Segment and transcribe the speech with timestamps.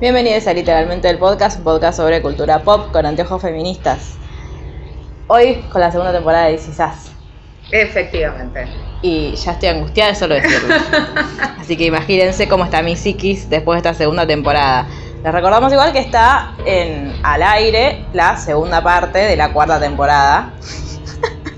[0.00, 4.14] Bienvenidos a Literalmente el Podcast, un podcast sobre cultura pop con anteojos feministas.
[5.26, 7.12] Hoy con la segunda temporada de Cisas.
[7.70, 8.66] Efectivamente.
[9.02, 10.74] Y ya estoy angustiada de solo decirlo.
[11.60, 14.86] Así que imagínense cómo está mi psiquis después de esta segunda temporada.
[15.22, 20.54] Les recordamos igual que está en al aire la segunda parte de la cuarta temporada.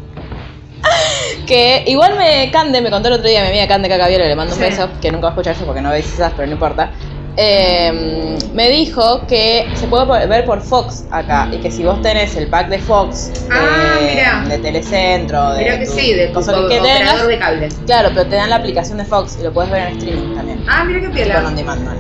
[1.47, 4.53] que igual me Cande, me contó el otro día mi amiga Cande Cacaviero, le mando
[4.55, 4.69] un Sí.
[4.69, 6.91] beso, que nunca va a escuchar eso porque no ve Cisas, pero no importa.
[7.37, 12.37] Eh, me dijo que se puede ver por Fox acá y que si vos tenés
[12.37, 16.53] el pack de Fox de, Ah, de Telecentro, de que tu sí, de tu cosa
[16.53, 17.69] que operador tengas, de cable.
[17.87, 20.65] claro, pero te dan la aplicación de Fox y lo puedes ver en streaming también.
[20.69, 21.43] Ah, mira qué piola.
[21.47, 21.93] on demand, ¿no?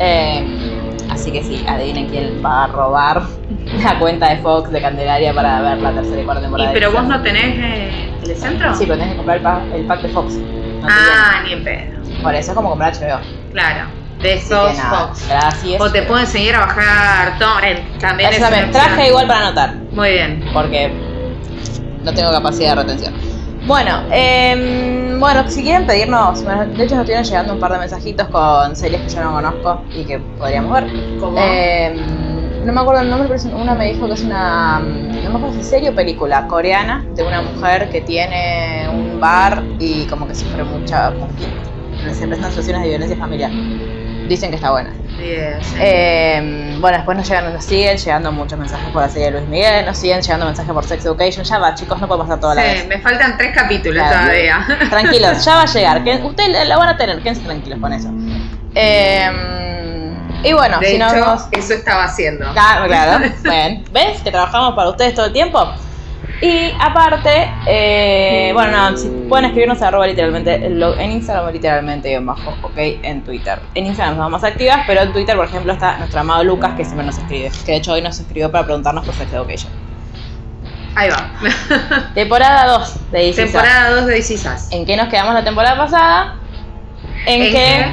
[0.00, 0.44] Eh,
[1.10, 3.22] así que sí, adivinen quién va a robar
[3.84, 6.68] la cuenta de Fox de Candelaria para ver la tercera y cuarta ¿Y temporada.
[6.70, 8.74] de pero vos no tenés eh, telecentro?
[8.74, 10.34] Sí, pero tenés que comprar el pack, el pack de Fox.
[10.34, 11.98] No ah, ni en pedo.
[12.24, 13.20] Por eso es como comprar HBO.
[13.52, 13.88] Claro.
[14.22, 15.28] De esos Fox.
[15.28, 15.80] gracias.
[15.80, 17.98] O te puedo enseñar a bajar torrent.
[17.98, 18.70] También es también.
[18.70, 20.44] Traje igual para anotar, Muy bien.
[20.52, 20.92] porque
[22.02, 23.14] no tengo capacidad de retención.
[23.66, 26.50] Bueno, em, bueno, si quieren pedirnos, de
[26.84, 30.04] hecho nos estuvieron llegando un par de mensajitos con series que yo no conozco y
[30.04, 30.90] que podríamos ver.
[31.20, 31.38] ¿Cómo?
[31.38, 35.36] Em, no me acuerdo el nombre, pero una me dijo que es una, no me
[35.36, 40.26] acuerdo si serie o película coreana de una mujer que tiene un bar y como
[40.26, 41.12] que sufre mucha,
[42.12, 43.50] se prestan situaciones de violencia familiar.
[44.28, 44.90] Dicen que está buena.
[45.18, 45.74] Bien, sí.
[45.80, 49.48] Eh, bueno, después nos llegan, nos siguen llegando muchos mensajes por la serie de Luis
[49.48, 51.44] Miguel, nos siguen llegando mensajes por Sex Education.
[51.44, 52.86] Ya va, chicos, no podemos hacer todo a la Sí, vez.
[52.88, 54.20] me faltan tres capítulos Claro.
[54.26, 54.66] todavía.
[54.90, 56.04] Tranquilos, ya va a llegar.
[56.04, 58.08] que Ustedes la van a tener, quédense tranquilos con eso.
[58.74, 59.30] Eh,
[60.44, 61.46] y bueno, De si hecho, no vemos.
[61.50, 62.52] eso estaba haciendo.
[62.52, 63.24] Claro, claro.
[63.42, 65.66] Ven, ¿ves que trabajamos para ustedes todo el tiempo?
[66.40, 72.54] Y aparte, eh, bueno, no, si pueden escribirnos arroba literalmente, en Instagram literalmente guion bajo,
[72.62, 73.58] ok, en Twitter.
[73.74, 76.84] En Instagram somos más activas, pero en Twitter, por ejemplo, está nuestro amado Lucas, que
[76.84, 79.72] siempre nos escribe, que de hecho hoy nos escribió para preguntarnos por Sex Education.
[80.94, 81.28] Ahí va.
[82.14, 84.72] Temporada 2 de DC Temporada 2 de This Is Us.
[84.72, 86.36] ¿En qué nos quedamos la temporada pasada?
[87.26, 87.86] En, En que...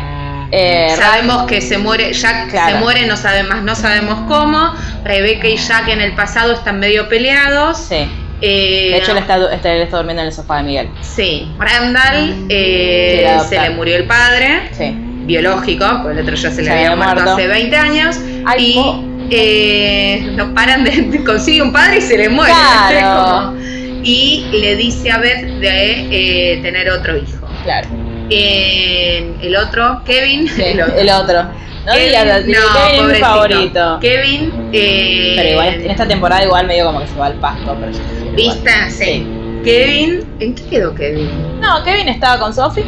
[0.52, 2.74] eh, Sabemos que se muere, Jack Claro.
[2.74, 4.72] se muere, no sabemos, no sabemos cómo.
[5.04, 7.78] Rebeca y Jack en el pasado están medio peleados.
[7.80, 8.08] Sí,
[8.42, 10.90] Eh, de hecho él está, está- él está durmiendo en el sofá de Miguel.
[11.02, 13.50] Sí, Randall eh, Quiere adoptar.
[13.64, 14.94] se le murió el padre, Sí.
[15.26, 17.32] biológico, porque el otro ya se le Se había había muerto, muerto.
[17.34, 18.18] hace 20 años.
[18.46, 22.52] Ay, y eh, no paran de, de- consigue un padre y se le muere.
[22.54, 23.54] Claro.
[24.08, 26.08] y le dice a Beth de
[26.54, 27.48] eh, tener otro hijo.
[27.64, 27.88] Claro.
[28.30, 30.96] Eh, el otro, Kevin, Sí, el otro.
[30.98, 31.44] el otro.
[31.86, 32.34] No Kevin, no,
[32.74, 33.98] Kevin es mi favorito.
[34.02, 37.76] Kevin, eh, Pero igual en esta temporada igual medio como que se va al pasto,
[37.80, 38.36] pero igual.
[38.36, 38.72] ¿Viste?
[38.90, 39.28] Sí.
[39.64, 41.30] Kevin, ¿en qué quedó Kevin?
[41.62, 42.86] No, Kevin estaba con Sophie.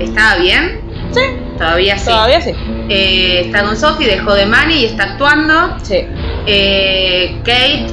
[0.00, 0.80] ¿Estaba bien?
[1.12, 1.20] Sí,
[1.56, 2.06] Todavía sí.
[2.06, 2.50] todavía sí.
[2.88, 5.76] Eh, está con Sophie, dejó de Manny y está actuando.
[5.82, 6.04] Sí.
[6.46, 7.86] Eh, Kate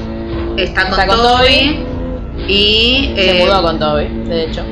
[0.57, 1.79] está con, Está con Toby,
[2.47, 4.63] y, Se eh, mudó con Toby, de hecho.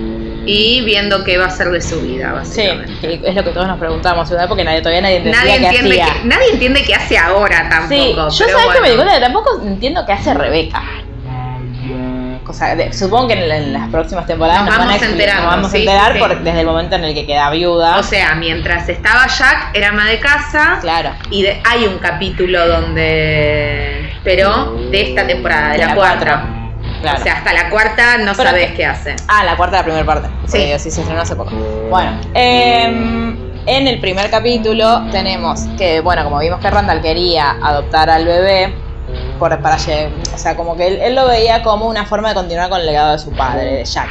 [0.52, 3.20] Y viendo qué va a hacer de su vida, Sí, básicamente.
[3.20, 4.48] que es lo que todos nos preguntamos, ¿verdad?
[4.48, 6.14] Porque nadie, todavía nadie entendía Nadie qué entiende, hacía.
[6.22, 8.32] que, nadie entiende qué hace ahora tampoco.
[8.32, 8.82] Sí, yo sabes que bueno.
[8.82, 10.82] me di cuenta que tampoco entiendo qué hace Rebeca.
[12.76, 15.36] De- supongo que en, en las próximas temporadas Nos nos, van vamos a expli- enterar,
[15.38, 16.20] nos vamos a sí, enterar sí.
[16.20, 17.98] por- desde el momento en el que queda viuda.
[18.00, 20.80] O sea, mientras estaba Jack, era ama de casa.
[20.82, 21.12] claro.
[21.30, 24.10] Y de- hay un capítulo donde.
[24.24, 26.26] Pero de esta temporada, de, De la, la cuarta.
[26.44, 26.59] cuatro.
[27.02, 27.20] Claro.
[27.20, 29.16] O sea, hasta la cuarta no Pero sabes que- qué hace.
[29.28, 30.28] Ah, la cuarta de la primera parte.
[30.46, 30.72] Sí.
[30.78, 31.52] Sí, se estrenó hace poco.
[31.90, 38.10] Bueno, em, en el primer capítulo tenemos que, bueno, como vimos que Randall quería adoptar
[38.10, 38.74] al bebé,
[39.40, 42.70] por, para o sea, como que él, él lo veía como una forma de continuar
[42.70, 44.10] con el legado de su padre, de Jack.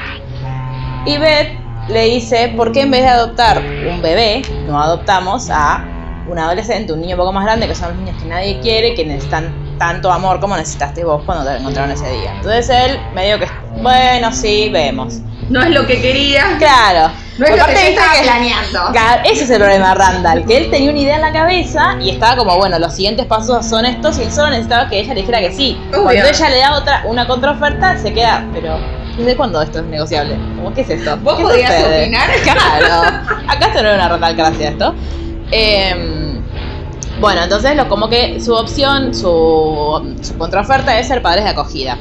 [1.07, 1.51] Y Beth
[1.89, 5.85] le dice, ¿por qué en vez de adoptar un bebé, no adoptamos a
[6.29, 8.95] un adolescente, un niño un poco más grande, que son los niños que nadie quiere,
[8.95, 12.35] que necesitan tanto amor como necesitaste vos cuando te encontraron ese día?
[12.37, 13.47] Entonces él medio que,
[13.81, 15.19] bueno, sí, vemos.
[15.49, 16.57] No es lo que quería.
[16.59, 17.11] Claro.
[17.39, 18.81] No es lo que estaba que- planeando.
[18.93, 21.97] Claro, ese es el problema de Randall, que él tenía una idea en la cabeza
[22.01, 25.15] y estaba como, bueno, los siguientes pasos son estos y él solo necesitaba que ella
[25.15, 25.81] le dijera que sí.
[25.91, 26.03] Obvio.
[26.03, 28.79] Cuando ella le da otra, una contraoferta, se queda, pero
[29.17, 30.35] ¿desde cuándo esto es negociable?
[30.57, 31.17] Como, ¿qué es esto?
[31.19, 32.03] ¿Vos ¿Qué podías sucede?
[32.03, 32.29] opinar?
[32.43, 33.03] Claro.
[33.49, 34.95] Acá se no era una Randall gracia esto.
[35.51, 36.28] Eh,
[37.21, 41.99] Bueno, entonces lo, como que su opción, su, su contraoferta es ser padres de acogida.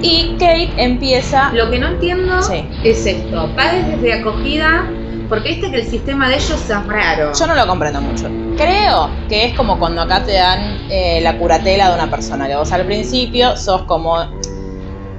[0.00, 1.50] Y Kate empieza...
[1.52, 2.64] Lo que no entiendo Sí.
[2.84, 3.50] es esto.
[3.56, 4.86] Padres desde acogida,
[5.28, 7.32] porque viste que el sistema de ellos es raro.
[7.38, 8.28] Yo no lo comprendo mucho.
[8.56, 12.56] Creo que es como cuando acá te dan eh, la curatela de una persona, que
[12.56, 14.22] vos al principio sos como...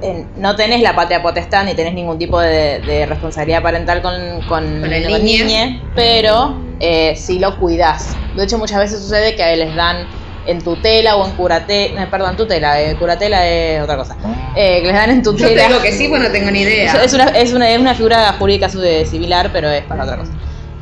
[0.02, 4.14] eh, no tenés la patria potestad ni tenés ningún tipo de, de responsabilidad parental con,
[4.48, 8.16] con, Con el niñe, pero eh, si lo cuidás.
[8.34, 10.06] De hecho, muchas veces sucede que les dan
[10.46, 14.16] en tutela o en curatela, perdón, tutela, eh, curatela es otra cosa,
[14.56, 15.62] Eh, que les dan en Yo tutela.
[15.62, 16.92] te digo que sí, pues no tengo ni idea.
[17.04, 20.32] Es una, es una, es una figura jurídica similar, pero es para otra cosa.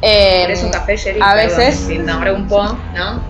[0.01, 2.63] Eh, Pero es un café, Jerry, a perdón, veces- si nombré un po,
[2.95, 3.25] ¿no?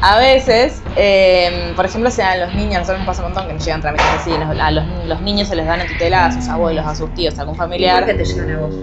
[0.00, 3.48] A veces, eh, por ejemplo, se dan los niños, a nosotros nos pasa un montón
[3.48, 6.26] que nos llegan trámites así, nos- a los, los niños se les dan en tutela
[6.26, 8.58] a sus abuelos, a sus tíos, a algún ¿Y por familiar, qué te llegan a
[8.60, 8.74] vos?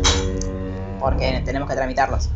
[0.99, 2.29] porque tenemos que tramitarlos.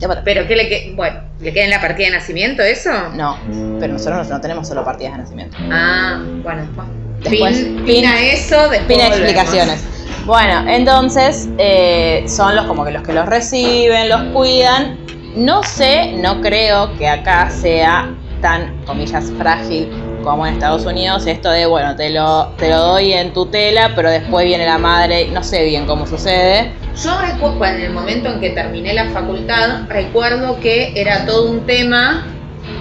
[0.00, 0.96] Pero- ¿Pero qué le queda?
[0.96, 2.90] Bueno, ¿le queda en la partida de nacimiento eso?
[3.14, 3.38] No,
[3.80, 5.56] pero nosotros no, no tenemos solo partidas de nacimiento.
[5.70, 6.86] Ah, bueno, después.
[7.22, 9.18] Después, fin a eso, después volvemos.
[9.18, 9.84] explicaciones.
[10.26, 14.98] Bueno, entonces eh, son los como que los que los reciben, los cuidan.
[15.36, 19.88] No sé, no creo que acá sea tan, comillas, frágil
[20.24, 21.26] como en Estados Unidos.
[21.26, 25.28] Esto de, bueno, te lo, te lo doy en tutela, pero después viene la madre.
[25.28, 26.72] No sé bien cómo sucede.
[27.02, 31.66] Yo recuerdo, en el momento en que terminé la facultad, recuerdo que era todo un
[31.66, 32.26] tema.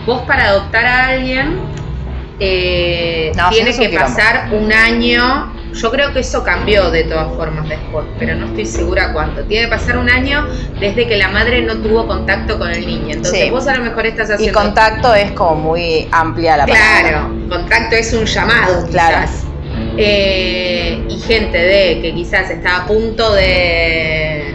[0.06, 1.60] Vos para adoptar a alguien
[2.40, 5.54] eh, No, tiene eso es un que pasar un año.
[5.74, 9.44] Yo creo que eso cambió de todas formas después, pero no estoy segura cuánto.
[9.46, 10.48] Tiene que pasar un año
[10.80, 13.16] desde que la madre no tuvo contacto con el niño.
[13.16, 13.50] Entonces Sí.
[13.50, 14.60] vos a lo mejor estás Y haciendo...
[14.60, 17.10] contacto es como muy amplia la palabra.
[17.10, 19.18] Claro, contacto es un llamado, Claro.
[19.22, 19.44] quizás.
[19.98, 24.54] Eh, y gente de que quizás está a punto de,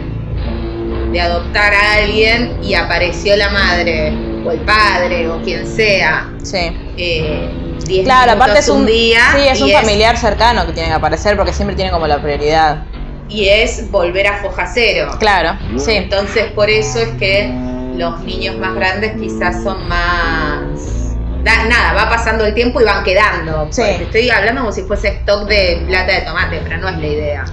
[1.11, 4.13] de adoptar a alguien y apareció la madre
[4.45, 6.29] o el padre o quien sea.
[6.43, 6.71] Sí.
[6.97, 7.49] eh,
[7.89, 10.95] 10 Claro, minutos aparte es un, día sí, es un familiar cercano que tiene que
[10.95, 12.83] aparecer porque siempre tiene como la prioridad.
[13.27, 15.11] y es volver a foja cero.
[15.19, 15.91] Claro, sí.
[15.95, 17.51] Entonces por eso es que
[17.95, 21.15] los niños más grandes quizás son más...
[21.43, 23.67] da- nada, va pasando el tiempo y van quedando.
[23.71, 23.81] Sí.
[23.81, 27.07] Pues, Estoy hablando como si fuese stock de plata de tomate, pero no es la
[27.07, 27.45] idea.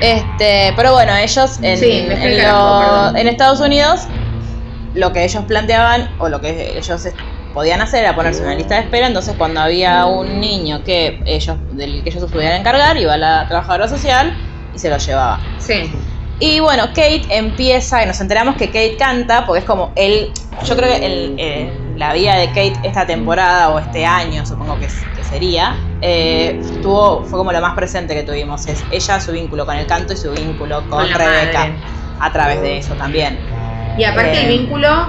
[0.00, 4.02] Este, pero bueno, ellos en, Sí, en, lo- en Estados Unidos
[4.94, 7.06] lo que ellos planteaban o lo que ellos
[7.58, 11.20] podían hacer era ponerse en una lista de espera, entonces cuando había un niño que
[11.26, 14.32] ellos del que ellos se pudieran encargar, iba a la trabajadora social
[14.72, 15.40] y se lo llevaba.
[15.58, 15.90] Sí.
[16.38, 20.30] Y bueno, Kate empieza, y nos enteramos que Kate canta, porque es como él,
[20.64, 24.78] yo creo que el, eh, la vida de Kate esta temporada o este año, supongo
[24.78, 24.88] que,
[25.28, 29.76] sería, eh, tuvo, fue como lo más presente que tuvimos, es ella su vínculo con
[29.76, 31.74] el canto y su vínculo con, Con Rebeca, madre.
[32.20, 33.36] a través de eso también.
[33.98, 34.42] Y aparte Eh.
[34.44, 35.08] el vínculo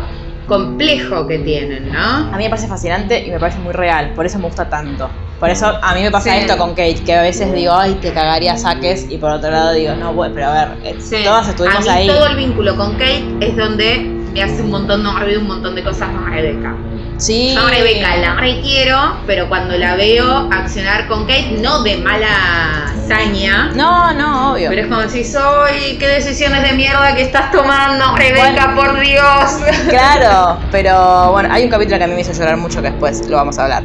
[0.50, 2.00] complejo que tienen, ¿no?
[2.34, 5.10] A mí me parece fascinante y me parece muy real, por eso me gusta tanto.
[5.40, 6.40] Por eso a mí me pasa Sí.
[6.40, 9.72] esto con Kate, que a veces digo, ay, te cagaría saques, y por otro lado
[9.72, 11.18] digo, no, bueno, pero a ver, eh, Sí.
[11.24, 12.08] todas estuvimos a mí ahí.
[12.08, 14.00] todo el vínculo con Kate es donde
[14.34, 16.76] me hace un montón, no olvido un montón de cosas con Rebeca.
[17.20, 17.54] Sí.
[17.54, 22.86] Yo a Rebeca la requiero, pero cuando la veo accionar con Kate, no de mala
[22.86, 24.70] hazaña, No, no, obvio.
[24.70, 29.60] pero es como si soy, qué decisiones de mierda que estás tomando, Rebeca, por Dios.
[29.90, 33.28] Claro, pero bueno, hay un capítulo que a mí me hizo llorar mucho que después
[33.28, 33.84] lo vamos a hablar.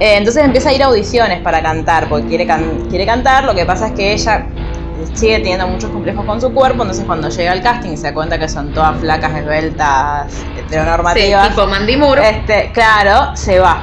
[0.00, 3.54] Eh, entonces empieza a ir a audiciones para cantar, porque quiere, can- quiere cantar, lo
[3.54, 4.46] que pasa es que ella
[5.14, 8.14] sigue teniendo muchos complejos con su cuerpo, entonces cuando llega al casting y se da
[8.14, 12.28] cuenta que son todas flacas, esbeltas, Sí, heteronormativas, tipo Mandy Moore.
[12.28, 13.82] este, claro, se va.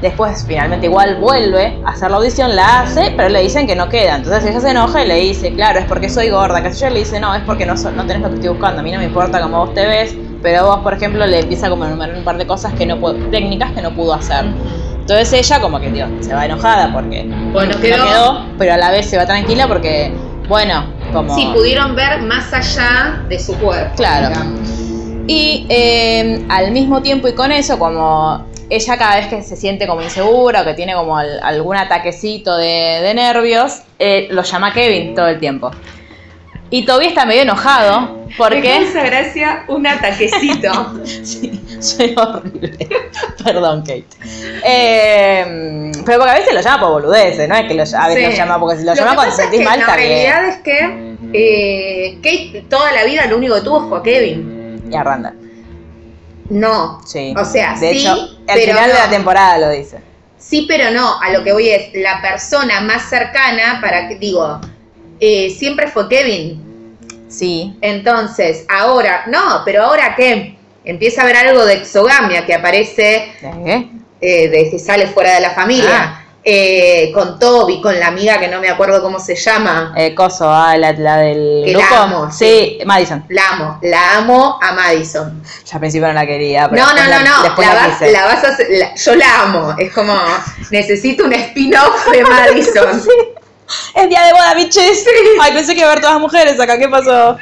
[0.00, 3.88] Después finalmente igual vuelve a hacer la audición, la hace, pero le dicen que no
[3.88, 4.16] queda.
[4.16, 6.58] Entonces ella se enoja y le dice, claro, es porque soy gorda.
[6.60, 8.80] Ella le dice, no, es porque no, no tenés lo que estoy buscando.
[8.80, 11.70] A mí no me importa cómo vos te ves, pero vos, por ejemplo, le empieza
[11.70, 14.44] como a enumerar un par de cosas que no puedo- técnicas que no pudo hacer.
[15.00, 18.90] Entonces ella como que, tío, se va enojada porque Bueno, no quedó, pero a la
[18.90, 20.12] vez se va tranquila porque,
[20.48, 21.34] bueno, como...
[21.34, 23.94] Sí, pudieron ver más allá de su cuerpo.
[23.96, 24.28] Claro.
[24.28, 24.60] digamos.
[25.28, 29.86] Y eh, al mismo tiempo y con eso, como ella cada vez que se siente
[29.86, 34.72] como insegura o que tiene como al- algún ataquecito de, de nervios, eh, lo llama
[34.72, 35.70] Kevin todo el tiempo.
[36.70, 38.62] Y Toby está medio enojado Me porque...
[38.62, 41.00] causa gracia un ataquecito.
[41.04, 42.88] sí, soy horrible.
[43.44, 44.06] Perdón, Kate.
[44.64, 48.24] Eh, pero porque a veces lo llama por boludeces, no es que lo, a veces
[48.24, 48.30] Sí.
[48.30, 50.08] lo llama porque si lo, que llama cuando te es sentís que mal La bien.
[50.08, 54.82] realidad es que eh, Kate toda la vida lo único que tuvo fue a Kevin.
[54.90, 55.34] Y a Randall.
[56.50, 57.00] No.
[57.04, 57.34] Sí.
[57.36, 58.12] O sea, de sí, hecho,
[58.48, 59.98] al final de la temporada lo dice.
[60.38, 61.20] Sí, pero no.
[61.20, 64.60] A lo que voy es la persona más cercana para que digo
[65.20, 66.96] eh, siempre fue Kevin.
[67.28, 67.76] Sí.
[67.80, 70.56] Entonces, ahora, no, pero ahora qué?
[70.84, 73.88] empieza a haber algo de exogamia que aparece, ¿Eh?
[74.20, 76.22] eh, de que sale fuera de la familia, Ah.
[76.44, 79.92] eh, con Toby, con la amiga que no me acuerdo cómo se llama.
[79.96, 83.24] Eh, coso, ah, la, la del Que la amo, sí, Madison.
[83.30, 85.42] La amo, la amo a Madison.
[85.64, 86.70] Ya al principio no la quería.
[86.70, 87.42] Pero No, no, no, la- no.
[87.42, 89.74] Después La la, vas, la vas a la- yo la amo.
[89.76, 90.14] Es como,
[90.70, 93.02] necesito un spin-off de Madison.
[93.94, 95.04] Es día de boda, biches.
[95.40, 96.78] Ay, pensé que iba a haber todas las mujeres acá.
[96.78, 97.36] ¿Qué pasó?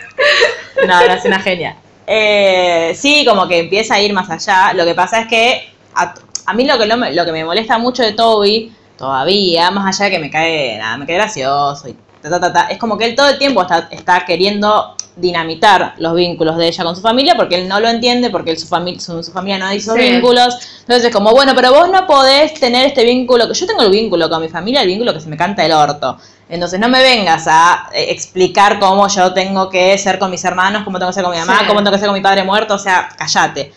[0.86, 1.76] No, no, es una genia.
[2.06, 4.72] Eh, sí, como que empieza a ir más allá.
[4.74, 6.14] Lo que pasa es que a,
[6.46, 9.86] a mí lo que, lo, me- lo que me molesta mucho de Toby, todavía, más
[9.98, 12.78] allá de que me cae, nada, me cae gracioso y ta, ta, ta, ta, es
[12.78, 16.96] como que él todo el tiempo está, está queriendo dinamitar los vínculos de ella con
[16.96, 19.72] su familia porque él no lo entiende, porque él, su, fami- su, su familia no
[19.72, 20.00] hizo Sí.
[20.00, 20.56] vínculos.
[20.80, 23.90] Entonces es como, bueno, pero vos no podés tener este vínculo, que yo tengo el
[23.90, 26.16] vínculo con mi familia, el vínculo que se me canta el orto.
[26.48, 30.82] Entonces no me vengas a eh, explicar cómo yo tengo que ser con mis hermanos,
[30.84, 31.66] cómo tengo que ser con mi mamá, Sí.
[31.66, 33.72] cómo tengo que ser con mi padre muerto, o sea, callate.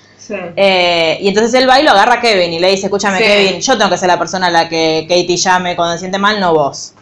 [0.56, 3.24] Eh, y entonces él va y lo agarra a Kevin y le dice, escúchame Sí.
[3.24, 6.18] Kevin, yo tengo que ser la persona a la que Katie llame cuando se siente
[6.18, 6.94] mal, no vos.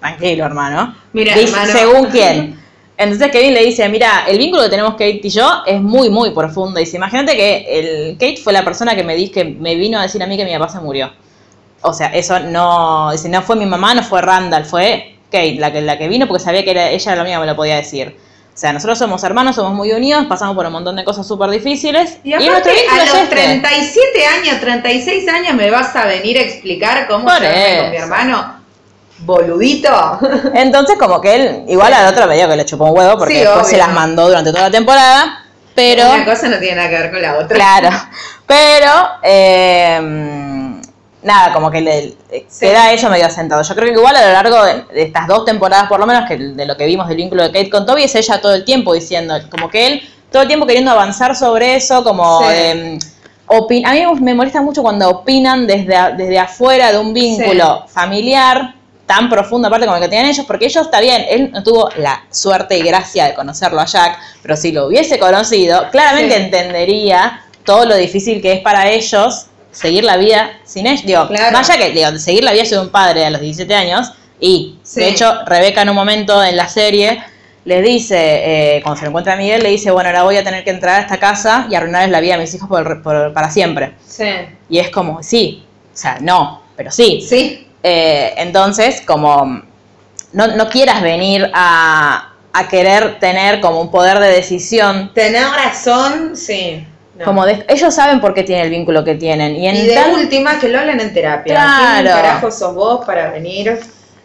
[0.00, 0.94] Tranquilo, hermano.
[1.12, 1.72] Mira, Dice, hermano.
[1.72, 2.60] Según quién.
[3.00, 6.32] Entonces Kevin le dice, mira, el vínculo que tenemos Kate y yo es muy, muy
[6.32, 6.78] profundo.
[6.78, 10.02] Dice, imagínate que el Kate fue la persona que me, di, que me vino a
[10.02, 11.10] decir a mí que mi papá se murió.
[11.80, 15.72] O sea, eso no, dice, no fue mi mamá, no fue Randall, fue Kate la
[15.72, 17.56] que, la que vino porque sabía que era, ella era la única que me lo
[17.56, 18.14] podía decir.
[18.52, 21.48] O sea, nosotros somos hermanos, somos muy unidos, pasamos por un montón de cosas súper
[21.48, 22.18] difíciles.
[22.22, 23.34] Y aparte, nuestro vínculo a es los este.
[23.34, 28.59] 37 años, 36 años, me vas a venir a explicar cómo llevarme con mi hermano.
[29.22, 30.18] Boludito.
[30.54, 33.40] Entonces, como que él, igual al otro medio que le chupó un huevo porque Sí,
[33.40, 33.70] después obvio.
[33.70, 35.44] se las mandó durante toda la temporada.
[35.74, 36.10] Pero.
[36.12, 37.54] Una cosa no tiene nada que ver con la otra.
[37.56, 37.90] Claro.
[38.46, 38.90] Pero.
[39.22, 40.00] eh,
[41.22, 42.16] nada, como que le
[42.48, 42.60] Sí.
[42.60, 43.62] queda ello medio sentado.
[43.62, 46.26] Yo creo que igual a lo largo de, de estas dos temporadas, por lo menos,
[46.28, 48.64] que de lo que vimos del vínculo de Kate con Toby, es ella todo el
[48.64, 52.40] tiempo diciendo, como que él todo el tiempo queriendo avanzar sobre eso, como.
[52.48, 52.98] Sí.
[53.48, 57.84] opin- a mí me molesta mucho cuando opinan desde, a- desde afuera de un vínculo
[57.88, 58.74] familiar
[59.12, 61.88] tan profundo, aparte como el que tienen ellos, porque ellos está bien, él no tuvo
[61.96, 66.42] la suerte y gracia de conocerlo a Jack, pero si lo hubiese conocido, claramente Sí.
[66.42, 71.04] entendería todo lo difícil que es para ellos seguir la vida sin ellos.
[71.04, 71.50] Digo, Claro.
[71.56, 74.76] más allá que digo, seguir la vida de un padre a los 17 años, y
[74.84, 75.00] Sí.
[75.00, 77.20] de hecho, Rebeca en un momento en la serie
[77.64, 78.16] les dice,
[78.76, 80.70] eh, cuando se lo encuentra a Miguel, le dice, bueno, ahora voy a tener que
[80.70, 83.92] entrar a esta casa y arruinarles la vida a mis hijos por- para siempre.
[84.06, 84.24] Sí.
[84.68, 87.20] Y es como, sí, o sea, no, pero sí.
[87.28, 87.66] Sí.
[87.82, 89.62] Eh, entonces, como
[90.32, 96.36] no, no quieras venir a, a querer tener como un poder de decisión, Tener razón,
[96.36, 96.86] sí.
[97.16, 97.24] No.
[97.26, 99.54] como de- ellos saben por qué tienen el vínculo que tienen.
[99.56, 101.52] Y en Y de última, que lo hablen en terapia.
[101.54, 102.02] Claro.
[102.02, 103.78] ¿Quién carajo sos vos para venir?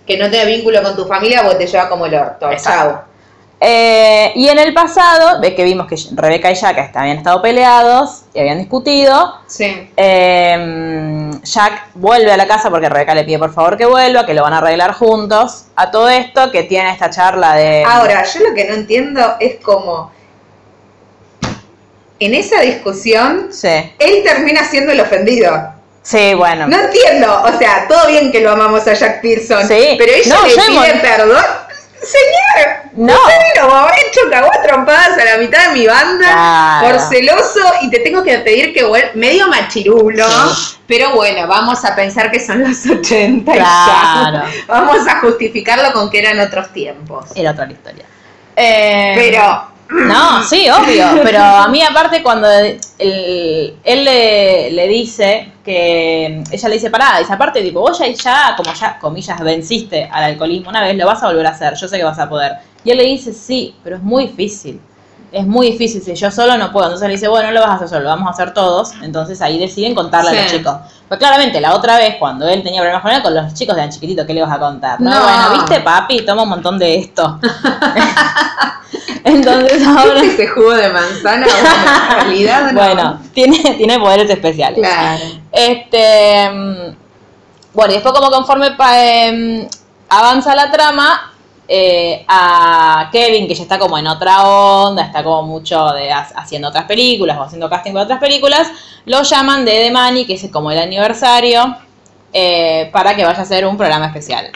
[0.08, 2.50] Que no tenga vínculo con tu familia porque te lleva como el orto.
[2.52, 2.92] Exacto.
[2.92, 3.02] Chau.
[3.60, 8.24] Eh, y en el pasado, ves que vimos que Rebeca y Jack habían estado peleados
[8.34, 9.36] y habían discutido.
[9.48, 9.90] Sí.
[9.96, 14.34] Eh, Jack vuelve a la casa porque Rebeca le pide por favor que vuelva, que
[14.34, 15.66] lo van a arreglar juntos.
[15.76, 17.84] A todo esto, que tiene esta charla de.
[17.88, 20.12] Ahora, yo lo que no entiendo es como
[22.20, 23.68] en esa discusión Sí,
[24.00, 25.52] él termina siendo el ofendido.
[26.02, 26.68] sí, bueno.
[26.68, 29.96] No entiendo, o sea, todo bien que lo amamos a Jack Pearson, Sí.
[29.98, 31.44] pero ella No, le pide hemos- perdón.
[32.06, 33.14] Señor, No.
[33.14, 36.88] usted vino borracho, cagó a trompadas a la mitad de mi banda Claro.
[36.98, 40.78] por celoso y te tengo que pedir que vuelva, medio machirulo, Sí.
[40.88, 44.44] pero bueno, vamos a pensar que son los 80 y Claro.
[44.48, 44.64] ya.
[44.68, 47.26] Vamos a justificarlo con que eran otros tiempos.
[47.36, 48.06] Era otra historia.
[48.56, 51.06] Eh, Pero No, sí, obvio.
[51.24, 52.80] Pero a mí, aparte, cuando el-
[53.84, 56.44] él le, le dice que.
[56.52, 60.24] Ella le dice, pará, dice, aparte, tipo, vos ya, ya, como ya, comillas, venciste al
[60.24, 61.76] alcoholismo una vez, lo vas a volver a hacer.
[61.76, 62.54] Yo sé que vas a poder.
[62.84, 64.80] Y él le dice, sí, pero es muy difícil.
[65.38, 66.86] Es muy difícil, si yo solo no puedo.
[66.86, 68.94] Entonces le dice, bueno, no lo vas a hacer solo, lo vamos a hacer todos.
[69.02, 70.76] Entonces ahí deciden contarle a los chicos.
[71.10, 73.90] Pues claramente, la otra vez, cuando él tenía problemas con él, con los chicos de
[73.90, 75.00] chiquitito, ¿qué le vas a contar?
[75.02, 75.22] No, No.
[75.24, 77.38] bueno, viste, papi, toma un montón de esto.
[79.24, 80.22] Entonces ahora.
[80.22, 81.46] ¿Viste ese jugo de manzana?
[81.48, 81.70] Bueno,
[82.10, 82.80] en realidad no.
[82.80, 84.80] Bueno, tiene, tiene poderes especiales.
[84.80, 85.24] Claro.
[85.52, 86.50] Este.
[86.50, 86.96] mm,
[87.74, 89.68] Bueno, y después, como conforme pa- em,
[90.10, 91.34] avanza la trama,
[91.68, 96.30] eh, a Kevin, que ya está como en otra onda, está como mucho de ha-
[96.36, 98.70] haciendo otras películas o haciendo casting para otras películas,
[99.06, 101.76] lo llaman de The Money, que es como el aniversario,
[102.34, 104.50] eh, para que vaya a hacer un programa especial.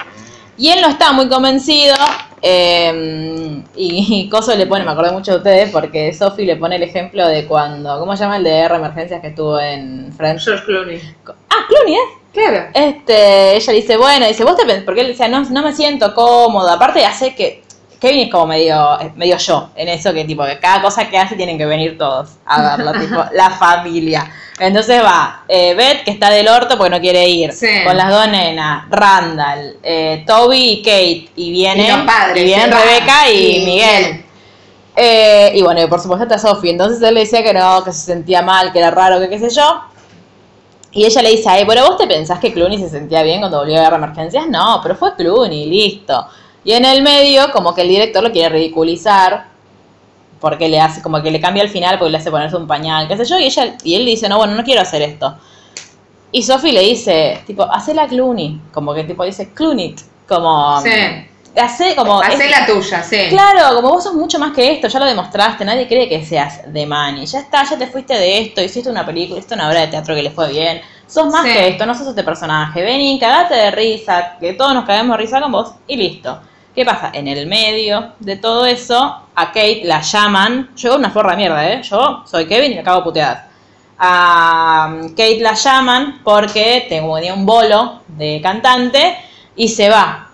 [0.57, 1.95] Y él no está muy convencido.
[2.41, 6.75] eh, y, y Coso le pone, me acordé mucho de ustedes, porque Sophie le pone
[6.75, 10.43] el ejemplo de cuando, ¿cómo se llama el de R Emergencias que estuvo en Friends?
[10.45, 11.01] George Clooney.
[11.49, 12.18] Ah, Clooney, ¿eh?
[12.33, 12.67] Claro.
[12.73, 16.13] Este, ella dice, bueno, dice, vos te pensás, porque él decía, no, no me siento
[16.13, 17.63] cómodo, aparte hace que,
[17.99, 21.35] Kevin es como medio, medio yo en eso que tipo que cada cosa que hace
[21.35, 24.31] tienen que venir todos a verlo, tipo la familia.
[24.57, 27.67] Entonces va eh, Beth que está del orto porque no quiere ir, Sí.
[27.85, 32.71] con las dos nenas, Randall, eh, Toby y Kate y vienen, Y padres, y vienen.
[32.71, 34.03] Rebeca y, Y Miguel.
[34.05, 34.25] Miguel.
[34.95, 36.71] Eh, y bueno, y por supuesto está Sophie.
[36.71, 39.39] Entonces él le decía que no, que se sentía mal, que era raro, que qué
[39.39, 39.81] sé yo.
[40.91, 43.39] Y ella le dice a él, bueno, ¿vos te pensás que Clooney se sentía bien
[43.39, 44.47] cuando volvió a guerra de emergencias?
[44.47, 46.25] No, pero fue Clooney, listo.
[46.63, 49.47] Y en el medio, como que el director lo quiere ridiculizar,
[50.39, 53.07] porque le hace, como que le cambia el final, porque le hace ponerse un pañal,
[53.07, 55.37] qué sé yo, y ella, y él dice, no, bueno, no quiero hacer esto.
[56.31, 59.95] Y Sophie le dice, tipo, hacela Clooney, como que tipo dice, Clooney,
[60.27, 60.89] como, Sí.
[61.55, 63.27] Hace como, Hacé es- la tuya, sí.
[63.29, 66.61] Claro, como vos sos mucho más que esto, ya lo demostraste, nadie cree que seas
[66.71, 67.25] de Manny.
[67.25, 70.15] Ya está, ya te fuiste de esto, hiciste una película, hiciste una obra de teatro
[70.15, 70.81] que le fue bien.
[71.07, 71.53] Sos más Sí.
[71.53, 72.81] que esto, no sos este personaje.
[72.83, 76.39] Vení, cagate de risa, que todos nos caguemos de risa con vos y listo.
[76.75, 77.09] ¿Qué pasa?
[77.13, 80.69] En el medio de todo eso, a Kate la llaman.
[80.77, 81.81] Yo una forra de mierda, ¿eh?
[81.81, 83.45] Yo soy Kevin y me cago puteadas.
[83.97, 89.17] A Kate la llaman porque tenía un bolo de cantante
[89.57, 90.28] y se va.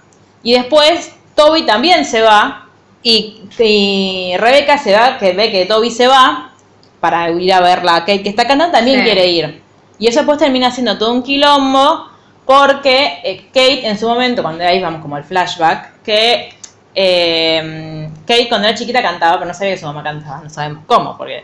[0.46, 2.68] Y después Toby también se va
[3.02, 6.52] y, y Rebeca se va, que ve que Toby se va
[7.00, 9.06] para ir a verla a Kate que está cantando, también Sí.
[9.06, 9.64] quiere ir.
[9.98, 12.10] Y eso después termina siendo todo un quilombo
[12.46, 16.54] porque eh, Kate en su momento, cuando ahí vamos como al flashback, que
[16.94, 20.84] eh, Kate cuando era chiquita cantaba, pero no sabía que su mamá cantaba, no sabemos
[20.86, 21.44] cómo, porque...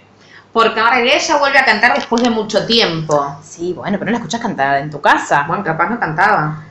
[0.53, 3.35] Porque ahora ella vuelve a cantar después de mucho tiempo.
[3.41, 5.45] Sí, bueno, pero no la escuchás cantar en tu casa.
[5.47, 6.65] Bueno, capaz no cantaba.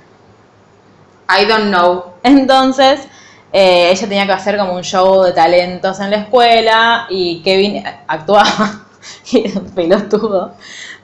[1.38, 2.14] I don't know.
[2.22, 3.06] Entonces,
[3.52, 7.82] eh, ella tenía que hacer como un show de talentos en la escuela y Kevin
[8.06, 8.84] actuaba
[9.32, 10.54] y era un pelotudo.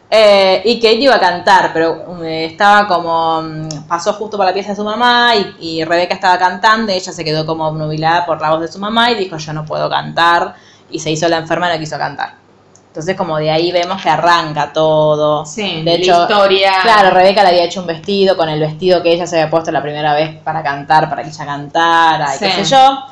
[0.09, 3.43] Eh, y Kate iba a cantar, pero eh, estaba como.
[3.43, 6.97] mm, pasó justo por la pieza de su mamá y, y Rebeca estaba cantando y
[6.97, 9.65] ella se quedó como obnubilada por la voz de su mamá y dijo: Yo no
[9.65, 10.55] puedo cantar.
[10.91, 12.46] Y se hizo la enferma y no quiso cantar.
[12.97, 15.45] Entonces, como de ahí vemos que arranca todo.
[15.45, 16.73] Sí, de la hecho, historia.
[16.81, 19.71] Claro, Rebeca le había hecho un vestido con el vestido que ella se había puesto
[19.71, 23.05] la primera vez para cantar, para que ella cantara, y qué sé yo.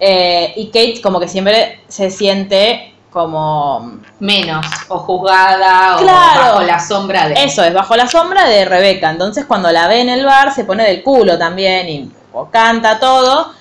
[0.00, 4.00] Eh, y Kate como que siempre se siente como...
[4.18, 4.66] Menos.
[4.88, 7.34] O juzgada o bajo la sombra de.
[7.44, 9.10] Eso, es bajo la sombra de Rebeca.
[9.10, 12.98] Entonces cuando la ve en el bar se pone del culo también y o canta
[12.98, 13.52] todo.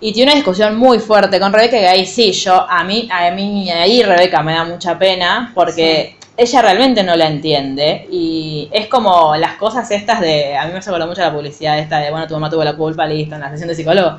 [0.00, 3.30] Y tiene una discusión muy fuerte con Rebeca que ahí sí, yo, a mí, a
[3.30, 8.88] mí ahí Rebeca me da mucha pena porque ella realmente no la entiende y es
[8.88, 12.26] como las cosas estas de, a mí me acordó mucho la publicidad esta de, bueno,
[12.26, 14.18] tu mamá tuvo la culpa, listo, en la sesión de psicólogo.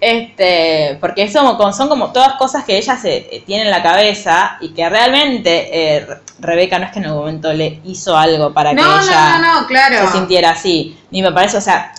[0.00, 3.82] Este, porque son, como- son como todas cosas que ella se eh, tiene en la
[3.82, 8.16] cabeza y que realmente eh, Re- Rebeca no es que en algún momento le hizo
[8.16, 10.06] algo para no, que no, ella no, no, claro.
[10.06, 10.96] se sintiera así.
[11.10, 11.92] Ni me parece, o sea,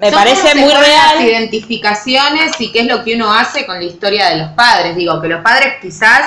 [0.00, 1.14] me Son parece muy real.
[1.16, 4.96] Las identificaciones y qué es lo que uno hace con la historia de los padres.
[4.96, 6.22] Digo, que los padres quizás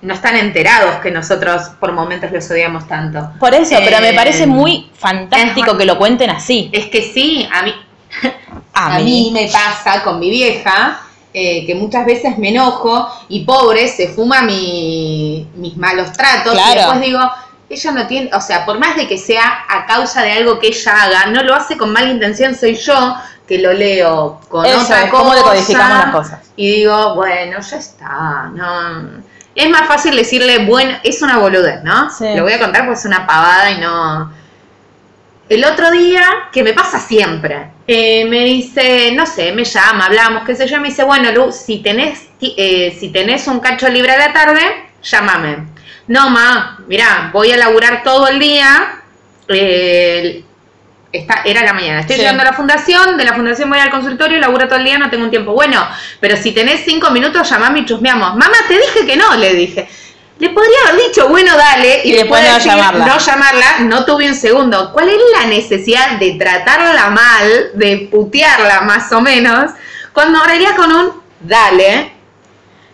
[0.00, 3.30] no están enterados que nosotros por momentos los odiamos tanto.
[3.38, 6.70] Por eso, pero me Eh, parece muy fantástico es- que lo cuenten así.
[6.72, 7.74] Es que sí, a mí,
[8.74, 9.04] A, a mí.
[9.04, 10.98] mí me pasa con mi vieja.
[11.34, 16.72] eh, que muchas veces me enojo y pobre se fuma mi- mis malos tratos Claro.
[16.72, 17.20] y después digo,
[17.74, 20.68] ella no tiene, o sea, por más de que sea a causa de algo que
[20.68, 24.80] ella haga, no lo hace con mala intención, soy yo que lo leo con Eso
[24.80, 25.22] otra es, cosa.
[25.22, 26.40] cómo decodificamos las cosas.
[26.56, 29.22] Y digo, bueno, ya está, no.
[29.54, 32.10] Es más fácil decirle, bueno, es una boludez, ¿no?
[32.10, 32.26] Sí.
[32.34, 34.32] Lo voy a contar porque es una pavada y no.
[35.48, 40.44] El otro día, que me pasa siempre, eh, me dice, no sé, me llama, hablamos,
[40.44, 44.12] qué sé yo, me dice, bueno, Lu, si tenés, eh, si tenés un cacho libre
[44.12, 44.60] a la tarde,
[45.02, 45.71] llámame.
[46.08, 49.00] No, ma, mirá, voy a laburar todo el día,
[49.48, 50.44] eh,
[51.12, 52.22] está, era la mañana, estoy Sí.
[52.22, 55.10] llegando a la fundación, de la fundación voy al consultorio, laburo todo el día, no
[55.10, 55.52] tengo un tiempo.
[55.52, 55.86] Bueno,
[56.20, 58.30] pero si tenés cinco minutos, llamame y chusmeamos.
[58.36, 59.88] Mamá, te dije que no, le dije.
[60.38, 63.06] Le podría haber dicho, bueno, dale, y, Y después no llamarla.
[63.06, 64.90] no llamarla, no tuve un segundo.
[64.92, 69.70] ¿Cuál es la necesidad de tratarla mal, de putearla más o menos,
[70.12, 72.11] cuando ahora con un dale?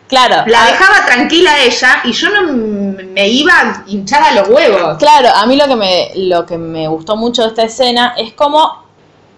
[0.09, 0.45] Claro.
[0.47, 4.97] La dejaba tranquila ella y yo no me iba hinchada a los huevos.
[4.99, 8.33] Claro, a mí lo que me, lo que me gustó mucho de esta escena es
[8.33, 8.85] como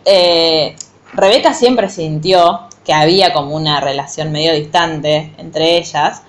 [0.05, 0.77] eh,
[1.13, 6.23] Rebeca siempre sintió que había como una relación medio distante entre ellas.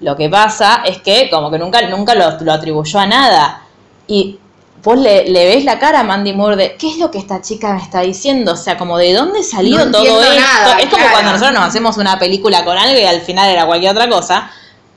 [0.00, 3.62] Lo que pasa es que como que nunca, nunca lo, lo atribuyó a nada.
[4.06, 4.38] Y
[4.84, 7.40] vos le, le ves la cara a Mandy Moore de ¿qué es lo que esta
[7.40, 8.52] chica me está diciendo?
[8.52, 10.40] O sea, como de dónde salió No todo esto.
[10.40, 11.12] nada, es como claro.
[11.12, 14.50] cuando nosotros nos hacemos una película con algo y al final era cualquier otra cosa.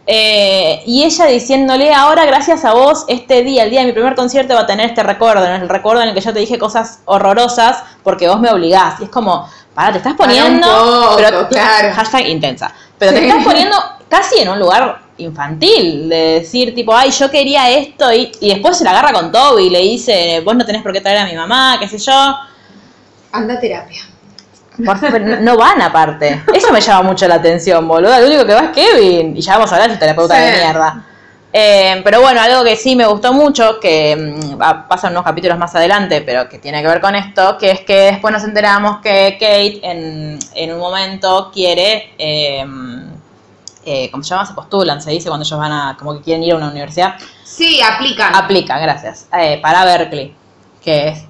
[0.10, 4.16] Eh, y ella diciéndole, ahora gracias a vos, este día, el día de mi primer
[4.16, 7.00] concierto va a tener este recuerdo, el recuerdo en el que yo te dije cosas
[7.06, 9.02] horrorosas porque vos me obligás.
[9.02, 11.94] Y es como, para, te estás poniendo, poco, pero claro.
[11.94, 13.28] hashtag intensa, pero te Sí.
[13.28, 13.76] estás poniendo
[14.08, 18.78] casi en un lugar infantil, de decir tipo, ay, yo quería esto, y, y después
[18.78, 21.26] se la agarra con Toby y le dice, vos no tenés por qué traer a
[21.26, 22.36] mi mamá, qué sé yo.
[23.32, 24.02] Anda a terapia.
[24.86, 26.44] Por favor, no, no van aparte.
[26.54, 28.14] Eso me llama mucho la atención, boludo.
[28.16, 29.36] El único que va es Kevin.
[29.36, 30.42] Y ya vamos a hablar de su terapeuta Sí.
[30.52, 31.04] de mierda.
[31.52, 35.74] Eh, pero bueno, algo que sí me gustó mucho, que mm, pasan unos capítulos más
[35.74, 39.38] adelante, pero que tiene que ver con esto, que es que después nos enteramos que
[39.40, 42.64] Kate en, en un momento quiere, eh,
[43.90, 44.46] eh, ¿cómo se llama?
[44.46, 47.16] Se postulan, se dice cuando ellos van a, como que quieren ir a una universidad.
[47.46, 48.36] Sí, aplican.
[48.36, 50.36] Aplican, gracias, eh, para Berkeley,
[50.84, 51.24] que es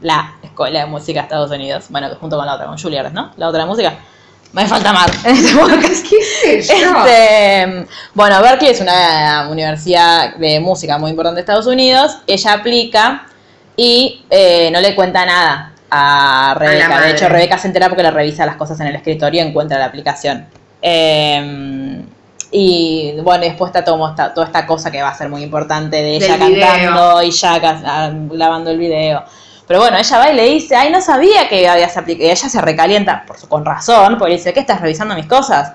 [0.00, 1.84] la escuela de música de Estados Unidos.
[1.90, 3.30] Bueno, que junto con la otra, con Juilliard, ¿no?
[3.36, 3.94] La otra de música.
[4.52, 4.92] Me falta
[5.24, 6.06] en este podcast.
[6.10, 7.06] ¿Qué sé yo?
[7.06, 12.18] Este, bueno, Berkeley es una universidad de música muy importante de Estados Unidos.
[12.26, 13.26] Ella aplica
[13.76, 17.00] y eh, no le cuenta nada a Rebeca.
[17.02, 19.78] de hecho, Rebeca se entera porque le revisa las cosas en el escritorio y encuentra
[19.78, 20.48] la aplicación.
[20.86, 22.04] Eh,
[22.50, 25.96] y bueno, y después está todo, toda esta cosa que va a ser muy importante
[25.96, 26.68] de ella Del video.
[26.68, 29.24] cantando y ya ah, grabando el video.
[29.66, 32.28] Pero bueno, ella va y le dice, ay, no sabía que habías aplicado.
[32.28, 35.72] Y ella se recalienta, por su, con razón, porque dice, ¿qué estás revisando mis cosas?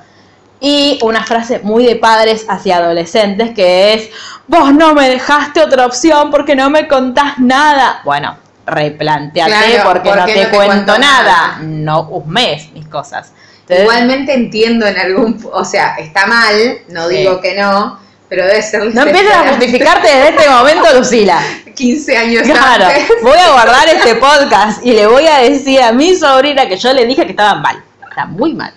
[0.61, 4.09] Y una frase muy de padres hacia adolescentes que es,
[4.47, 8.01] vos no me dejaste otra opción porque no me contás nada.
[8.05, 11.23] Bueno, replanteate Claro, porque, ¿por no te, no te cuento cuento nada.
[11.23, 11.59] nada?
[11.61, 13.33] No husmes mis cosas.
[13.69, 15.47] Entonces, Igualmente entiendo en algún...
[15.53, 17.17] O sea, está mal, no Sí.
[17.17, 18.93] digo que no, pero debe ser...
[18.95, 21.39] no empieces a justificarte desde este momento, Lucila.
[21.75, 23.07] 15 años Claro, antes.
[23.21, 26.91] voy a guardar este podcast y le voy a decir a mi sobrina que yo
[26.93, 27.81] le dije que estaba mal.
[28.09, 28.73] Está muy mal.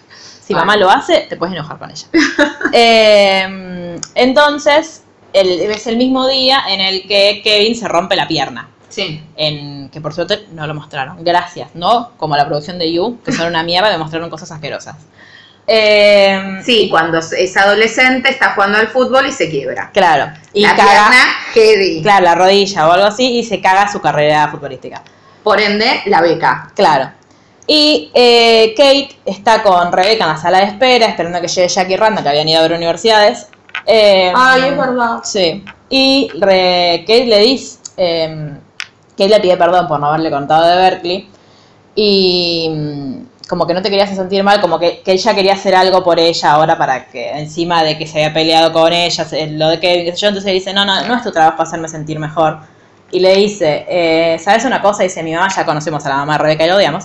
[0.47, 0.59] Si Ah.
[0.59, 2.07] mamá lo hace, te puedes enojar con ella.
[2.73, 5.03] Eh, entonces,
[5.33, 8.69] el- es el mismo día en el que Kevin se rompe la pierna.
[8.93, 9.25] Sí.
[9.37, 11.25] En, que por suerte no lo mostraron.
[11.25, 12.11] Gracias, ¿no?
[12.19, 14.97] Como la producción de You, que son una mierda, me mostraron cosas asquerosas.
[15.67, 19.91] Eh, Sí, cuando es adolescente está jugando al fútbol y se quiebra.
[19.93, 20.33] Claro.
[20.53, 21.25] Y la caga, pierna
[21.55, 22.03] heavy.
[22.03, 25.03] claro, la rodilla o algo así, y se caga su carrera futbolística.
[25.43, 26.71] Por ende, la beca.
[26.75, 27.11] Claro.
[27.67, 31.69] Y eh, Kate está con Rebeca en la sala de espera, esperando a que llegue
[31.69, 33.47] Jackie y Randa, que habían ido a ver universidades.
[33.87, 34.33] Eh,
[34.77, 35.21] verdad.
[35.23, 35.65] Sí.
[35.89, 38.55] Y re- Kate le dice, eh,
[39.13, 41.31] Kate le pide perdón por no haberle contado de Berkeley.
[41.95, 45.53] Y mm, como que no te quería hacer sentir mal, como que, que ella quería
[45.53, 49.27] hacer algo por ella ahora para que, encima de que se había peleado con ella,
[49.51, 52.61] lo de Kevin, entonces le dice, no, no, no es tu trabajo hacerme sentir mejor.
[53.11, 55.03] Y le dice, eh, ¿sabes una cosa?
[55.03, 57.05] Dice, mi mamá, ya conocemos a la mamá Rebeca y la odiamos.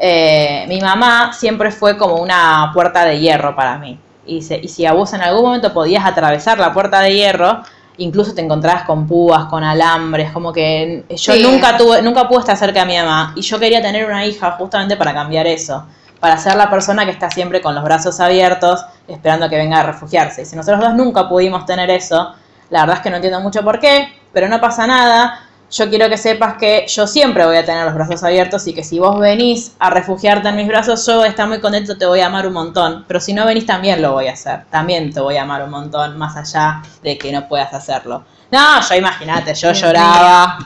[0.00, 3.98] Eh, mi mamá siempre fue como una puerta de hierro para mí.
[4.24, 7.62] Y, dice, y si a vos en algún momento podías atravesar la puerta de hierro,
[7.98, 11.42] incluso te encontrabas con púas, con alambres, como que yo Sí.
[11.42, 13.32] nunca tuve, nunca pude estar cerca de mi mamá.
[13.36, 15.84] Y yo quería tener una hija justamente para cambiar eso.
[16.20, 19.80] Para ser la persona que está siempre con los brazos abiertos, esperando a que venga
[19.80, 20.42] a refugiarse.
[20.42, 22.34] Y si nosotros dos nunca pudimos tener eso,
[22.70, 25.40] la verdad es que no entiendo mucho por qué, pero no pasa nada.
[25.70, 28.82] Yo quiero que sepas que yo siempre voy a tener los brazos abiertos y que
[28.82, 32.26] si vos venís a refugiarte en mis brazos, yo estar muy contento, te voy a
[32.26, 33.04] amar un montón.
[33.06, 34.64] Pero si no venís, también lo voy a hacer.
[34.70, 38.24] También te voy a amar un montón, más allá de que no puedas hacerlo.
[38.50, 40.58] No, yo imagínate, yo lloraba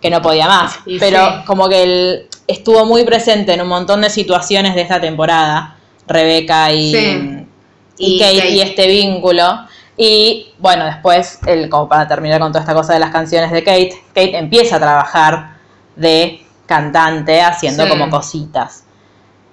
[0.00, 0.78] que no podía más.
[0.98, 1.44] Pero sí.
[1.44, 6.72] como que él estuvo muy presente en un montón de situaciones de esta temporada, Rebeca
[6.72, 7.46] y, Sí.
[7.98, 8.50] y, Kate.
[8.50, 9.67] y este vínculo.
[10.00, 13.64] Y bueno, después, el, como para terminar con toda esta cosa de las canciones de
[13.64, 15.56] Kate, Kate empieza a trabajar
[15.96, 17.88] de cantante haciendo Sí.
[17.90, 18.84] como cositas.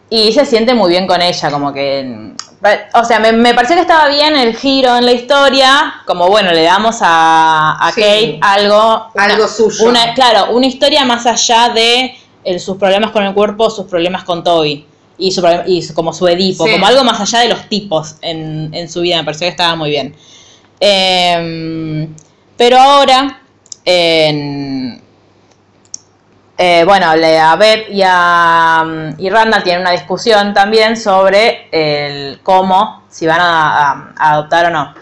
[0.08, 2.34] Y se siente muy bien con ella, como que...
[2.94, 6.52] O sea, me, me pareció que estaba bien el giro en la historia, como bueno,
[6.52, 8.02] le damos a, a Sí.
[8.02, 9.08] Kate algo...
[9.16, 9.86] Algo suyo.
[9.90, 14.24] Una, claro, una historia más allá de el- sus problemas con el cuerpo, sus problemas
[14.24, 14.86] con Toby.
[15.18, 16.74] Y, su, y su- como su Edipo, Sí.
[16.74, 19.76] como algo más allá de los tipos en, en su vida, me pareció que estaba
[19.76, 20.16] muy bien.
[20.80, 22.14] Em,
[22.58, 23.42] pero ahora,
[23.84, 25.02] en-
[26.58, 33.04] eh, bueno, a Beth y, a, y Randall tienen una discusión también sobre el cómo,
[33.10, 34.94] si van a, adoptar o no.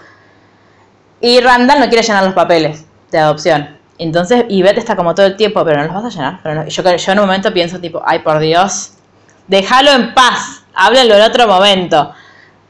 [1.21, 3.77] Y Randall no quiere llenar los papeles de adopción.
[3.99, 6.09] Entonces, y Beth está como todo el tiempo, pero no los vas a
[6.41, 6.67] llenar.
[6.67, 8.93] Yo, yo en un momento pienso tipo, ay por Dios,
[9.47, 12.13] déjalo en paz, háblenlo en otro momento.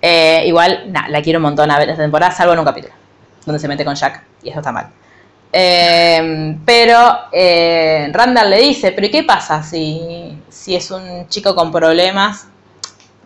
[0.06, 2.94] Eh, igual, nada, la quiero un montón a Beth esta temporada, salvo en un capítulo,
[3.46, 4.88] donde se mete con Jack, y eso está mal.
[5.54, 6.98] Eh, pero
[7.32, 12.48] eh, Randall le dice, pero ¿y qué pasa si, si es un chico con problemas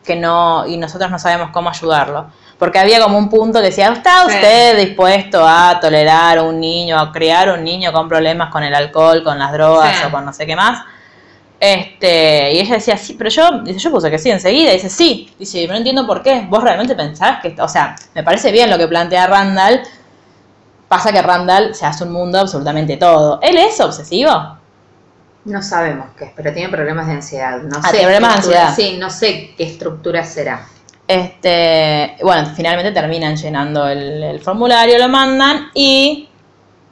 [0.03, 2.27] que no y nosotros no sabemos cómo ayudarlo?
[2.59, 4.35] Porque había como un punto que decía, ¿está Sí.
[4.35, 8.75] usted dispuesto a tolerar a un niño, a criar un niño con problemas con el
[8.75, 10.03] alcohol, con las drogas Sí.
[10.07, 10.83] o con no sé qué más?
[11.59, 14.71] Este, y ella decía, sí, pero yo, dice, yo puse que sí enseguida.
[14.73, 15.33] Dice, sí.
[15.39, 16.45] Dice, no entiendo por qué.
[16.49, 19.81] Vos realmente pensás que, o sea, me parece bien lo que plantea Randall.
[20.87, 23.39] Pasa que Randall se hace un mundo absolutamente todo.
[23.41, 24.31] ¿Él es obsesivo?
[25.45, 27.61] No sabemos qué es, pero tiene problemas de ansiedad.
[27.61, 28.75] No Ah, sé tiene problemas de ansiedad.
[28.75, 30.67] Sí, no sé qué estructura será.
[31.07, 36.29] Este, bueno, finalmente terminan llenando el, el formulario, lo mandan y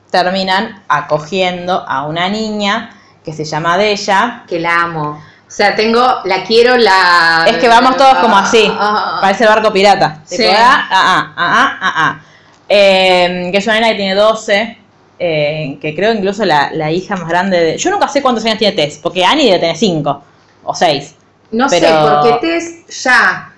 [0.10, 2.92] terminan acogiendo a una niña
[3.26, 4.44] que se llama Della.
[4.48, 5.22] Que la amo.
[5.48, 7.46] O sea, tengo, la quiero, la...
[7.48, 10.22] Es que vamos todos como así, Ah, ah, parece barco pirata.
[10.26, 10.38] Sí.
[10.38, 12.20] Tipo, ah, ah, ah, ah, ah, ah.
[12.68, 14.78] Eh, que es una nena que tiene 12,
[15.20, 17.78] eh, que creo incluso la, la hija más grande de...
[17.78, 20.24] Yo nunca sé cuántos años tiene Tess, porque Annie debe tener 5
[20.64, 21.16] o 6.
[21.52, 23.52] No sé, Pero- porque Tess ya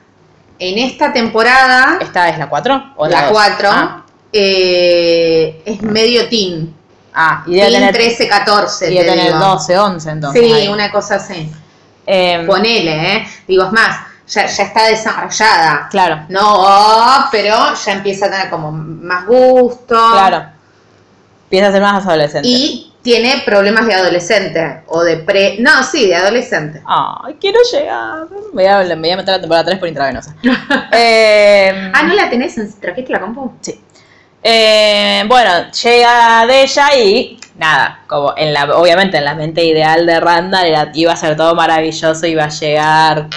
[0.60, 2.94] en esta temporada, ¿Esta es la 4?
[2.98, 3.32] ¿O la dos?
[3.32, 4.04] 4, Ah,
[4.34, 6.76] eh, es medio teen.
[7.18, 8.86] Ah, y debe tener, 13, 14.
[8.92, 9.40] y debe te tener digo.
[9.40, 10.42] 12, 11 entonces.
[10.42, 10.68] Sí, ahí.
[10.68, 11.52] una cosa así.
[12.06, 13.28] Eh, Ponele, ¿eh?
[13.48, 15.88] Digo, es más, ya, ya está desarrollada.
[15.90, 19.96] Claro, No, pero ya empieza a tener como más gusto.
[20.14, 20.46] claro.
[21.46, 22.46] Empieza a ser más adolescente.
[22.48, 24.82] Y tiene problemas de adolescente.
[24.88, 25.56] O de pre.
[25.60, 26.82] No, sí, de adolescente.
[26.86, 28.28] Ay, quiero llegar.
[28.54, 30.36] Me voy a, me voy a meter la temporada 3 por intravenosa.
[30.92, 33.54] eh, Ah, ¿no la tenés en trajiste la compu?
[33.62, 33.82] Sí.
[34.44, 40.06] Eh, bueno, llega de ella y nada, como en la, obviamente en la mente ideal
[40.06, 43.28] de Randall era, iba a ser todo maravilloso, iba a llegar.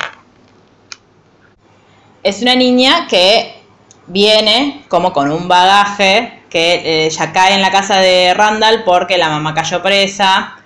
[2.23, 3.63] Es una niña que
[4.07, 9.17] viene como con un bagaje que eh, ya cae en la casa de Randall porque
[9.17, 10.57] la mamá cayó presa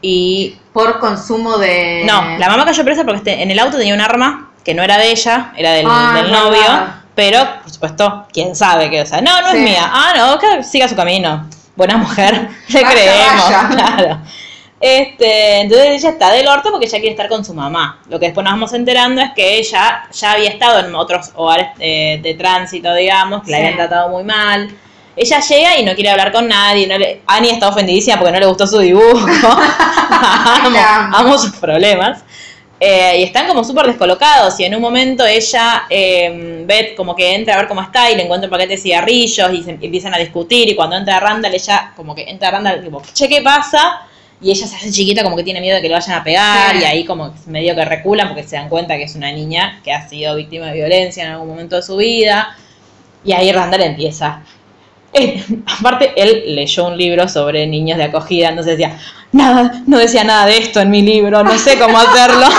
[0.00, 2.02] y Por consumo de.
[2.06, 4.82] no, la mamá cayó presa porque este- en el auto tenía un arma que no
[4.82, 7.03] era de ella, era del, Ah, del novio.
[7.14, 9.56] Pero por supuesto, quién sabe que, o sea, no, no Sí.
[9.58, 9.90] es mía.
[9.92, 11.48] Ah, no, que siga su camino.
[11.76, 13.68] Buena mujer, le Vaya, creemos, vaya.
[13.68, 14.18] claro.
[14.80, 18.00] Este, entonces ella está del orto porque ella quiere estar con su mamá.
[18.08, 21.68] Lo que después nos vamos enterando es que ella ya había estado en otros hogares
[21.78, 24.68] eh, de tránsito, digamos, que la habían tratado muy mal.
[25.16, 26.86] Ella llega y no quiere hablar con nadie.
[26.86, 27.22] No le...
[27.26, 29.26] Annie está ofendidísima porque no le gustó su dibujo.
[31.12, 32.23] amo sus problemas.
[32.80, 34.58] Eh, y están como súper descolocados.
[34.60, 38.16] Y en un momento ella, eh, Beth, como que entra a ver cómo está y
[38.16, 40.68] le encuentra un paquete de cigarrillos y se empiezan a discutir.
[40.68, 44.02] Y cuando entra Randall, ella, como que entra Randall, tipo, che, ¿qué pasa?
[44.40, 46.72] Y ella se hace chiquita, como que tiene miedo de que le vayan a pegar.
[46.72, 46.82] Sí.
[46.82, 49.92] Y ahí, como medio que reculan porque se dan cuenta que es una niña que
[49.92, 52.56] ha sido víctima de violencia en algún momento de su vida.
[53.24, 54.42] Y ahí Randall empieza.
[55.14, 55.42] Eh,
[55.78, 58.98] aparte, él leyó un libro sobre niños de acogida, entonces decía,
[59.32, 62.46] nada, no decía nada de esto en mi libro, no sé cómo hacerlo.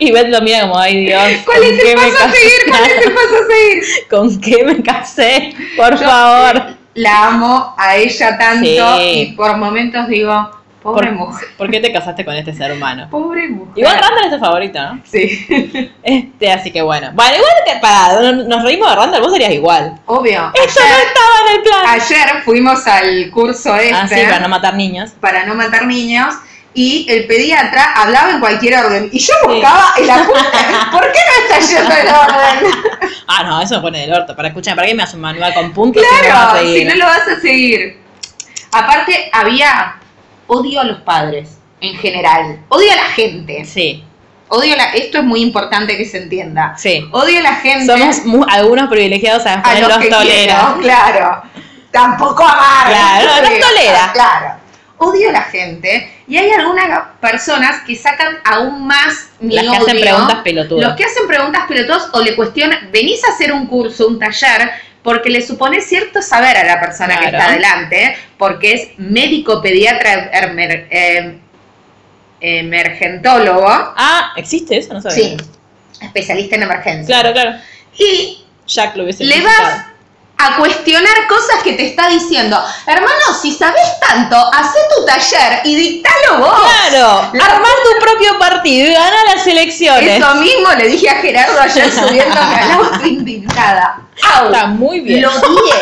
[0.00, 2.50] Y, y Beth lo mira como, ay Dios, ¿Cuál ¿con es el paso a seguir?
[2.68, 3.84] ¿Cuál es el paso a seguir?
[4.10, 5.54] ¿Con qué me casé?
[5.76, 6.74] Por Yo, favor.
[6.94, 8.64] La amo a ella tanto
[8.98, 9.02] Sí.
[9.30, 10.50] y por momentos digo,
[10.84, 11.48] pobre ¿Por, mujer.
[11.58, 13.08] ¿Por qué te casaste con este ser humano?
[13.10, 13.72] Pobre mujer.
[13.76, 15.00] Igual Randall es tu favorito, ¿no?
[15.04, 15.90] Sí.
[16.04, 17.10] Este, así que bueno.
[17.14, 19.98] Bueno, igual que para, nos reímos de Randall, vos serías igual.
[20.06, 20.52] Obvio.
[20.54, 21.86] Esto no estaba en el plan.
[21.88, 25.10] ayer fuimos al curso este Ah, sí, para no matar niños.
[25.20, 26.34] para no matar niños
[26.76, 30.40] y el pediatra hablaba en cualquier orden y yo buscaba el apunte.
[30.92, 32.74] ¿Por qué no está yendo el orden?
[33.26, 34.36] Ah, no, eso me pone del orto.
[34.36, 36.58] Para escuchar, ¿para qué me hace un manual con puntos si no vas a Claro,
[36.58, 36.78] seguir?
[36.80, 37.98] si no lo vas a seguir.
[38.70, 39.94] Aparte, había
[40.46, 42.60] odio a los padres en general.
[42.68, 43.64] Odio a la gente.
[43.64, 44.04] Sí,
[44.48, 46.74] Odio a la, esto es muy importante que se entienda.
[46.76, 47.04] sí.
[47.12, 47.86] Odio a la gente.
[47.86, 50.64] Somos mu- algunos privilegiados a a los los que toleras.
[50.64, 51.42] quiero, claro.
[51.90, 52.86] Tampoco amar.
[52.88, 54.10] Claro, los tolera.
[54.12, 54.54] Claro.
[54.98, 59.70] Odio a la gente y hay algunas personas que sacan aún más mi Las que
[59.70, 59.80] odio.
[59.82, 60.88] hacen preguntas pelotudas.
[60.88, 64.70] Los que hacen preguntas pelotudas o le cuestionan, venís a hacer un curso, un taller,
[65.04, 70.32] porque le supone cierto saber a la persona que está adelante, porque es médico pediatra
[70.32, 71.38] emer- em-
[72.40, 74.94] emergentólogo, Ah, ¿existe eso?
[74.94, 75.16] No sabía.
[75.16, 75.36] sí,
[76.00, 77.06] especialista en emergencia.
[77.20, 77.58] Claro, claro.
[77.98, 79.68] Y Jack lo hubiese le necesitado.
[79.68, 79.86] vas
[80.36, 85.74] a cuestionar cosas que te está diciendo, hermano, si sabes tanto, hacé tu taller y
[85.76, 86.60] dictalo vos.
[86.60, 90.18] Claro, La- armar tu propio partido y gana las elecciones.
[90.20, 94.00] Eso mismo le dije a Gerardo ayer subiendo al auto indignada.
[94.36, 94.46] ¡Au!
[94.46, 95.22] Está muy bien.
[95.22, 95.74] Lo odié,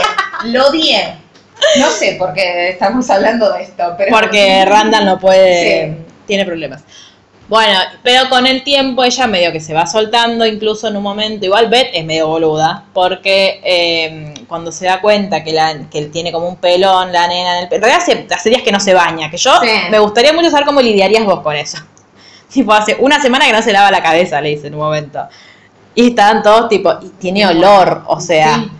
[0.45, 1.17] lo odié.
[1.79, 4.11] No sé por qué estamos hablando de esto, pero...
[4.17, 6.05] Porque Randall no puede, Sí.
[6.27, 6.83] tiene problemas.
[7.53, 11.45] Bueno, pero con el tiempo ella medio que se va soltando, incluso en un momento,
[11.45, 16.11] igual Beth es medio boluda, porque eh, cuando se da cuenta que, la, que él
[16.11, 18.73] tiene como un pelón, la nena en el pelo, en realidad hace, hace días que
[18.73, 19.69] no se baña, que yo Sí.
[19.91, 21.77] me gustaría mucho saber cómo lidiarías vos con eso.
[22.51, 25.21] Tipo, hace una semana que no se lava la cabeza, le dice en un momento.
[25.95, 28.71] Y estaban todos tipo, y tiene olor, o sea, Sí.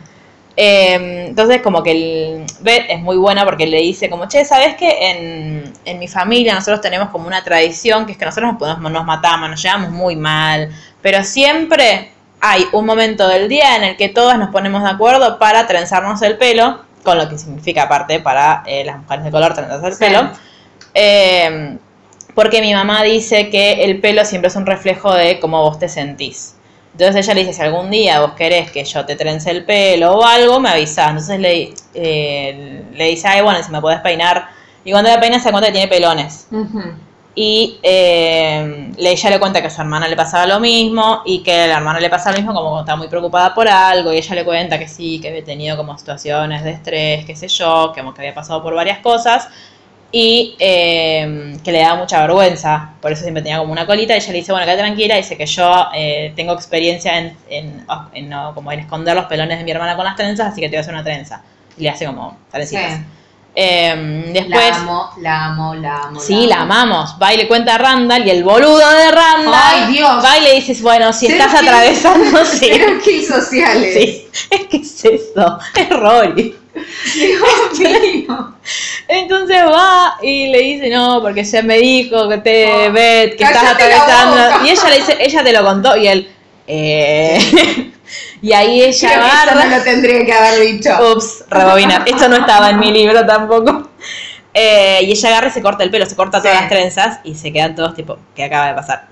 [0.57, 4.75] Eh, entonces como que el Beth es muy buena porque le dice como, che, ¿sabes
[4.77, 8.59] que en, en mi familia nosotros tenemos como una tradición que es que nosotros nos,
[8.61, 10.71] podemos- nos matamos, nos llevamos muy mal,
[11.01, 15.39] pero siempre hay un momento del día en el que todos nos ponemos de acuerdo
[15.39, 19.55] para trenzarnos el pelo, con lo que significa aparte para eh, las mujeres de color
[19.55, 19.99] trenzarse el Sí.
[20.05, 20.31] pelo.
[20.95, 21.77] Eh,
[22.35, 25.89] porque mi mamá dice que el pelo siempre es un reflejo de cómo vos te
[25.89, 26.55] sentís.
[26.93, 30.13] Entonces ella le dice, si algún día vos querés que yo te trence el pelo
[30.19, 31.09] o algo, me avisás.
[31.11, 34.49] Entonces le, eh, le dice, ay, bueno, si me podés peinar.
[34.85, 36.47] Y cuando la peina se da cuenta que tiene pelones.
[36.51, 36.83] Ujú.
[37.35, 41.43] Y eh, le- ella le cuenta que a su hermana le pasaba lo mismo y
[41.43, 44.19] que a la hermana le pasaba lo mismo como estaba muy preocupada por algo y
[44.19, 47.91] ella le cuenta que sí, que había tenido como situaciones de estrés, qué sé yo,
[47.95, 49.49] que, como que había pasado por varias cosas
[50.15, 54.19] y eh, que le daba mucha vergüenza, por eso siempre tenía como una colita y
[54.19, 58.29] ella le dice, bueno, quédate tranquila, dice que yo eh, tengo experiencia en, en, en,
[58.29, 60.73] no, como en esconder los pelones de mi hermana con las trenzas, así que te
[60.73, 61.43] voy a hacer una trenza.
[61.79, 62.99] Y le hace como trencitas.
[62.99, 63.05] Sí.
[63.55, 64.69] Eh, después...
[64.69, 66.21] La amo, la amo, la amo.
[66.21, 66.75] Sí, la amo.
[66.75, 67.17] amamos.
[67.21, 69.55] Va y le cuenta a Randall y el boludo de Randall.
[69.55, 70.23] Ay, Dios.
[70.23, 72.71] Va y le dices, bueno, si estás atravesando, sí.
[73.03, 73.95] Kills sociales.
[73.95, 76.62] Sí, es que es eso, es Rory.
[79.09, 83.45] Entonces va y le dice, no, porque ella me dijo que te Oh, ves, que
[83.45, 84.65] estás atravesando.
[84.67, 86.31] Y ella le dice, ella te lo contó y él,
[86.67, 87.93] eh.
[88.43, 89.65] y ahí ella Creo que eso agarra.
[89.67, 90.91] no lo tendría que haber dicho.
[91.15, 92.03] Ups, rebobinar.
[92.07, 93.91] Esto no estaba en mi libro tampoco.
[94.55, 96.61] Eh, y ella agarra y se corta el pelo, se corta todas Sí.
[96.61, 99.09] las trenzas y se quedan todos tipo, ¿qué acaba de pasar?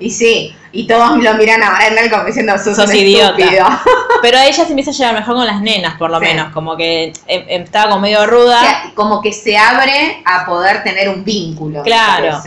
[0.00, 3.36] Y sí, y todos lo miran a Randall como diciendo, sos, Sos un idiota.
[3.38, 3.66] estúpido.
[4.22, 6.24] Pero ella se empieza a llevar mejor con las nenas, por lo Sí.
[6.26, 6.52] menos.
[6.52, 8.58] Como que em- em- estaba como medio ruda.
[8.58, 11.82] O sea, como que se abre a poder tener un vínculo.
[11.82, 12.40] Claro.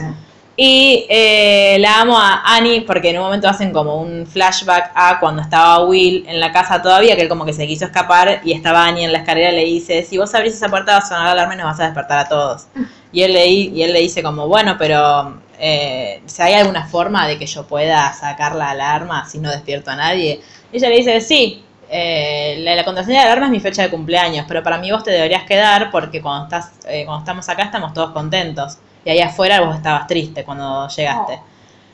[0.55, 5.19] Y eh, la amo a Annie porque en un momento hacen como un flashback a
[5.19, 8.51] cuando estaba Will en la casa todavía, que él como que se quiso escapar y
[8.53, 11.01] estaba Annie en la escalera y le dice, si vos abrís esa puerta va a
[11.07, 12.67] sonar la alarma y nos vas a despertar a todos.
[13.11, 17.27] Y él le, y él le dice como, bueno, pero eh, si hay alguna forma
[17.27, 20.41] de que yo pueda sacar la alarma si no despierto a nadie.
[20.71, 23.83] Y ella le dice, sí, eh, la, la contraseña de la alarma es mi fecha
[23.83, 27.47] de cumpleaños, pero para mí vos te deberías quedar porque cuando, estás, eh, cuando estamos
[27.49, 28.77] acá estamos todos contentos.
[29.05, 31.39] Y ahí afuera vos estabas triste cuando llegaste.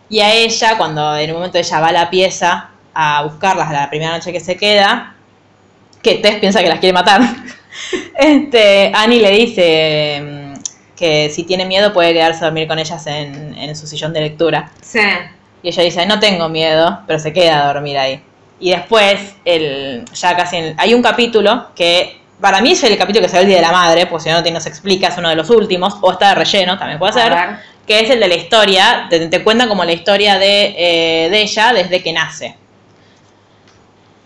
[0.10, 3.90] Y a ella, cuando en un momento ella va a la pieza a buscarlas la
[3.90, 5.16] primera noche que se queda,
[6.02, 7.22] que Tess piensa que las quiere matar,
[8.18, 10.49] este, Annie le dice
[11.00, 14.20] que si tiene miedo puede quedarse a dormir con ellas en, en su sillón de
[14.20, 14.70] lectura.
[14.82, 15.00] Sí.
[15.64, 18.22] Y ella dice, no tengo miedo, pero se queda a dormir ahí.
[18.60, 23.24] Y después, el, ya casi en- hay un capítulo que para mí es el capítulo
[23.24, 25.08] que se ve el Día de la Madre, pues si no te- no se explica,
[25.08, 27.32] es uno de los últimos, o está de relleno, también puede ser,
[27.88, 31.42] que es el de la historia, te, te cuentan como la historia de, eh, de
[31.42, 32.56] ella desde que nace.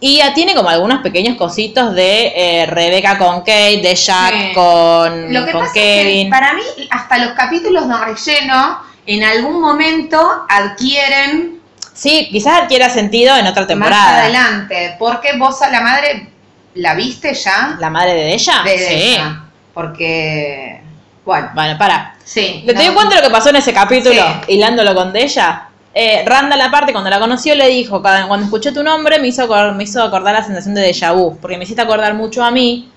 [0.06, 4.54] Y ya tiene como algunos pequeños cositos de eh, Rebeca con Kate, de Jack Sí.
[4.54, 6.18] con, Lo que con pasa Kevin.
[6.18, 6.62] es que para mí,
[6.92, 11.62] hasta los capítulos de relleno, en algún momento adquieren
[11.94, 14.20] Sí, quizás adquiera sentido en otra más temporada.
[14.24, 14.96] adelante.
[15.00, 16.28] Porque vos a la madre
[16.74, 18.62] la viste ya ¿La madre de ella?
[18.66, 18.94] de sí.
[19.13, 19.44] ella.
[19.74, 20.82] Porque,
[21.24, 22.16] bueno, Bueno, para.
[22.26, 22.62] sí.
[22.66, 24.22] ¿Le te no- doy cuenta de lo que pasó en ese capítulo?
[24.48, 24.54] Sí.
[24.56, 25.70] Hilándolo con de ella.
[25.95, 29.84] Eh, Randall, aparte, cuando la conoció, le dijo: Cuando escuché tu nombre, me hizo, me
[29.84, 31.38] hizo acordar la sensación de déjà vu.
[31.39, 32.89] Porque me hiciste acordar mucho a mí.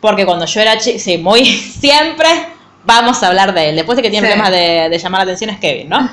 [0.00, 0.98] Porque cuando yo era chica.
[0.98, 1.44] Sí, muy.
[1.80, 2.28] Siempre
[2.84, 3.76] vamos a hablar de él.
[3.76, 4.32] Después de que tiene Sí.
[4.32, 6.08] problemas de, de llamar la atención, es Kevin, ¿no?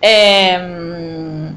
[0.00, 1.50] Eh,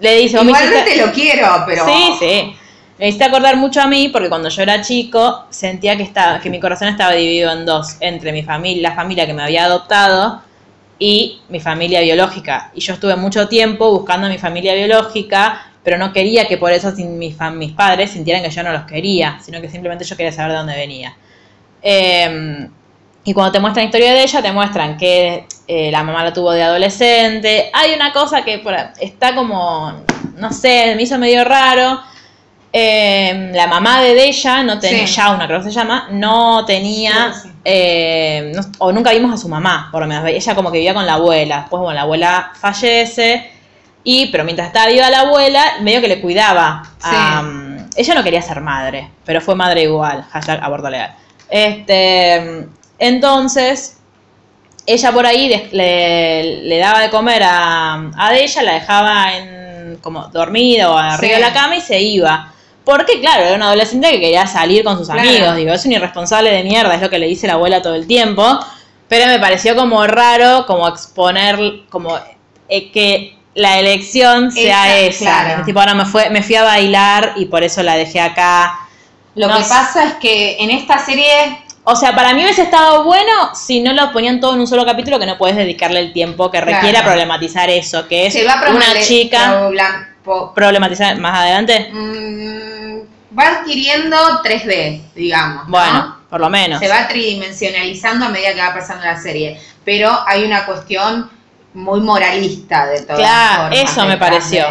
[0.00, 1.84] le dice: "Vos me hiciste- Igualmente lo quiero, pero.
[1.86, 2.56] Sí, sí.
[2.98, 6.50] Me hiciste acordar mucho a mí porque cuando yo era chico sentía que estaba, que
[6.50, 10.42] mi corazón estaba dividido en dos, entre mi familia, la familia que me había adoptado
[10.98, 12.70] y mi familia biológica.
[12.74, 16.72] Y yo estuve mucho tiempo buscando a mi familia biológica, pero no quería que por
[16.72, 20.32] eso mis, mis padres sintieran que yo no los quería, sino que simplemente yo quería
[20.32, 21.16] saber de dónde venía.
[21.82, 22.68] Eh,
[23.28, 26.32] y cuando te muestran la historia de ella, te muestran que eh, la mamá la
[26.32, 27.68] tuvo de adolescente.
[27.74, 28.62] Hay una cosa que
[29.00, 29.92] está como,
[30.36, 32.00] no sé, me hizo medio raro.
[32.72, 35.14] Eh, la mamá de ella no tenía, Sí.
[35.14, 37.50] Shauna creo que se llama, no tenía, sí.
[37.64, 40.26] eh, no- o nunca vimos a su mamá, por lo menos.
[40.26, 41.60] Ella como que vivía con la abuela.
[41.60, 43.50] Después, bueno, la abuela fallece.
[44.04, 46.82] Y, pero mientras estaba viva la abuela, medio que le cuidaba.
[47.02, 47.42] a-
[47.96, 50.24] ella no quería ser madre, pero fue madre igual.
[50.30, 51.14] Hashtag aborto legal.
[51.48, 52.66] Este,
[52.98, 53.98] entonces,
[54.86, 59.96] ella por ahí le, le daba de comer a, a de ella, la dejaba en
[60.02, 61.40] como dormida o arriba Sí.
[61.40, 62.52] de la cama y se iba.
[62.90, 65.20] Porque, claro, era una adolescente que quería salir con sus Claro.
[65.28, 65.56] amigos.
[65.56, 68.06] Digo, es un irresponsable de mierda, es lo que le dice la abuela todo el
[68.06, 68.58] tiempo.
[69.08, 71.58] Pero me pareció como raro, como exponer,
[71.90, 72.18] como
[72.70, 75.44] eh, que la elección sea Esa, esa.
[75.44, 75.64] claro.
[75.66, 78.78] Tipo, ahora me, fue, me fui a bailar y por eso la dejé acá.
[79.34, 79.68] Lo No que sé.
[79.68, 83.92] pasa es que en esta serie O sea, para mí hubiese estado bueno si no
[83.92, 86.90] lo ponían todo en un solo capítulo que no puedes dedicarle el tiempo que requiere
[86.90, 86.98] Claro.
[87.06, 89.70] a problematizar eso, que es se va a una chica
[90.54, 91.88] problematizar más adelante.
[91.92, 92.77] mm,
[93.36, 95.64] va adquiriendo 3D, digamos.
[95.64, 95.70] ¿no?
[95.70, 96.78] Bueno, por lo menos.
[96.80, 99.58] Se va tridimensionalizando a medida que va pasando la serie.
[99.84, 101.30] Pero hay una cuestión
[101.74, 103.16] muy moralista de todo.
[103.16, 104.64] Claro, eso me pareció.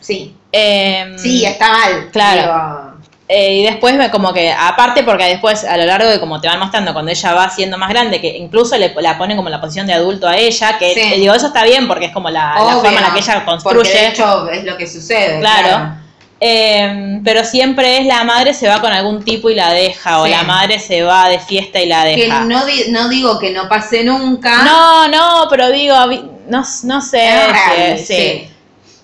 [0.00, 2.08] Sí, Em, sí, está mal.
[2.12, 2.40] Claro.
[2.42, 2.94] digo,
[3.26, 6.46] Eh, y después me como que, aparte porque después a lo largo de como te
[6.46, 9.60] van mostrando cuando ella va siendo más grande, que incluso le, la ponen como la
[9.62, 11.00] posición de adulto a ella, que Sí.
[11.00, 13.50] eh, digo, eso está bien porque es como la, forma en la que ella Porque
[13.50, 14.08] de construye.
[14.08, 15.40] hecho es lo que sucede.
[15.40, 15.96] Claro.
[16.40, 20.24] Eh, pero siempre es la madre se va con algún tipo y la deja, o
[20.24, 20.30] Sí.
[20.30, 22.40] la madre se va de fiesta y la Que deja.
[22.44, 24.62] no, di- no digo que no pase nunca.
[24.64, 25.94] no, no, pero digo,
[26.48, 27.30] no, no sé.
[27.46, 28.04] Real, sí.
[28.04, 28.48] sí.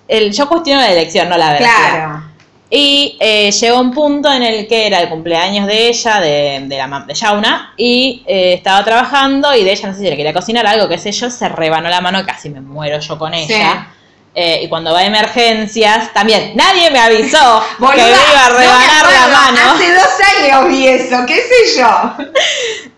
[0.08, 1.68] El, yo cuestiono la elección, no la verdad.
[1.68, 2.24] Claro.
[2.68, 6.76] Y eh, llegó un punto en el que era el cumpleaños de ella, de, de
[6.78, 10.32] la de Yauna, y eh, estaba trabajando y de ella no sé si le quería
[10.32, 13.88] cocinar algo, qué sé yo, se rebanó la mano, casi me muero yo con ella.
[14.34, 18.48] Eh, y cuando va a emergencias, también nadie me avisó Boluda, que me iba a
[18.50, 19.72] no rebanar la mano.
[19.74, 22.12] Hace dos años vi eso, qué sé yo.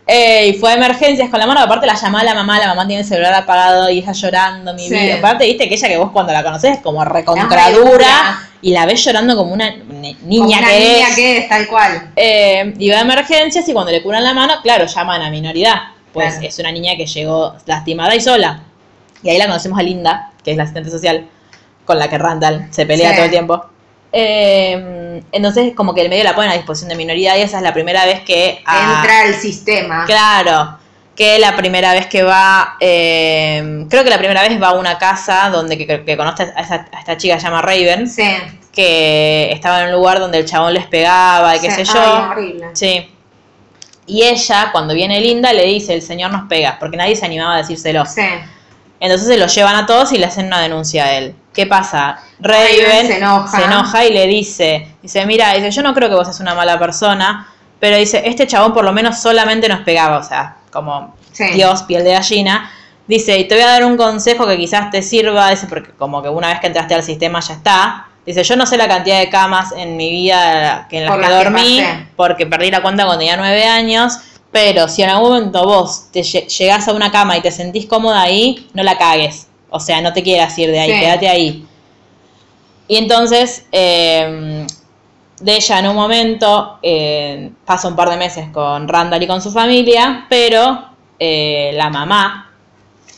[0.04, 2.86] Eh, y fue a emergencias con la mano, aparte la llamaba la mamá, la mamá
[2.88, 4.94] tiene el celular apagado y ella llorando, mi Sí.
[4.94, 5.14] vida.
[5.18, 8.48] Aparte, viste que ella que vos cuando la conocés es como recontradura re dura.
[8.60, 11.14] y la ves llorando como una ni- niña Como una que niña es.
[11.14, 12.10] que es, tal cual.
[12.16, 15.76] Eh, y va a emergencias y cuando le curan la mano, claro, llaman a minoridad.
[16.12, 16.48] Pues Claro.
[16.48, 18.60] es una niña que llegó lastimada y sola.
[19.22, 21.28] Y ahí la conocemos a Linda, que es la asistente social,
[21.84, 23.14] con la que Randall se pelea Sí.
[23.16, 23.64] todo el tiempo.
[24.12, 27.62] Eh, entonces, como que el medio la ponen a disposición de minoridad y esa es
[27.62, 28.62] la primera vez que...
[28.66, 30.04] a- Entra al sistema.
[30.06, 30.78] Claro,
[31.16, 34.98] que la primera vez que va, eh, creo que la primera vez va a una
[34.98, 38.24] casa donde que, que conoce a, esa- a esta chica que se llama Raven, Sí.
[38.72, 41.84] que estaba en un lugar donde el chabón les pegaba y qué Sí.
[41.84, 42.00] sé yo.
[42.04, 42.66] Ay, horrible.
[42.74, 43.08] Sí.
[44.06, 47.54] Y ella, cuando viene Linda, le dice, el señor nos pega, porque nadie se animaba
[47.54, 48.04] a decírselo.
[48.04, 48.22] Sí.
[49.02, 51.34] Entonces se lo llevan a todos y le hacen una denuncia a él.
[51.52, 52.20] ¿Qué pasa?
[52.38, 53.58] Raven se enoja.
[53.58, 56.54] se enoja y le dice, dice, mira, dice, yo no creo que vos seas una
[56.54, 57.48] mala persona,
[57.80, 61.44] pero dice, este chabón por lo menos solamente nos pegaba, o sea, como Sí.
[61.54, 62.70] Dios, piel de gallina.
[63.08, 66.22] Dice, y te voy a dar un consejo que quizás te sirva, dice, porque como
[66.22, 68.06] que una vez que entraste al sistema ya está.
[68.24, 71.26] Dice, yo no sé la cantidad de camas en mi vida que en las Por
[71.26, 71.82] que dormí,
[72.14, 74.18] porque perdí la cuenta cuando tenía nueve años,
[74.52, 77.86] pero si en algún momento vos te lle- llegás a una cama y te sentís
[77.86, 79.48] cómoda ahí, no la cagues.
[79.70, 81.00] O sea, no te quieras ir de ahí, Sí.
[81.00, 81.66] quédate ahí.
[82.88, 84.66] Y entonces, eh,
[85.40, 89.40] de ella en un momento eh, pasa un par de meses con Randall y con
[89.40, 90.84] su familia, pero
[91.18, 92.50] eh, la mamá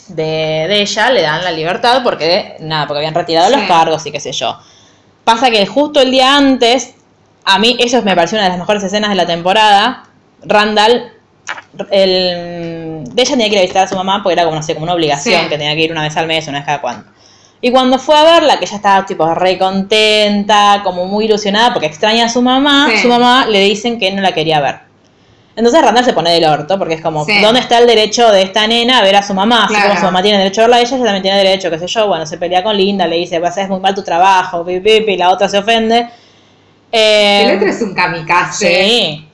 [0.08, 0.22] de,
[0.68, 3.56] de ella le dan la libertad porque, nada, porque habían retirado Sí.
[3.56, 4.56] los cargos y qué sé yo.
[5.24, 6.94] Pasa que justo el día antes,
[7.44, 10.04] a mí eso me pareció una de las mejores escenas de la temporada,
[10.42, 11.13] Randall,
[11.90, 14.62] el, de ella tenía que ir a visitar a su mamá porque era como, no
[14.62, 15.48] sé, como una obligación Sí.
[15.48, 17.04] que tenía que ir una vez al mes, una vez cada cuando.
[17.60, 21.86] Y cuando fue a verla, que ella estaba tipo re contenta, como muy ilusionada porque
[21.86, 22.98] extraña a su mamá, Sí.
[23.02, 24.80] su mamá le dicen que no la quería ver.
[25.56, 27.40] Entonces Randall se pone del orto porque es como, Sí.
[27.40, 29.64] ¿dónde está el derecho de esta nena a ver a su mamá?
[29.64, 29.88] Así Claro.
[29.90, 31.86] como su mamá tiene derecho a verla a ella, ella también tiene derecho, qué sé
[31.86, 32.08] yo.
[32.08, 34.80] Bueno, se pelea con Linda, le dice, vas a hacer muy mal tu trabajo, pi,
[34.80, 36.08] pi, pi, y la otra se ofende.
[36.90, 38.66] Eh, El otro es un kamikaze.
[38.84, 39.28] sí.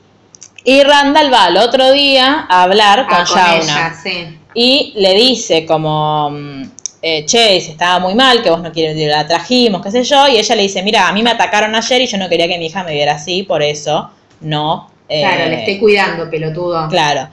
[0.65, 4.39] Y Randall va al otro día a hablar con, Ah, con Shauna ella, sí.
[4.55, 6.63] y le dice como, mm,
[7.03, 10.29] eh, che, dice, estaba muy mal, que vos no quieres, la trajimos, qué sé yo,
[10.29, 12.59] y ella le dice, mira, a mí me atacaron ayer y yo no quería que
[12.59, 14.91] mi hija me viera así, por eso no.
[15.09, 16.89] eh, Claro, le estoy cuidando, pelotudo.
[16.89, 17.29] Claro.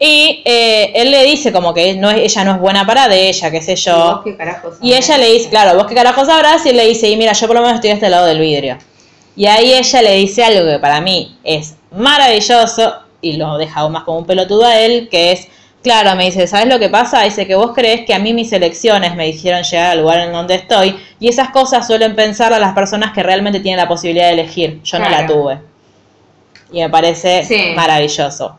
[0.00, 3.30] Y eh, él le dice como que no es, ella no es buena para de
[3.30, 4.20] ella, qué sé ¿Y vos yo.
[4.24, 7.08] qué carajos Y ella le dice, claro, vos qué carajo sabrás, y él le dice,
[7.08, 8.76] y mira, yo por lo menos estoy a este lado del vidrio.
[9.38, 13.92] Y ahí ella le dice algo que para mí es maravilloso, y lo deja aún
[13.92, 15.46] más como un pelotudo a él, que es,
[15.80, 17.22] claro, me dice, ¿sabes lo que pasa?
[17.22, 20.32] Dice que vos crees que a mí mis elecciones me hicieron llegar al lugar en
[20.32, 24.26] donde estoy, y esas cosas suelen pensar a las personas que realmente tienen la posibilidad
[24.26, 24.82] de elegir.
[24.82, 25.60] Yo no la tuve.
[26.72, 27.72] Y me parece Sí.
[27.76, 28.56] maravilloso.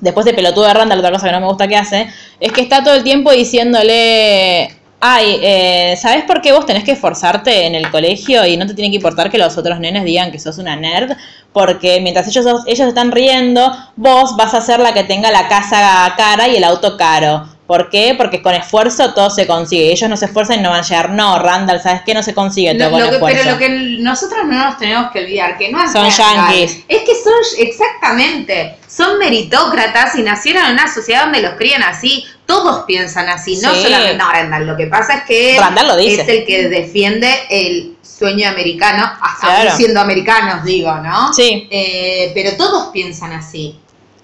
[0.00, 2.08] Después de pelotudo de Randall, otra cosa que no me gusta que hace,
[2.40, 6.92] es que está todo el tiempo diciéndole, ay, eh, ¿sabes por qué vos tenés que
[6.92, 10.30] esforzarte en el colegio y no te tiene que importar que los otros nenes digan
[10.30, 11.12] que sos una nerd?
[11.52, 16.12] Porque mientras ellos, ellos están riendo, vos vas a ser la que tenga la casa
[16.16, 17.48] cara y el auto caro.
[17.66, 18.14] ¿Por qué?
[18.18, 19.92] Porque con esfuerzo todo se consigue.
[19.92, 21.10] Ellos no se esfuerzan y no van a llegar.
[21.10, 22.14] No, Randall, ¿sabes qué?
[22.14, 23.38] No se consigue todo Lo- con lo que- esfuerzo.
[23.42, 23.68] pero lo que
[24.02, 26.82] nosotros no nos tenemos que olvidar, que no es Son yanquis.
[26.88, 32.24] Es que son, exactamente, son meritócratas y nacieron en una sociedad donde los crían así.
[32.50, 33.82] Todos piensan así, no Sí.
[33.84, 34.66] solamente no, Randall.
[34.66, 36.22] Lo que pasa es que Randall lo dice.
[36.22, 39.76] es el que defiende el sueño americano, hasta Claro.
[39.76, 41.32] siendo americanos, digo, ¿no?
[41.32, 41.68] Sí.
[41.70, 43.78] Eh, pero todos piensan así.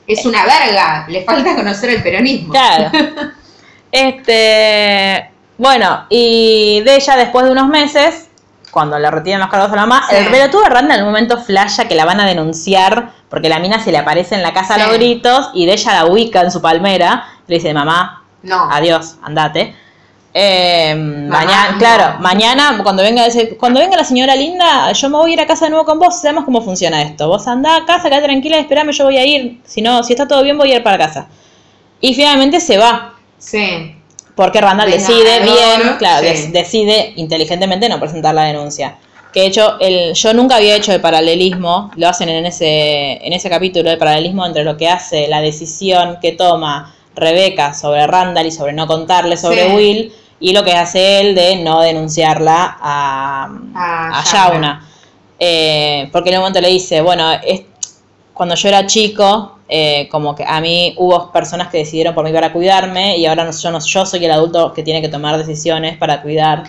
[0.09, 2.53] Es una verga, le falta conocer el peronismo.
[2.53, 2.91] Claro.
[3.93, 8.26] Este, bueno, y de ella después de unos meses,
[8.77, 10.16] cuando le retiran los cargos a la mamá, Sí.
[10.16, 13.83] el pelotudo Randa en un momento flasha que la van a denunciar porque la mina
[13.83, 16.51] se le aparece en la casa a los gritos y de ella la ubica en
[16.51, 18.68] su palmera y le dice, mamá, No.
[18.70, 19.74] adiós, andate.
[20.35, 21.79] Eh, Mamá, mañana, no.
[21.79, 23.24] claro, mañana cuando venga
[23.59, 25.99] cuando venga la señora linda, yo me voy a ir a casa de nuevo con
[25.99, 27.27] vos, sabemos cómo funciona esto.
[27.29, 29.62] Vos andá a casa, quedate tranquila, esperame, yo voy a ir.
[29.64, 31.29] Si no, si está todo bien, voy a ir para casa.
[32.03, 33.14] Y finalmente se va.
[33.39, 33.95] Sí.
[34.37, 36.53] Porque Randall decide bien, claro, sí.
[36.53, 38.97] decide inteligentemente no presentar la denuncia.
[39.32, 43.32] Que de hecho, el, yo nunca había hecho de paralelismo, lo hacen en ese, en
[43.32, 48.47] ese capítulo de paralelismo entre lo que hace la decisión que toma Rebeca sobre Randall
[48.47, 49.74] y sobre no contarle sobre Sí.
[49.74, 54.24] Will, y lo que hace él de no denunciarla a, A a.
[54.24, 54.87] Shauna.
[55.39, 57.62] Eh, porque en un momento le dice, bueno, es,
[58.34, 62.33] cuando yo era chico, eh, como que a mí hubo personas que decidieron por mí
[62.33, 65.37] para cuidarme y ahora no, yo, no, yo soy el adulto que tiene que tomar
[65.39, 66.64] decisiones para cuidar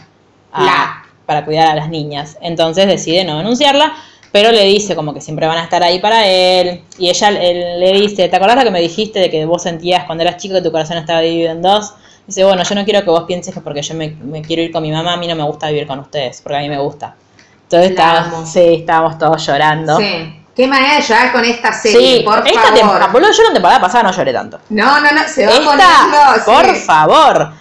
[0.51, 1.05] a, La.
[1.25, 2.37] para cuidar a las niñas.
[2.41, 3.93] Entonces decide no denunciarla,
[4.31, 6.81] pero le dice como que siempre van a estar ahí para él.
[6.97, 10.05] Y ella él le dice, ¿te acordás lo que me dijiste de que vos sentías
[10.05, 11.93] cuando eras chico que tu corazón estaba dividido en dos?
[12.25, 14.71] Dice, bueno, yo no quiero que vos pienses que porque yo me, me quiero ir
[14.71, 16.79] con mi mamá, a mí no me gusta vivir con ustedes, porque a mí me
[16.79, 17.15] gusta.
[17.63, 18.45] Entonces estábamos, amo.
[18.47, 19.97] sí, estábamos todos llorando.
[19.97, 20.36] Sí.
[20.57, 22.73] Qué manera de llorar con esta serie, Sí, por esta favor.
[22.77, 24.59] temporada, boludo, yo la temporada pasada no lloré tanto.
[24.69, 26.45] No, no, no, se va Esta, poniendo.
[26.45, 26.81] por sí.
[26.81, 27.51] favor.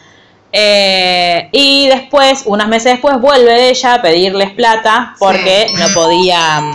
[0.50, 6.74] Eh, y después, unos meses después, vuelve ella a pedirles plata porque no podía mm,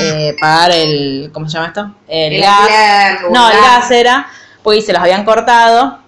[0.00, 1.30] eh, pagar el.
[1.34, 1.90] ¿Cómo se llama esto?
[2.08, 2.70] El, El gas.
[3.30, 4.26] No, el gas era,
[4.62, 5.98] pues se los habían cortado.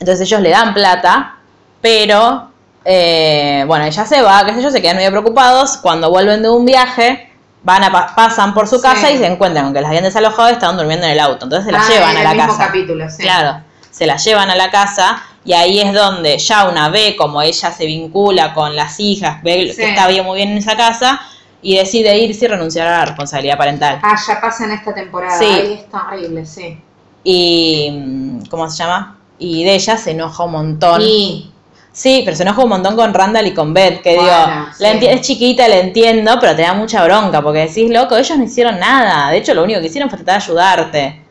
[0.00, 1.36] Entonces ellos le dan plata,
[1.80, 2.50] pero
[2.84, 5.76] eh, bueno, ella se va, qué sé yo, se quedan medio preocupados.
[5.76, 7.29] Cuando vuelven de un viaje,
[7.62, 8.82] van a pa- pasan por su Sí.
[8.82, 11.44] casa y se encuentran con que las habían desalojado y estaban durmiendo en el auto.
[11.44, 12.66] Entonces se las Ah, llevan en a la mismo casa.
[12.66, 13.22] capítulo, sí.
[13.22, 17.70] Claro, se las llevan a la casa y ahí es donde Shauna ve como ella
[17.70, 19.76] se vincula con las hijas, ve Sí.
[19.76, 21.20] que está bien muy bien en esa casa
[21.62, 23.98] y decide irse y renunciar a la responsabilidad parental.
[24.02, 25.38] Ah, ya pasa en esta temporada.
[25.38, 25.44] Sí.
[25.44, 26.80] Ay, es terrible, sí.
[27.24, 29.18] Y mm, ¿cómo se llama?
[29.38, 31.02] Y de ella se enoja un montón.
[31.02, 31.49] Y
[31.92, 34.82] Sí, pero se enoja un montón con Randall y con Beth, que Bueno, digo, sí.
[34.82, 38.44] la es chiquita, la entiendo, pero te da mucha bronca, porque decís, loco, ellos no
[38.44, 41.22] hicieron nada, de hecho lo único que hicieron fue tratar de ayudarte.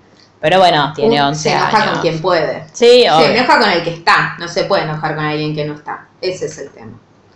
[0.42, 1.92] Pero bueno, tiene un- 11 se enoja años.
[1.92, 2.64] con quien puede.
[2.74, 4.36] Sí, Se enoja con el que está.
[4.40, 6.08] No se puede enojar con alguien que no está.
[6.22, 6.92] Ese es el tema.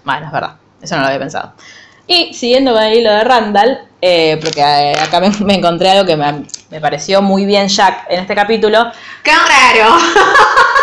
[0.06, 1.54] Bueno, es verdad, eso no lo había pensado.
[2.08, 6.06] Y siguiendo con el hilo de Randall, eh, porque eh, acá me, me encontré algo
[6.06, 8.92] que me, me pareció muy bien Jack en este capítulo,
[9.24, 9.96] ¡Qué raro!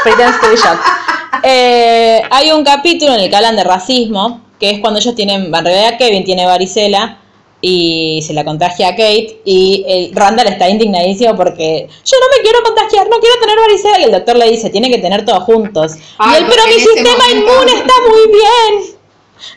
[0.02, 0.78] Pretends to be Jack.
[1.42, 5.54] Eh, hay un capítulo en el que hablan de racismo, que es cuando ellos tienen,
[5.54, 7.18] en realidad Kevin tiene varicela
[7.62, 12.42] y se la contagia a Kate y el Randall está indignadísimo porque yo no me
[12.42, 15.44] quiero contagiar, no quiero tener varicela y el doctor le dice, tiene que tener todos
[15.44, 15.92] juntos.
[16.18, 18.96] Ay, y él, pero mi sistema momento- inmune está muy bien.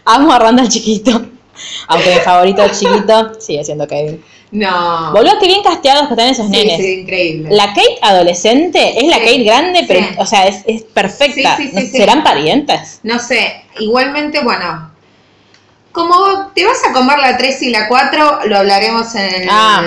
[0.05, 1.11] Amo a Randall chiquito.
[1.87, 4.23] Aunque mi favorito chiquito sigue siendo Kevin.
[4.53, 5.11] No.
[5.13, 6.77] Boludo, qué bien casteados que están esos Sí, nenes.
[6.77, 7.49] sí, increíble.
[7.51, 11.57] La Kate adolescente es la Sí, Kate grande, pero, o sea, es, es perfecta.
[11.57, 11.87] Sí, sí, sí, ¿No- sí.
[11.87, 12.99] ¿Serán parientes?
[13.01, 14.91] No sé, igualmente, bueno,
[15.91, 19.83] como te vas a comer la 3 y la 4, lo hablaremos en Ah,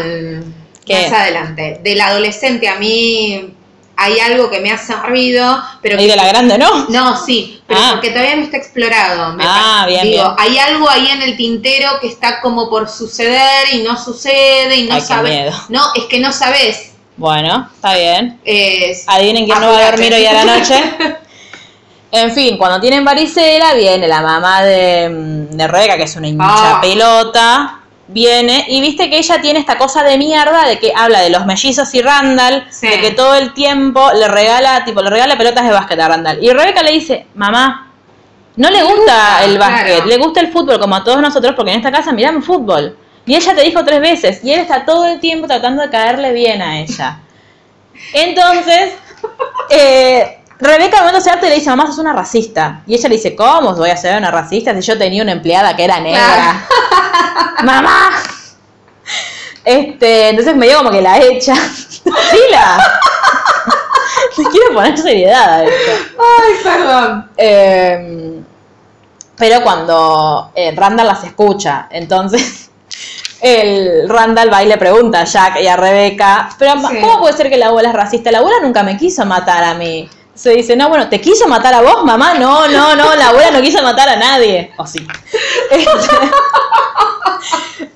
[0.88, 1.80] más adelante.
[1.84, 3.54] Del adolescente a mí
[3.96, 6.86] hay algo que me hace ruido, pero de la grande, ¿no?
[6.88, 7.88] no, sí, pero Ah.
[7.92, 9.32] porque todavía no está explorado.
[9.32, 10.34] me Ah, bien, Digo, bien.
[10.38, 14.84] hay algo ahí en el tintero que está como por suceder y no sucede y
[14.86, 15.32] no Ay, qué sabes.
[15.32, 15.52] miedo.
[15.70, 16.92] No, es que no sabes.
[17.16, 18.38] Bueno, está bien.
[18.44, 20.74] Es- Adivinen quién no va a dormir hoy a la noche.
[22.12, 26.44] En fin, cuando tienen varicela, viene la mamá de, de Rebeca, que es una hincha
[26.76, 26.80] Ah.
[26.80, 31.30] pelota, viene y viste que ella tiene esta cosa de mierda de que habla de
[31.30, 32.86] los mellizos y Randall, Sí.
[32.88, 36.38] de que todo el tiempo le regala, tipo, le regala pelotas de básquet a Randall.
[36.42, 37.90] Y Rebeca le dice, mamá,
[38.56, 40.06] no le gusta gusta, el básquet, claro.
[40.06, 42.96] le gusta el fútbol como a todos nosotros, porque en esta casa miramos fútbol.
[43.26, 46.32] Y ella te dijo tres veces, y él está todo el tiempo tratando de caerle
[46.32, 47.18] bien a ella.
[48.12, 48.92] Entonces,
[49.70, 52.82] eh, Rebeca momento se harta y le dice, mamá, sos una racista.
[52.86, 55.76] Y ella le dice, ¿cómo voy a ser una racista si yo tenía una empleada
[55.76, 56.66] que era negra?
[57.64, 58.10] ¡Mamá!
[59.64, 61.54] Este, entonces me dio como que la echa.
[61.56, 62.78] ¡Sila!
[64.38, 65.92] Le quiero poner seriedad a esto.
[66.18, 67.30] Ay, perdón.
[67.36, 68.40] Eh,
[69.36, 72.70] pero cuando eh, Randall las escucha, entonces
[73.40, 77.00] el Randall va y le pregunta a Jack y a Rebeca, pero Sí.
[77.00, 78.30] ¿cómo puede ser que la abuela es racista?
[78.30, 80.08] La abuela nunca me quiso matar a mí.
[80.36, 82.34] Se dice, no, bueno, ¿te quiso matar a vos, mamá?
[82.34, 84.70] No, no, no, la abuela no quiso matar a nadie.
[84.76, 85.04] O sí.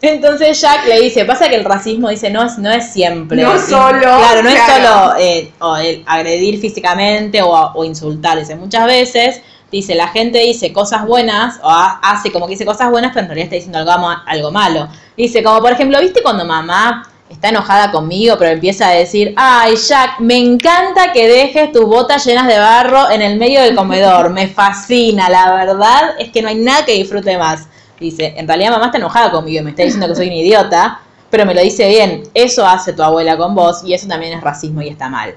[0.02, 3.42] Entonces Jack le dice, pasa que el racismo dice no es, no es siempre.
[3.42, 8.38] No solo, Claro, no es solo eh, o el agredir físicamente o, o insultar.
[8.38, 12.64] Dice, muchas veces, dice, la gente dice cosas buenas o ha- hace como que dice
[12.64, 14.88] cosas buenas, pero en realidad está diciendo algo, algo malo.
[15.16, 19.76] Dice, como por ejemplo, ¿viste cuando mamá está enojada conmigo, pero empieza a decir, ay
[19.76, 24.30] Jack, me encanta que dejes tus botas llenas de barro en el medio del comedor,
[24.30, 27.68] me fascina, la verdad es que no hay nada que disfrute más.
[27.98, 31.00] Dice, en realidad mamá está enojada conmigo y me está diciendo que soy un idiota,
[31.30, 34.42] pero me lo dice bien, eso hace tu abuela con vos y eso también es
[34.42, 35.36] racismo y está mal.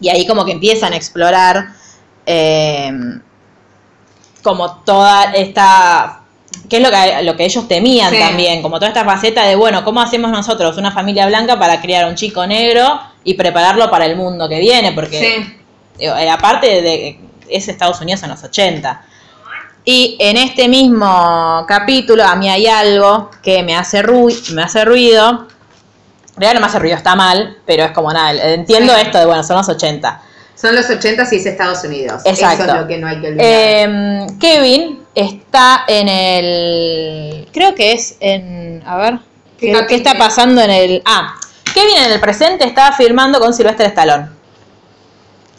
[0.00, 1.68] Y ahí como que empiezan a explorar
[2.24, 2.90] eh,
[4.42, 6.17] como toda esta,
[6.68, 8.18] que es lo que, lo que ellos temían Sí.
[8.18, 12.04] también, como toda esta faceta de, bueno, ¿cómo hacemos nosotros una familia blanca para criar
[12.04, 14.92] a un chico negro y prepararlo para el mundo que viene?
[14.92, 15.56] Porque Sí.
[15.98, 19.02] eh, aparte de es Estados Unidos en los 80.
[19.84, 24.84] Y en este mismo capítulo a mí hay algo que me hace, ru- me hace
[24.84, 25.46] ruido.
[26.34, 29.00] En realidad no me hace ruido, está mal, pero es como nada, entiendo Sí.
[29.00, 30.20] esto de, bueno, son los 80.
[30.54, 32.20] Son los 80 y es Estados Unidos.
[32.24, 32.64] Exacto.
[32.64, 33.46] Eso es lo que no hay que olvidar.
[33.48, 37.48] Eh, Kevin está en el.
[37.52, 38.82] Creo que es en.
[38.86, 39.18] A ver.
[39.58, 41.02] ¿Qué está pasando en el.
[41.04, 41.34] Ah,
[41.74, 44.37] Kevin en el presente estaba firmando con Silvestre Stallone.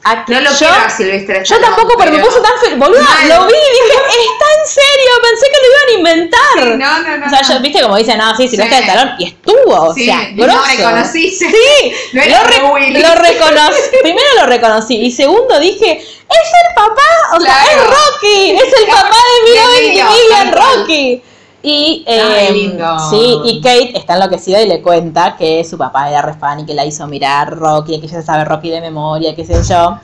[0.01, 2.77] Aquí no lo yo, quiero a Silvestre yo tampoco, pero me puso tan feliz.
[2.79, 6.39] Boluda, lo vi y dije, está en serio, pensé que lo iban a inventar.
[6.55, 7.53] Sí, no, no, no, O sea, no.
[7.53, 8.83] yo, viste como dicen, no, sí, Silvestre Sí.
[8.85, 10.61] Stallone, y estuvo, o Sí, sea, y grosso.
[10.77, 11.45] reconociste.
[11.51, 13.81] Sí, No lo, re- lo reconocí.
[14.01, 18.87] Primero lo reconocí y segundo dije, es el papá, o sea, es Rocky, es el
[18.87, 20.51] papá de De Milo cual.
[20.77, 21.21] Rocky.
[21.61, 22.97] Y, Ay, eh, lindo.
[23.09, 26.65] sí, y Kate está enloquecida y le cuenta que su papá era re fan y
[26.65, 29.99] que la hizo mirar Rocky, que ella sabe Rocky de memoria, qué sé yo.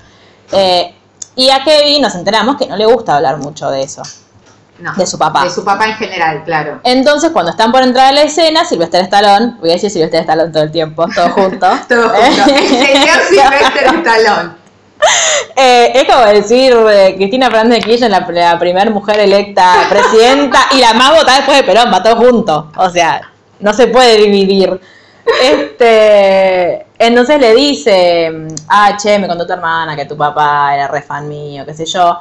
[0.52, 0.94] Eh,
[1.36, 4.02] y a Kevin nos enteramos que no le gusta hablar mucho de eso.
[4.80, 5.46] No, de su papá.
[5.46, 6.82] De su papá en general, claro.
[6.84, 10.52] Entonces, cuando están por entrar a la escena, Silvestre Stallone, voy a decir Silvestre Stallone
[10.52, 11.68] todo el tiempo, todo junto.
[11.88, 12.54] Todo junto.
[12.54, 14.65] El señor Silvestre Stallone.
[15.58, 20.60] Eh, es como decir eh, Cristina Fernández de Kirchner, la, la primera mujer electa presidenta
[20.76, 22.72] y la más votada después de Perón, va todo junto.
[22.76, 23.22] O sea,
[23.62, 24.78] no se puede dividir.
[25.42, 28.32] Este, entonces le dice,
[28.68, 31.86] ah, che, me contó tu hermana que tu papá era re fan mío, qué sé
[31.86, 32.20] yo.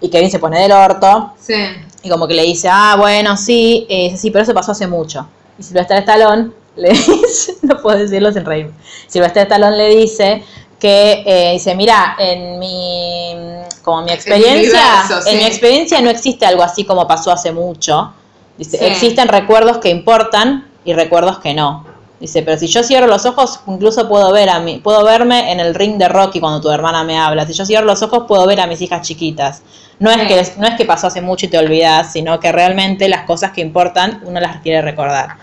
[0.00, 1.54] Y Kevin se pone del orto Sí.
[2.02, 5.26] y como que le dice, ah, bueno, sí, eh, sí, pero eso pasó hace mucho.
[5.58, 8.70] Y Silvestre Stallone le dice, no puedo decirlo sin reír.
[9.06, 10.44] Silvestre Stallone le dice
[10.78, 13.34] que, eh, dice, mira, en mi,
[13.82, 18.12] como mi experiencia, universo, en mi experiencia no existe algo así como pasó hace mucho.
[18.58, 18.84] Dice, Sí.
[18.84, 21.86] existen recuerdos que importan y recuerdos que no.
[22.20, 25.60] Dice, pero si yo cierro los ojos, incluso puedo ver a mí, puedo verme en
[25.60, 27.46] el ring de Rocky cuando tu hermana me habla.
[27.46, 29.62] Si yo cierro los ojos, puedo ver a mis hijas chiquitas.
[29.98, 33.08] No es que no es que pasó hace mucho y te olvidas, sino que realmente
[33.08, 35.36] las cosas que importan uno las quiere recordar.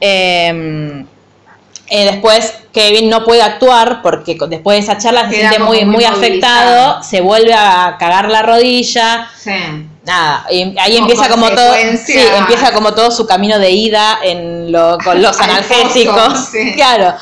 [0.00, 1.04] Eh,
[1.88, 6.04] eh, después Kevin no puede actuar porque después de esa charla se siente muy, muy
[6.04, 9.52] afectado, se vuelve a cagar la rodilla, Sí.
[10.04, 11.74] nada, y ahí Como empieza como todo,
[12.04, 16.48] sí, empieza como todo su camino de ida en lo, con los Al analgésicos, pozo,
[16.52, 16.72] sí.
[16.74, 17.14] claro,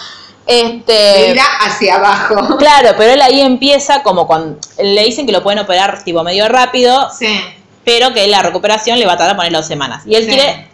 [0.46, 2.56] este, Mira hacia abajo.
[2.58, 6.48] claro, pero él ahí empieza como con, le dicen que lo pueden operar tipo medio
[6.48, 7.40] rápido, Sí.
[7.84, 10.02] Pero que la recuperación le va a tardar poner dos semanas.
[10.06, 10.30] Y él Sí.
[10.30, 10.68] quiere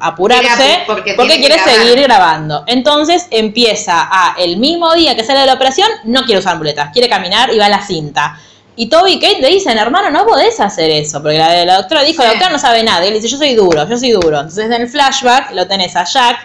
[0.00, 1.74] apurarse Quiere apu- porque quiere grabar.
[1.74, 2.64] seguir grabando.
[2.66, 6.90] Entonces empieza a, el mismo día que sale de la operación, no quiere usar muletas,
[6.92, 8.38] quiere caminar y va a la cinta.
[8.78, 12.02] Y Toby y Kate le dicen, hermano, no podés hacer eso, porque la, la doctora
[12.02, 12.34] dijo, la Sí.
[12.34, 13.04] doctora no sabe nada.
[13.04, 14.36] Y él dice, yo soy duro, yo soy duro.
[14.40, 16.38] Entonces en el flashback lo tenés a Jack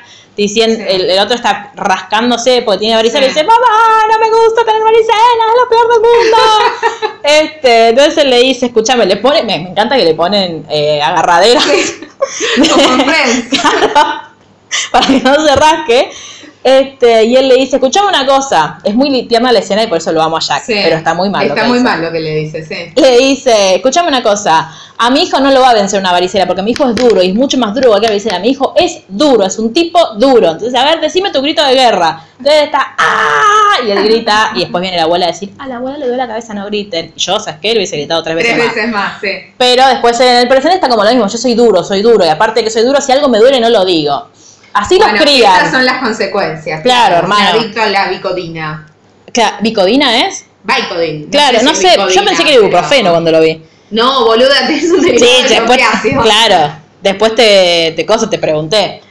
[0.43, 0.85] diciendo, Sí.
[0.87, 3.25] el, el otro está rascándose porque tiene varicela Sí.
[3.25, 6.37] y dice, mamá, no me gusta tener varicela, es lo peor del mundo.
[7.23, 11.01] este, entonces él le dice, escúchame, le pone, me, me encanta que le ponen eh,
[11.01, 11.65] agarraderas
[12.69, 13.61] Como en Friends.
[14.91, 16.11] para que no se rasque.
[16.63, 19.97] Este, y él le dice, escuchame una cosa, es muy tierna la escena y por
[19.97, 20.73] eso lo amo a Jack, Sí.
[20.83, 21.41] pero está muy mal.
[21.47, 21.89] lo Está que muy dice.
[21.89, 22.93] mal lo que le dice, sí.
[23.01, 26.45] Le dice, escúchame una cosa, a mi hijo no lo va a vencer una varicela
[26.45, 28.37] porque mi hijo es duro y es mucho más duro que la varicela.
[28.37, 30.51] Mi hijo es duro, es un tipo duro.
[30.51, 32.25] Entonces, a ver, decime tu grito de guerra.
[32.37, 33.77] Entonces está, ¡ah!
[33.83, 36.17] Y él grita y después viene la abuela a decir, a la abuela le duele
[36.21, 37.11] la cabeza, no griten.
[37.17, 37.69] Yo, ¿sabes qué?
[37.69, 38.75] Le hubiese gritado tres veces Tres más.
[38.75, 39.29] veces más, sí.
[39.57, 42.23] Pero después en el presente está como lo mismo, yo soy duro, soy duro.
[42.23, 44.27] Y aparte de que soy duro, si algo me duele no lo digo.
[44.73, 45.53] Así Bueno, los crían.
[45.55, 46.81] Estas son las consecuencias.
[46.81, 47.59] Claro, hermano.
[47.59, 48.87] Adicto a la bicodina.
[49.33, 50.45] Claro, ¿Bicodina es?
[50.63, 51.29] Vicodin.
[51.29, 53.63] Claro, no sé, yo pensé que era ibuprofeno pero- cuando lo vi.
[53.89, 55.79] No, boluda, es un Sí, de después,
[56.23, 59.01] claro, después te, te cosa te pregunté.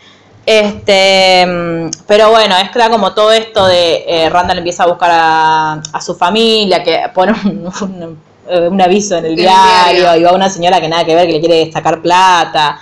[0.47, 5.11] Este, mm, pero bueno, es claro como todo esto de eh, Randall empieza a buscar
[5.13, 10.21] a, a su familia, que pone un, un- eh, un aviso en el diario, diario.
[10.21, 12.81] y va una señora que nada que ver, que le quiere sacar plata.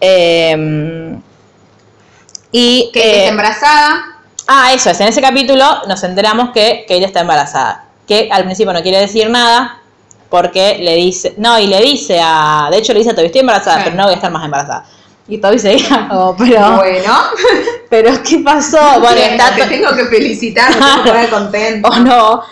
[0.00, 1.16] Eh,
[2.52, 4.04] y Que eh, está embarazada.
[4.46, 5.00] Ah, eso es.
[5.00, 7.84] En ese capítulo nos enteramos que Kate está embarazada.
[8.08, 9.78] Que al principio no quiere decir nada
[10.28, 11.34] porque le dice.
[11.36, 12.68] No, y le dice a.
[12.70, 13.82] De hecho, le dice a Toby: Estoy embarazada, Sí.
[13.84, 14.84] pero no voy a estar más embarazada.
[15.28, 16.76] Y Toby seguía como, pero.
[16.76, 17.14] Bueno,
[17.90, 18.78] Pero, ¿qué pasó?
[19.00, 19.54] Bueno, está.
[19.54, 21.88] te tengo que felicitar, me tengo que poner contento.
[21.88, 22.42] o no.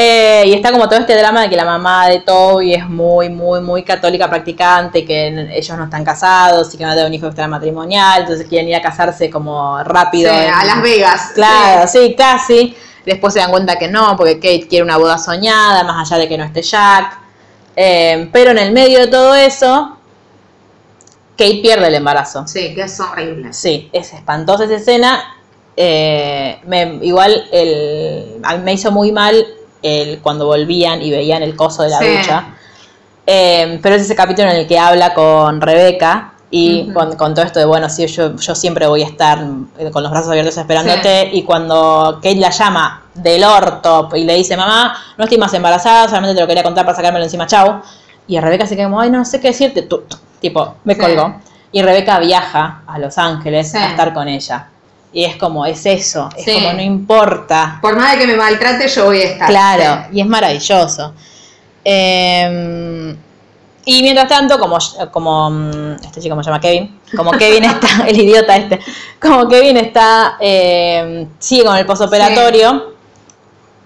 [0.00, 3.28] Eh, y está como todo este drama de que la mamá de Toby es muy,
[3.30, 5.26] muy, muy católica practicante, que
[5.56, 8.80] ellos no están casados y que no tienen un hijo extramatrimonial, entonces quieren ir a
[8.82, 10.30] casarse como Sí, rápido.
[10.32, 11.32] en- a Las Vegas.
[11.34, 12.76] Claro, sí, casi.
[13.04, 16.28] Después se dan cuenta que no, porque Kate quiere una boda soñada, más allá de
[16.28, 17.18] que no esté Jack.
[17.74, 19.96] Eh, pero en el medio de todo eso,
[21.36, 22.46] Kate pierde el embarazo.
[22.46, 23.52] Sí, que es horrible.
[23.52, 25.24] Sí, es espantosa esa escena.
[25.76, 29.44] Eh, me- igual el, me hizo muy mal
[29.82, 32.06] el, cuando volvían y veían el coso de la Sí.
[32.18, 32.44] ducha.
[33.26, 37.44] Eh, pero es ese capítulo en el que habla con Rebeca y con, con todo
[37.44, 39.38] esto de, bueno, sí, yo, yo siempre voy a estar
[39.78, 41.28] eh, con los brazos abiertos esperándote.
[41.32, 46.08] Y cuando Kate la llama del orto y le dice, mamá, no estoy más embarazada,
[46.08, 47.82] solamente te lo quería contar para sacármelo encima, chau.
[48.26, 49.82] Y Rebeca se queda como, ay, no, sé qué decirte.
[49.82, 51.00] Tú, tú, tipo, me Sí.
[51.00, 51.34] colgó.
[51.70, 53.76] Y Rebeca viaja a Los Ángeles Sí.
[53.76, 54.68] a estar con ella.
[55.12, 56.52] Y es como, es eso, es Sí.
[56.52, 57.78] como, no importa.
[57.80, 59.48] Por más de que me maltrate, yo voy a estar.
[59.48, 61.14] Claro, y es maravilloso.
[61.84, 63.16] Eh,
[63.86, 64.76] y mientras tanto, como,
[65.10, 68.80] como mm, este chico me llama Kevin, como Kevin está, el idiota este,
[69.20, 72.96] como Kevin está, eh, sigue con el posoperatorio.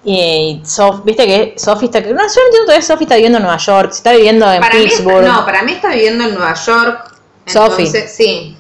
[0.05, 3.45] Y Sof, viste que Sophie está, no, yo no entiendo todavía Sophie está viviendo en
[3.45, 5.25] Nueva York, si está viviendo en Para mí, está- Pittsburgh.
[5.25, 7.15] no, para mí está viviendo en Nueva York.
[7.47, 7.87] Sophie.
[7.87, 8.57] entonces, Sí.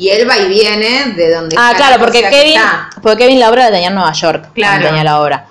[0.00, 2.88] Y él va y viene de donde Ah, está claro, la porque Kevin, está.
[3.02, 4.48] porque Kevin la obra la tenía en Nueva York.
[4.54, 4.86] Claro.
[4.86, 5.44] Tenía la obra.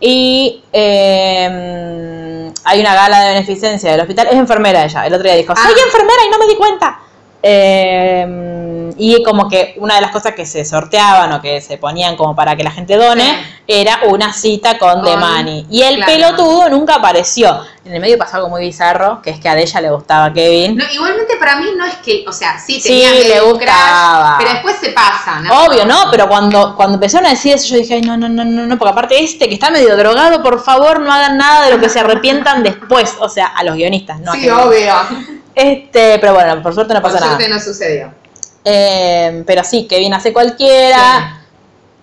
[0.00, 4.28] Y eh, hay una gala de beneficencia del hospital.
[4.28, 5.06] Es enfermera ella.
[5.06, 5.82] El otro día dijo, soy Ah.
[5.84, 6.98] enfermera y no me di cuenta.
[7.42, 12.16] Eh, y como que una de las cosas que se sorteaban o que se ponían
[12.16, 13.46] como para que la gente done Sí.
[13.66, 15.66] era una cita con, The Money.
[15.70, 16.12] Y el claro.
[16.12, 17.60] pelotudo nunca apareció.
[17.84, 20.76] En el medio pasó algo muy bizarro, que es que a ella le gustaba Kevin.
[20.76, 23.52] No, igualmente para mí no es que, o sea, sí Sí, tenía le medio un
[23.54, 24.36] gustaba.
[24.36, 25.64] crush, pero después se pasa, ¿no?
[25.64, 26.04] Obvio, ¿no?
[26.10, 28.76] Pero cuando, cuando empezaron a decir eso, yo dije, ay, no, no, no, no, no,
[28.78, 31.88] porque aparte este que está medio drogado, por favor, no hagan nada de lo que
[31.88, 33.14] se arrepientan después.
[33.20, 34.94] O sea, a los guionistas, Sí, obvio.
[35.54, 37.36] Este, pero bueno, por suerte no Por pasa nada.
[37.36, 38.12] suerte no sucedió.
[38.64, 41.36] Eh, pero sí, Kevin hace cualquiera.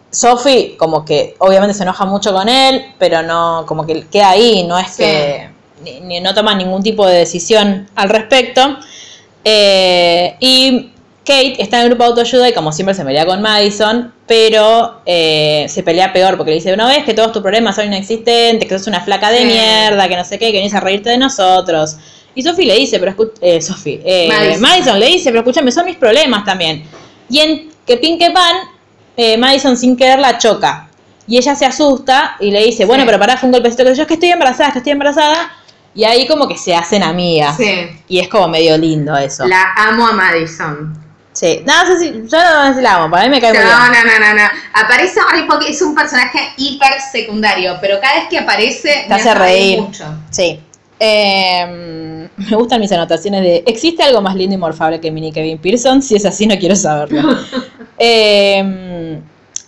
[0.10, 4.64] Sophie, como que obviamente se enoja mucho con él, pero no, como que queda ahí,
[4.66, 5.04] no es Sí.
[5.04, 5.50] que
[5.84, 8.78] ni, ni- no toma ningún tipo de decisión al respecto.
[9.44, 10.92] Eh, y
[11.26, 15.02] Kate está en el grupo de autoayuda y como siempre se pelea con Madison, pero
[15.06, 18.68] eh, se pelea peor porque le dice, una vez que todos tus problemas son inexistentes,
[18.68, 19.46] que sos una flaca de Sí.
[19.46, 21.98] mierda, que no sé qué, que venís a reírte de nosotros.
[22.38, 24.62] Y Sophie le dice, pero escu- eh, Sophie, eh, Madison.
[24.62, 25.00] Madison.
[25.00, 26.84] le dice, pero escúchame, son mis problemas también.
[27.30, 28.58] Y en que pin que pan,
[29.18, 30.88] eh, Madison sin querer la choca.
[31.28, 33.08] Y ella se asusta y le dice, bueno, Sí.
[33.08, 35.52] pero pará, fue un golpecito que yo es que estoy embarazada, es que estoy embarazada.
[35.96, 37.58] Y ahí como que se hacen amigas.
[37.58, 37.74] Sí.
[38.08, 39.48] Y es como medio lindo eso.
[39.48, 40.94] La amo a Madison.
[41.34, 41.64] Sí.
[41.66, 43.68] No, sé si, yo no sé si la amo, para mí me cae No, muy
[43.68, 44.04] bien.
[44.06, 44.50] no, no, no, no.
[44.74, 49.34] Aparece ay, porque es un personaje hiper secundario, pero cada vez que aparece Te hace
[49.34, 49.82] reír.
[49.82, 50.06] mucho.
[50.30, 50.60] Sí.
[51.00, 55.58] Eh, me gustan mis anotaciones de ¿existe algo más lindo y morfable que Mini Kevin
[55.60, 56.02] Pearson?
[56.02, 57.22] Si es así, no quiero saberlo.
[58.00, 59.20] Eh,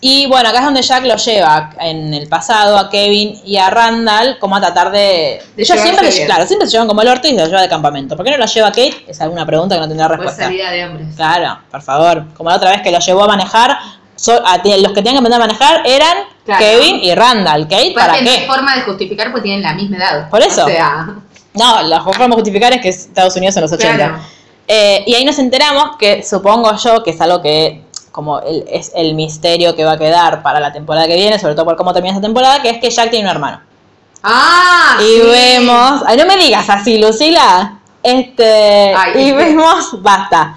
[0.01, 3.71] y bueno, acá es donde Jack lo lleva en el pasado a Kevin y a
[3.71, 5.41] Randall como a tratar de...
[5.57, 6.25] De Ellos llevarse siempre, bien.
[6.27, 8.15] claro, siempre se llevan como el orto y se lo lleva de campamento.
[8.15, 9.03] ¿Por qué no lo lleva Kate?
[9.07, 10.43] Es alguna pregunta que no tendrá Pues respuesta.
[10.45, 11.07] salida de hombres.
[11.15, 12.25] Claro, por favor.
[12.37, 13.77] Como la otra vez que lo llevó a manejar,
[14.15, 16.17] so- a- te- los que tenían que aprender a manejar eran
[16.57, 16.65] Claro.
[16.65, 17.67] Kevin y Randall.
[17.67, 18.45] Kate, ¿para Aparte, no hay qué?
[18.47, 20.29] forma de justificar porque tienen la misma edad.
[20.29, 20.65] Por eso.
[20.65, 21.15] O sea,
[21.53, 23.95] No, la forma de justificar es que es Estados Unidos en los 80.
[23.95, 24.17] Claro.
[24.67, 28.91] Eh, y ahí nos enteramos que supongo yo que es algo que como el, es
[28.95, 31.93] el misterio que va a quedar para la temporada que viene, sobre todo por cómo
[31.93, 33.61] termina esta temporada, que es que Jack tiene un hermano.
[34.23, 35.21] Ah, y sí.
[35.25, 37.79] vemos, ay no me digas así, Lucila.
[38.03, 40.55] Este, Ay, y es que- vemos, basta.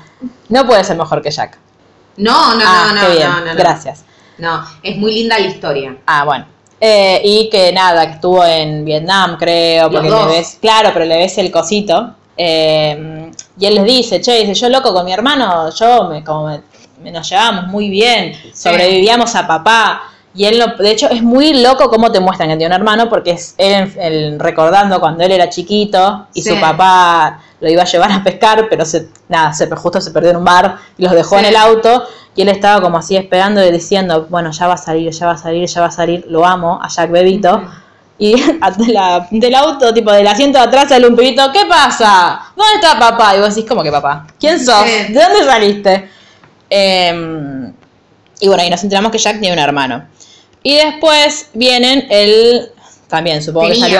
[0.49, 1.59] No puede ser mejor que Jack.
[2.17, 3.29] No, no, ah, no, qué no, bien.
[3.31, 3.55] no, no, no.
[3.55, 4.05] Gracias.
[4.39, 5.97] No, es muy linda la historia.
[6.07, 6.47] Ah, bueno.
[6.81, 10.27] Eh, y que nada, que estuvo en Vietnam, creo, porque dos.
[10.27, 12.15] le ves, claro, pero le ves el cosito.
[12.37, 16.47] Eh, y él les dice, che, dice, yo loco con mi hermano, yo me, como
[16.49, 16.61] me,
[17.03, 20.03] me- nos llevábamos muy bien, sobrevivíamos a papá.
[20.35, 23.09] Y él, no- de hecho, es muy loco cómo te muestran que tiene un hermano,
[23.09, 26.51] porque es él, él recordando cuando él era chiquito y Sí.
[26.51, 30.31] su papá lo iba a llevar a pescar, pero se, nada, se, justo se perdió
[30.33, 32.05] en un bar y los dejó en el auto
[32.35, 35.33] y él estaba como así esperando y diciendo, bueno, ya va a salir, ya va
[35.33, 37.63] a salir, ya va a salir, lo amo, a Jack Bebito.
[38.19, 38.35] Y
[38.79, 42.41] de la- del auto, tipo del asiento de atrás sale un pibito, ¿qué pasa?
[42.55, 43.35] ¿Dónde está papá?
[43.37, 44.27] Y vos decís, ¿cómo que papá?
[44.39, 44.85] ¿Quién sos?
[44.85, 45.13] Sí.
[45.13, 46.09] ¿De dónde saliste?
[46.71, 47.73] Em,
[48.41, 50.05] y bueno, y nos enteramos que Jack tiene un hermano.
[50.63, 52.71] Y después vienen el.
[53.09, 53.99] También, supongo que salió.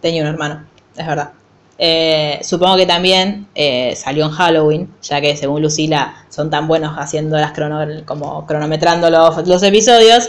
[0.00, 0.64] Tenía un hermano,
[0.96, 1.30] es verdad.
[1.78, 6.96] Eh, supongo que también eh, salió en Halloween, ya que según Lucila son tan buenos
[6.98, 10.28] haciendo las crono- como cronometrando los, los episodios,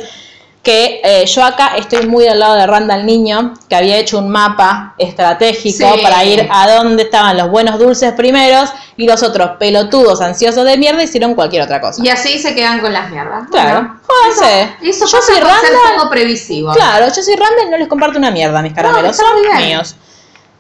[0.62, 4.28] que eh, yo acá estoy muy al lado de Randall Niño, que había hecho un
[4.30, 6.02] mapa estratégico Sí.
[6.04, 10.78] para ir a dónde estaban los buenos dulces primeros y los otros pelotudos ansiosos de
[10.78, 12.04] mierda hicieron cualquier otra cosa.
[12.04, 13.44] Y así se quedan con las mierdas.
[13.50, 14.70] Claro, Bueno, jódanse.
[14.82, 15.96] Eso Yo soy ser Randall.
[15.96, 16.74] poco previsivo.
[16.74, 19.68] Claro, yo soy Randall, no les comparto una mierda, mis caramelos, son bien.
[19.70, 19.96] míos.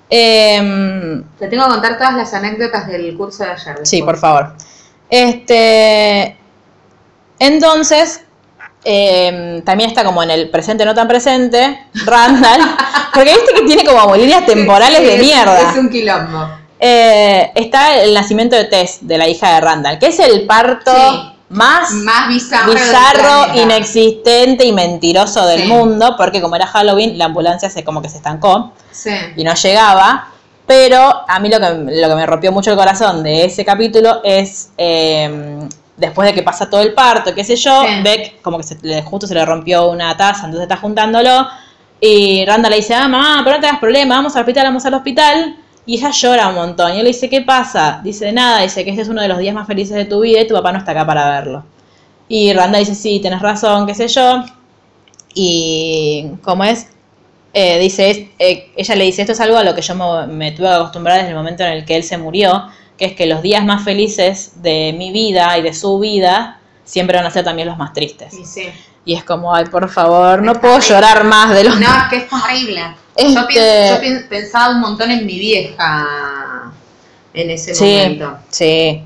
[0.10, 3.78] Em, Te tengo que contar todas las anécdotas del curso de ayer.
[3.84, 4.54] sí, por favor.
[5.10, 6.38] Este,
[7.40, 8.22] entonces,
[8.84, 12.62] em, también está como en el presente no tan presente, Randall,
[13.14, 15.72] porque viste que tiene como líneas temporales Sí, de es- mierda.
[15.72, 16.50] Es un quilombo.
[16.80, 20.92] Eh, está el nacimiento de Tess, de la hija de Randall, que es el parto
[20.92, 21.34] Sí.
[21.50, 22.74] Más Más bizarro.
[22.74, 25.68] bizarro, inexistente y mentiroso del Sí.
[25.68, 29.12] mundo, porque como era Halloween, la ambulancia se como que se estancó Sí.
[29.36, 30.30] y no llegaba.
[30.66, 34.20] Pero a mí lo que, lo que me rompió mucho el corazón de ese capítulo
[34.26, 35.60] es eh,
[35.96, 38.02] después de que pasa todo el parto, qué sé yo, Sí.
[38.04, 41.48] Beck como que se, justo se le rompió una taza, entonces está juntándolo.
[42.02, 44.86] Y Randa le dice, ah, mamá, pero no te hagas problema, vamos al hospital, vamos
[44.86, 45.56] al hospital.
[45.88, 46.94] Y ella llora un montón.
[46.94, 48.02] Y él le dice, ¿qué pasa?
[48.04, 50.42] Dice, nada, dice que este es uno de los días más felices de tu vida
[50.42, 51.64] y tu papá no está acá para verlo.
[52.28, 54.44] Y Randa dice, sí, tienes razón, qué sé yo.
[55.34, 56.88] Y como es,
[57.54, 60.68] eh, dice, eh, ella le dice, esto es algo a lo que yo me, tuve
[60.68, 62.68] que acostumbrar desde el momento en el que él se murió,
[62.98, 67.18] que es que los días más felices de mi vida y de su vida siempre
[67.18, 68.34] van a ser también los más tristes.
[68.44, 68.68] Sí.
[69.08, 71.80] Y es como, ay, por favor, no puedo llorar más de los...
[71.80, 72.82] No, es que es horrible.
[73.16, 76.72] Este- Yo, pienso- yo pensaba un montón en mi vieja
[77.34, 78.38] en ese Sí, momento.
[78.50, 79.04] sí.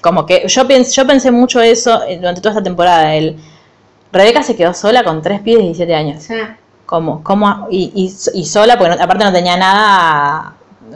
[0.00, 3.14] Como que yo, pens- yo pensé mucho eso eh, durante toda esta temporada.
[3.14, 3.36] El,
[4.10, 6.22] Rebeca se quedó sola con tres pibes de 17 años.
[6.22, 6.34] Sí.
[6.86, 7.22] ¿Cómo?
[7.22, 7.68] ¿Cómo?
[7.70, 10.54] Y, y- y sola, porque no- aparte no tenía nada,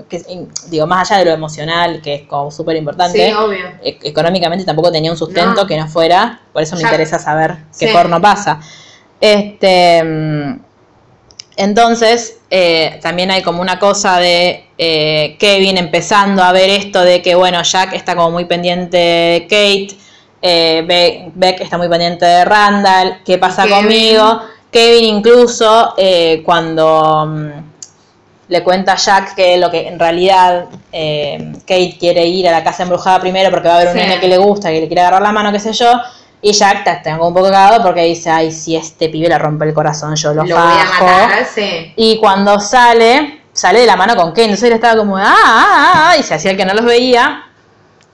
[0.08, 0.22] que,
[0.68, 3.26] digo, más allá de lo emocional, que es como súper importante.
[3.30, 3.34] Sí,
[3.82, 5.66] e- económicamente tampoco tenía un sustento No.
[5.66, 6.88] que no fuera, por eso me Ya.
[6.88, 7.92] interesa saber qué Sí.
[7.92, 8.60] porno pasa.
[9.20, 10.60] Este, mm,
[11.56, 17.22] entonces, eh, también hay como una cosa de eh, Kevin empezando a ver esto de
[17.22, 19.96] que, bueno, Jack está como muy pendiente de Kate,
[20.42, 23.76] eh, Be- Beck está muy pendiente de Randall, ¿qué pasa Kevin.
[23.76, 24.40] conmigo?
[24.72, 25.94] Kevin incluso
[26.44, 27.50] cuando mm,
[28.48, 32.62] le cuenta a Jack que lo que en realidad eh, Kate quiere ir a la
[32.62, 34.00] casa embrujada primero porque va a haber un Sí.
[34.00, 35.90] nene que le gusta, que le quiere agarrar la mano, qué sé yo.
[36.42, 39.64] Y Jack está, está un poco cagado porque dice, ay, si este pibe le rompe
[39.64, 41.04] el corazón, yo lo, Lo voy a fajo".
[41.06, 41.92] matar, sí.
[41.96, 44.42] Y cuando sale, sale de la mano con Kate.
[44.44, 47.44] Entonces él estaba como, ah, ah, ah", y se hacía el que no los veía.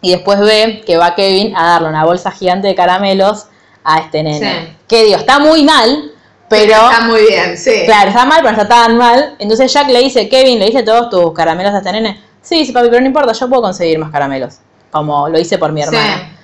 [0.01, 3.47] Y después ve que va Kevin a darle una bolsa gigante de caramelos
[3.83, 4.39] a este nene.
[4.69, 4.77] Sí.
[4.87, 6.10] Que digo, está muy mal,
[6.51, 6.73] pero...
[6.75, 7.85] Está muy bien, sí.
[7.87, 9.37] Claro, está mal, pero no está tan mal.
[9.39, 12.21] Entonces Jack le dice, Kevin, ¿le dice todos tus caramelos a este nene?
[12.43, 14.57] Sí, dice papi, pero no importa, yo puedo conseguir más caramelos.
[14.91, 15.89] Como lo hice por mi Sí.
[15.89, 16.37] hermana.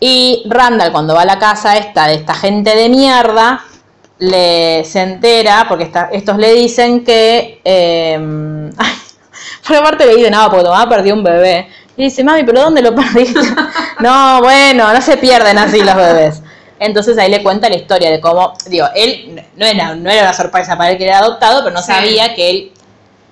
[0.00, 3.64] Y Randall, cuando va a la casa esta de esta gente de mierda,
[4.18, 7.60] le se entera, porque esta- estos le dicen que.
[7.64, 8.92] Eh, ay,
[9.66, 11.68] por aparte le dice, no, porque tu mamá perdió un bebé.
[11.96, 13.38] Y dice, mami, ¿pero dónde lo perdiste?
[14.00, 16.42] no, bueno, no se pierden así los bebés.
[16.84, 20.32] Entonces ahí le cuenta la historia de cómo, digo, él no era, no era una
[20.34, 21.86] sorpresa para él que era adoptado, pero no Sí.
[21.92, 22.72] sabía que él.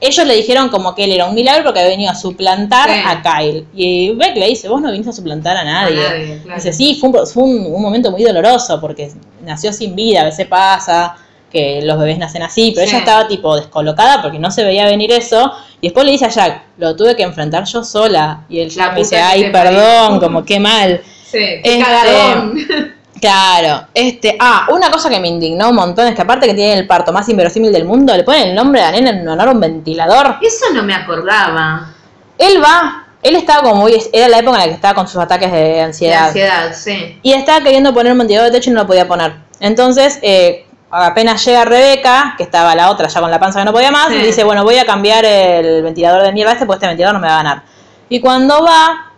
[0.02, 3.00] Ellos le dijeron como que él era un milagro porque había venido a suplantar Sí.
[3.04, 3.66] a Kyle.
[3.74, 6.06] Y Beck le dice, vos no viniste a suplantar a nadie.
[6.06, 6.56] A nadie, claro.
[6.56, 9.10] Dice, sí, fue, un, fue un, un momento muy doloroso porque
[9.44, 11.16] nació sin vida, a veces pasa
[11.52, 12.92] que los bebés nacen así, pero Sí.
[12.94, 15.52] ella estaba tipo descolocada porque no se veía venir eso.
[15.82, 18.44] Y después le dice a Jack, lo tuve que enfrentar yo sola.
[18.48, 20.20] Y él Jack me dice, ay, perdón, parió".
[20.20, 21.02] como qué mal.
[21.30, 22.94] Sí, qué Este-.
[23.20, 26.72] Claro, este, ah, una cosa que me indignó un montón es que aparte que tiene
[26.74, 29.48] el parto más inverosímil del mundo, le ponen el nombre de la nena en honor
[29.48, 30.36] a un ventilador.
[30.40, 31.90] Eso no me acordaba.
[32.38, 35.20] Él va, él estaba como muy, era la época en la que estaba con sus
[35.20, 36.26] ataques de De ansiedad.
[36.28, 37.18] ansiedad, sí.
[37.22, 39.34] Y estaba queriendo poner un ventilador de techo y no lo podía poner.
[39.60, 43.72] Entonces, eh, apenas llega Rebeca, que estaba la otra ya con la panza que no
[43.72, 44.14] podía más, Sí.
[44.14, 47.20] y dice, bueno, voy a cambiar el ventilador de mierda este, porque este ventilador no
[47.20, 47.62] me va a ganar.
[48.08, 49.12] Y cuando va,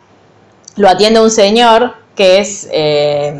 [0.74, 3.32] lo atiende un señor que es, eh,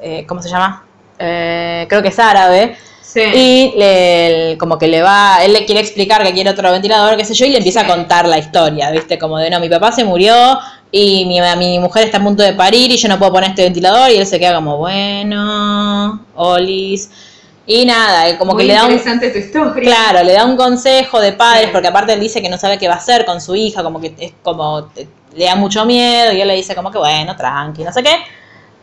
[0.00, 0.84] eh, ¿cómo se llama?
[1.18, 2.76] Eh, creo que es árabe.
[3.02, 3.20] Sí.
[3.22, 7.24] Y le- como que le va, él le quiere explicar que quiere otro ventilador, qué
[7.24, 7.86] sé yo, y le empieza Sí.
[7.86, 9.18] a contar la historia, ¿viste?
[9.18, 10.58] Como de, no, mi papá se murió
[10.92, 13.62] y mi, mi mujer está a punto de parir y yo no puedo poner este
[13.62, 17.10] ventilador, y él se queda como, bueno, Olis.
[17.66, 19.82] Y nada, como Muy que le da un, tu historia.
[19.82, 21.70] Claro, le da un consejo de padres, Sí.
[21.72, 24.00] porque aparte él dice que no sabe qué va a hacer con su hija, como
[24.00, 24.88] que es como
[25.34, 28.16] le da mucho miedo, y él le dice como que bueno, tranqui, no sé qué.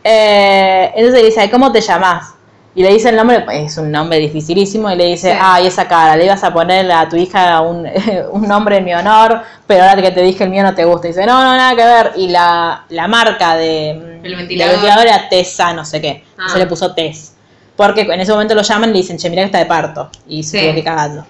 [0.08, 2.34] Eh, entonces le dice, "Ay, ¿cómo te llamas?
[2.76, 5.38] Y le dice el nombre, es un nombre dificilísimo, y le dice, Sí.
[5.40, 7.86] ay, esa cara, le ibas a poner a tu hija un,
[8.32, 11.08] un nombre en mi honor, pero ahora que te dije el mío no te gusta.
[11.08, 12.12] Y dice, no, no, nada que ver.
[12.16, 14.74] Y la, la marca de, El del ventilador.
[14.74, 16.22] ventilador era Tessa, no sé qué.
[16.38, 16.50] Ah.
[16.52, 17.32] Se le puso Tess.
[17.76, 20.10] Porque en ese momento lo llaman y le dicen, che, mirá que está de parto.
[20.28, 20.64] Y se Sí.
[20.66, 21.24] tuvo que cagando.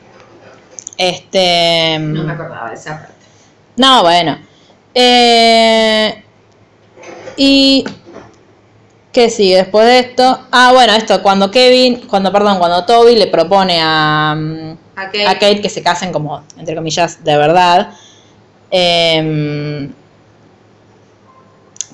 [0.99, 1.97] Este.
[2.01, 3.13] No me acordaba de esa parte.
[3.77, 4.37] No, bueno.
[4.95, 6.25] Eh,
[7.37, 7.85] y.
[9.17, 10.41] ¿Qué sigue después de esto?
[10.53, 15.27] Ah, bueno, esto, cuando Kevin, cuando, perdón, cuando Toby le propone a, mm, A Kate.
[15.27, 17.95] a Kate que se casen como, entre comillas, de verdad.
[18.71, 19.91] em,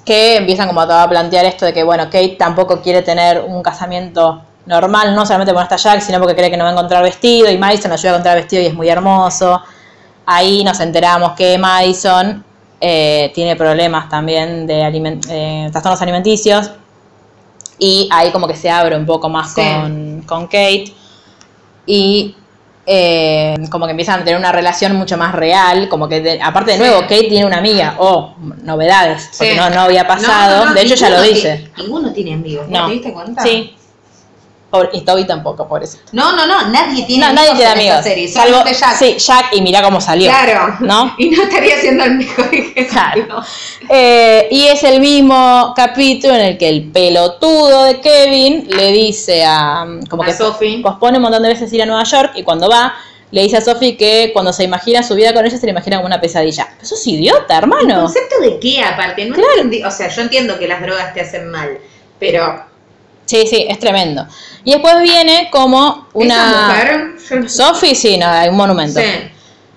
[0.04, 4.42] que empiezan como a plantear esto de que, bueno, Kate tampoco quiere tener un casamiento
[4.66, 7.04] normal, no solamente porque no está Jack, sino porque cree que no va a encontrar
[7.04, 9.62] vestido, y Madison lo ayuda a encontrar vestido y es muy hermoso.
[10.26, 12.42] Ahí nos enteramos que Madison
[12.80, 16.72] eh, tiene problemas también de aliment- eh, trastornos alimenticios,
[17.78, 19.60] y ahí como que se abre un poco más Sí.
[19.62, 20.92] con, con Kate,
[21.86, 22.34] y
[22.84, 26.72] eh, como que empiezan a tener una relación mucho más real, como que de- aparte
[26.72, 26.82] de Sí.
[26.82, 29.56] nuevo, Kate tiene una amiga, oh, novedades, porque Sí.
[29.58, 31.70] no, no había pasado, No, no, de hecho ya lo dice.
[31.76, 32.66] Ninguno tiene amigos.
[32.68, 32.86] ¿vos No.
[32.88, 33.42] ¿Te diste cuenta?
[33.42, 33.76] Sí.
[34.72, 36.02] Pobre- y Toby tampoco, pobrecito.
[36.12, 36.68] No, no, no.
[36.70, 38.04] Nadie tiene No, amigos nadie tiene en esta amigos.
[38.04, 38.28] serie.
[38.28, 38.96] salvo solamente Jack.
[38.96, 40.30] Sí, Jack y mira cómo salió.
[40.30, 40.76] Claro.
[40.80, 41.14] ¿No?
[41.18, 42.50] Y no estaría siendo el mejor.
[42.90, 43.42] Claro.
[43.88, 49.44] Eh, y es el mismo capítulo en el que el pelotudo de Kevin le dice
[49.44, 49.84] a.
[50.08, 50.80] Como A que Sophie.
[50.82, 52.94] pospone un montón de veces ir a Nueva York y cuando va,
[53.30, 55.96] le dice a Sophie que cuando se imagina su vida con ella se le imagina
[55.96, 56.68] como una pesadilla.
[56.80, 58.02] Eso es idiota, hermano.
[58.04, 59.26] ¿Concepto de qué aparte?
[59.26, 59.50] No Claro.
[59.62, 61.78] entendí- O sea, yo entiendo que las drogas te hacen mal,
[62.18, 62.64] pero
[63.24, 64.26] Sí, sí, es tremendo.
[64.64, 66.34] Y después viene como una.
[66.34, 69.00] esa mujer, yo- Sophie, sí, no, hay un monumento.
[69.00, 69.06] Sí.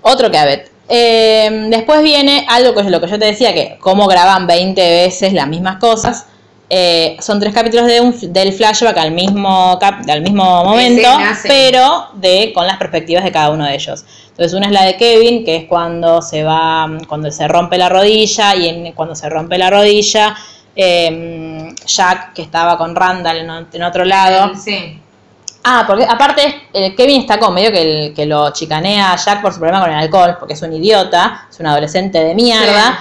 [0.02, 0.62] Otro Cabot.
[0.88, 4.82] Eh, después viene algo que es lo que yo te decía, que como graban 20
[4.82, 6.26] veces las mismas cosas.
[6.68, 11.36] Eh, son tres capítulos de un, del flashback al mismo, cap- al mismo momento, Escena,
[11.36, 11.48] sí.
[11.48, 14.04] pero de, con las perspectivas de cada uno de ellos.
[14.30, 17.88] Entonces una es la de Kevin, que es cuando se va, cuando se rompe la
[17.90, 20.36] rodilla, y en- cuando se rompe la rodilla,
[20.76, 25.02] eh, Jack, que estaba con Randall en, otro lado, Sí.
[25.68, 29.42] Ah, porque aparte eh, Kevin está como medio que, el- que lo chicanea a Jack
[29.42, 33.00] por su problema con el alcohol, porque es un idiota, es un adolescente de mierda.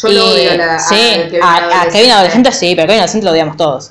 [0.00, 0.94] Yo lo odio a la- a sí,
[1.30, 1.88] Kevin a.
[1.92, 3.90] Kevin adolescente sí, pero Kevin adolescente lo odiamos todos.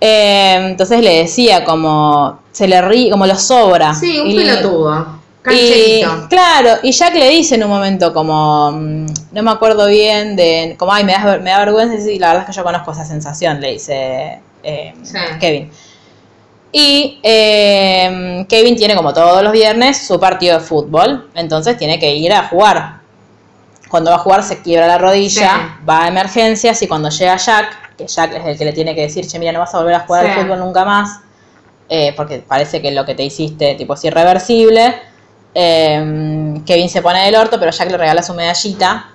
[0.00, 3.94] Eh, entonces le decía como, se le ríe, como lo sobra.
[3.94, 5.21] Sí, un Y- pelotudo.
[5.50, 10.36] Y, claro, y Jack le dice en un momento como, mm, no me acuerdo bien
[10.36, 12.62] de, como, ay, me da, ver- me da vergüenza, y la verdad es que yo
[12.64, 15.18] conozco esa sensación, le dice eh, Sí.
[15.40, 15.70] Kevin.
[16.74, 22.14] Y eh, Kevin tiene como todos los viernes su partido de fútbol, entonces tiene que
[22.14, 23.00] ir a jugar.
[23.90, 27.96] Cuando va a jugar se quiebra la rodilla, va a emergencias y cuando llega Jack,
[27.98, 29.96] que Jack es el que le tiene que decir, che, mira, no vas a volver
[29.96, 30.30] a jugar Sí.
[30.30, 31.20] al fútbol nunca más,
[31.90, 34.94] eh, porque parece que lo que te hiciste tipo es irreversible.
[35.54, 39.12] Eh, Kevin se pone del orto, pero Jack le regala su medallita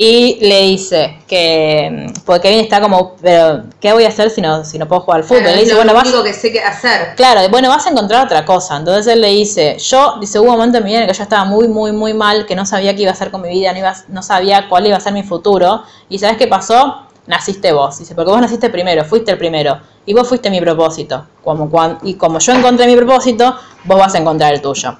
[0.00, 4.64] y le dice que porque Kevin está como, pero ¿qué voy a hacer si no,
[4.64, 5.40] si no puedo jugar al fútbol?
[5.40, 7.16] Claro, le dice, lo bueno, vas, que sé que hacer.
[7.16, 8.76] Claro, bueno, vas a encontrar otra cosa.
[8.76, 11.16] Entonces él le dice, yo, dice, hubo un momento en mi vida en el que
[11.16, 13.48] yo estaba muy, muy, muy mal, que no sabía qué iba a hacer con mi
[13.48, 15.82] vida, no, iba, no sabía cuál iba a ser mi futuro.
[16.08, 17.08] Y ¿sabes qué pasó?
[17.26, 17.98] Naciste vos.
[17.98, 19.80] Dice, porque vos naciste primero, fuiste el primero.
[20.06, 21.26] Y vos fuiste mi propósito.
[21.42, 21.68] Como
[22.04, 24.96] y como yo encontré mi propósito, vos vas a encontrar el tuyo.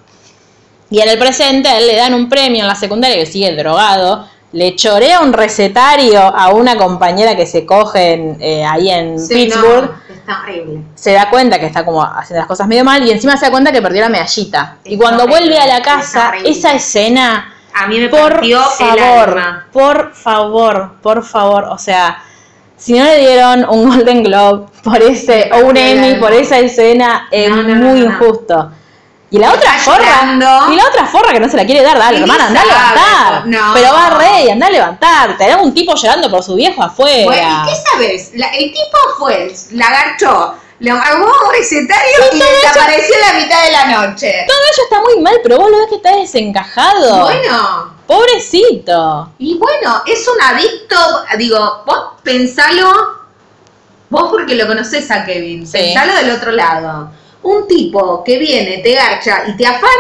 [0.90, 3.54] Y en el presente, a él le dan un premio en la secundaria que sigue
[3.54, 4.26] drogado.
[4.52, 9.34] Le chorea un recetario a una compañera que se coge en, eh, ahí en Sí,
[9.34, 10.80] Pittsburgh no, está horrible.
[10.94, 13.50] se da cuenta que está como haciendo las cosas medio mal y encima se da
[13.50, 14.76] cuenta que perdió la medallita.
[14.84, 19.28] Y cuando horrible, vuelve a la casa, esa escena, A mí me por el favor,
[19.38, 19.66] alma.
[19.70, 22.22] por favor, por favor, o sea,
[22.74, 27.28] si no le dieron un Golden Globe por ese, o un Emmy por esa escena,
[27.30, 28.70] es No, no, no, muy injusto.
[29.30, 30.22] Y la otra forra,
[30.70, 33.46] y la otra forra que no se la quiere dar, dale, hermana, anda a levantar.
[33.46, 33.74] no.
[33.74, 35.36] Pero va rey, anda a levantar.
[35.36, 37.24] Te da un tipo llorando por su viejo afuera.
[37.26, 38.30] Bueno, ¿y qué sabes?
[38.34, 43.64] La- el tipo fue, la agachó, le armó un recetario y desapareció en la mitad
[43.64, 44.44] de la noche.
[44.48, 47.20] Todo eso está muy mal, pero vos lo ves que está desencajado.
[47.24, 49.30] Bueno, Pobrecito.
[49.38, 50.96] y bueno, es un adicto,
[51.36, 52.90] digo, vos pensalo,
[54.08, 55.72] vos porque lo conocés a Kevin, Sí.
[55.78, 57.10] pensalo del otro lado.
[57.42, 59.90] Un tipo que viene, te garcha y te afana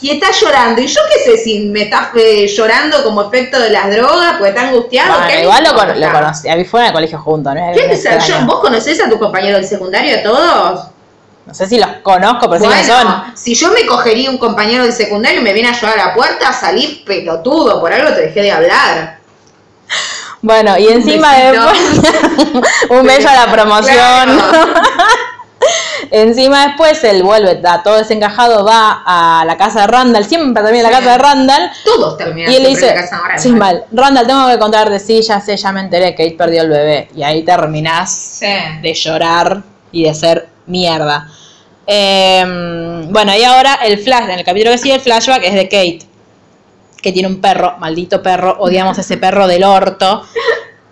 [0.00, 0.80] y está llorando.
[0.80, 4.48] Y yo qué sé si me estás eh, llorando como efecto de las drogas, porque
[4.50, 5.10] está angustiado.
[5.12, 7.60] Bueno, ¿qué me igual lo, con- lo conocí, a mí fueron al colegio juntos, ¿no?
[7.74, 10.86] Yo- ¿Vos conocés a tu compañero del secundario a todos?
[11.46, 13.02] No sé si los conozco, pero sí que son.
[13.04, 16.06] Bueno, si yo me cogería un compañero del secundario y me viene a llorar a
[16.08, 19.18] la puerta, salí pelotudo, por algo te dejé de hablar.
[20.42, 21.78] Bueno, y encima después,
[22.90, 23.94] un beso a la promoción.
[23.96, 24.68] Claro.
[26.10, 30.86] encima después él vuelve, está todo desencajado, va a la casa de Randall, siempre termina
[30.88, 31.04] en la Sí.
[31.04, 31.70] casa de Randall.
[31.84, 35.20] Todos terminan Y él dice, en la casa sí, mal, Randall, tengo que contarte, sí,
[35.22, 37.08] ya sé, ya me enteré que Kate perdió el bebé.
[37.14, 38.46] Y ahí terminás Sí.
[38.82, 41.28] de llorar y de ser mierda.
[41.86, 45.64] Eh, bueno, y ahora el flash, en el capítulo que sigue, el flashback es de
[45.64, 46.00] Kate,
[47.02, 50.22] que tiene un perro, maldito perro, odiamos ese perro del orto.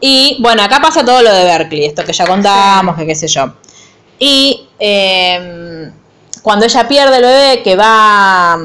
[0.01, 3.27] Y bueno, acá pasa todo lo de Berkeley, esto que ya contamos, que qué sé
[3.27, 3.53] yo.
[4.19, 5.91] Y eh,
[6.43, 8.57] cuando ella pierde el bebé, que va,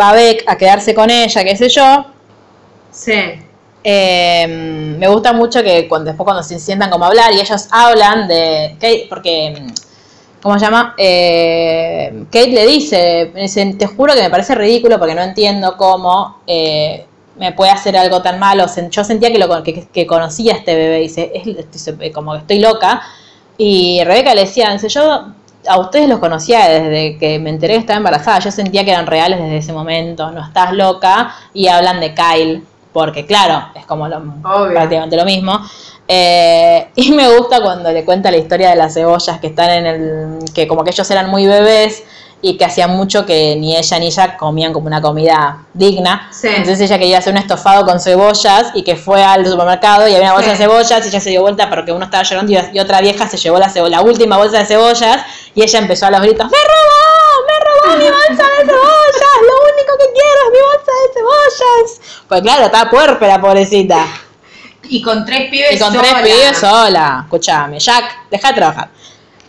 [0.00, 2.06] va Beck a quedarse con ella, qué sé yo,
[2.90, 3.12] Sí.
[3.84, 4.46] eh,
[4.98, 8.28] me gusta mucho que cuando, después cuando se sientan como a hablar y ellos hablan
[8.28, 9.66] de Kate, porque,
[10.40, 10.94] ¿cómo se llama?
[10.98, 15.76] Eh, Kate le dice, me dice, te juro que me parece ridículo porque no entiendo
[15.76, 17.06] cómo eh,
[17.36, 18.66] me puede hacer algo tan malo.
[18.90, 22.38] Yo sentía que, lo, que, que conocía a este bebé, dice, es, dice, como que
[22.40, 23.02] estoy loca.
[23.64, 25.26] Y Rebeca le decía, dice, yo
[25.68, 29.06] a ustedes los conocía desde que me enteré que estaba embarazada, yo sentía que eran
[29.06, 34.08] reales desde ese momento, no estás loca, y hablan de Kyle, porque claro, es como
[34.08, 34.20] lo,
[34.72, 35.60] prácticamente lo mismo.
[36.08, 39.86] Eh, y me gusta cuando le cuenta la historia de las cebollas que están en
[39.86, 42.02] el, que como que ellos eran muy bebés
[42.44, 46.28] y que hacían mucho que ni ella ni ella comían como una comida digna.
[46.32, 46.48] Sí.
[46.48, 50.26] Entonces ella quería hacer un estofado con cebollas y que fue al supermercado y había
[50.26, 50.58] una bolsa Sí.
[50.58, 53.36] de cebollas y ella se dio vuelta porque uno estaba llorando y, otra vieja se
[53.36, 55.22] llevó la, la última bolsa de cebollas
[55.54, 57.46] y ella empezó a los gritos, ¡me robó!
[57.46, 59.36] ¡me robó mi bolsa de cebollas!
[59.46, 62.00] ¡Lo único que quiero es mi bolsa de cebollas!
[62.28, 64.04] Pues claro, estaba puérpera, pobrecita.
[64.88, 66.02] Y con tres pibes Y con sola.
[66.02, 67.20] tres pibes sola.
[67.24, 68.88] Escuchame, Jack, deja de trabajar.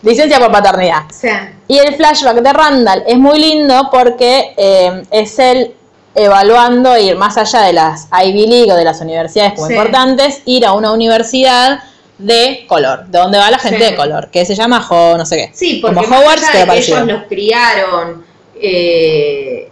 [0.04, 1.02] Licencia por paternidad.
[1.10, 1.28] Sí.
[1.68, 5.74] Y el flashback de Randall es muy lindo porque eh, es él
[6.14, 9.72] evaluando ir más allá de las Ivy League o de las universidades como Sí.
[9.74, 11.80] importantes, ir a una universidad
[12.18, 13.90] de color, de donde va la gente Sí.
[13.90, 15.50] de color, que se llama Ho, no sé qué.
[15.52, 18.24] Sí, porque como Hogwarts, que ellos los criaron
[18.62, 19.68] eh,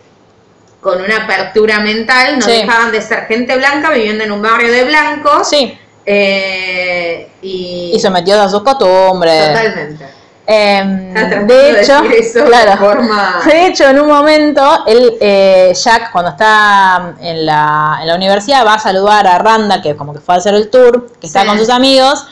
[0.80, 4.82] con una apertura mental, no dejaban de ser gente blanca viviendo en un barrio de
[4.84, 5.48] blancos.
[5.48, 9.46] Sí, eh, y, y sometidos a sus costumbres.
[9.48, 10.06] totalmente.
[10.54, 11.14] Em,
[11.46, 16.32] de hecho, eso de claro, forma- de hecho, en un momento, él, eh, Jack, cuando
[16.32, 20.34] está en la, en la universidad, va a saludar a Randall, que como que fue
[20.34, 21.46] a hacer el tour, que está Sí.
[21.48, 22.26] con sus amigos,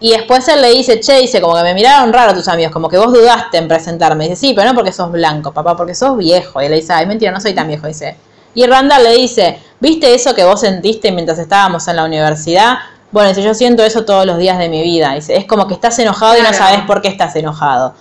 [0.00, 2.88] y después él le dice, che, dice, como que me miraron raro tus amigos, como
[2.88, 4.24] que vos dudaste en presentarme.
[4.28, 6.60] Dice, sí, pero no porque sos blanco, papá, porque sos viejo.
[6.60, 8.16] Y él le dice, ay, mentira, no soy tan viejo, dice.
[8.54, 12.78] Y Randall le dice, ¿viste eso que vos sentiste mientras estábamos en la universidad?
[13.12, 15.14] Bueno, dice, yo siento eso todos los días de mi vida.
[15.14, 17.94] Dice, es como que estás enojado y no sabes por qué estás enojado.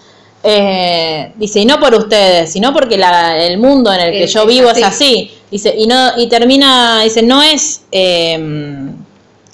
[0.43, 4.45] Eh, dice, y no por ustedes, sino porque la- el mundo en el que yo
[4.47, 5.32] vivo es así.
[5.51, 8.38] Dice, y no, y termina, dice, no es, eh,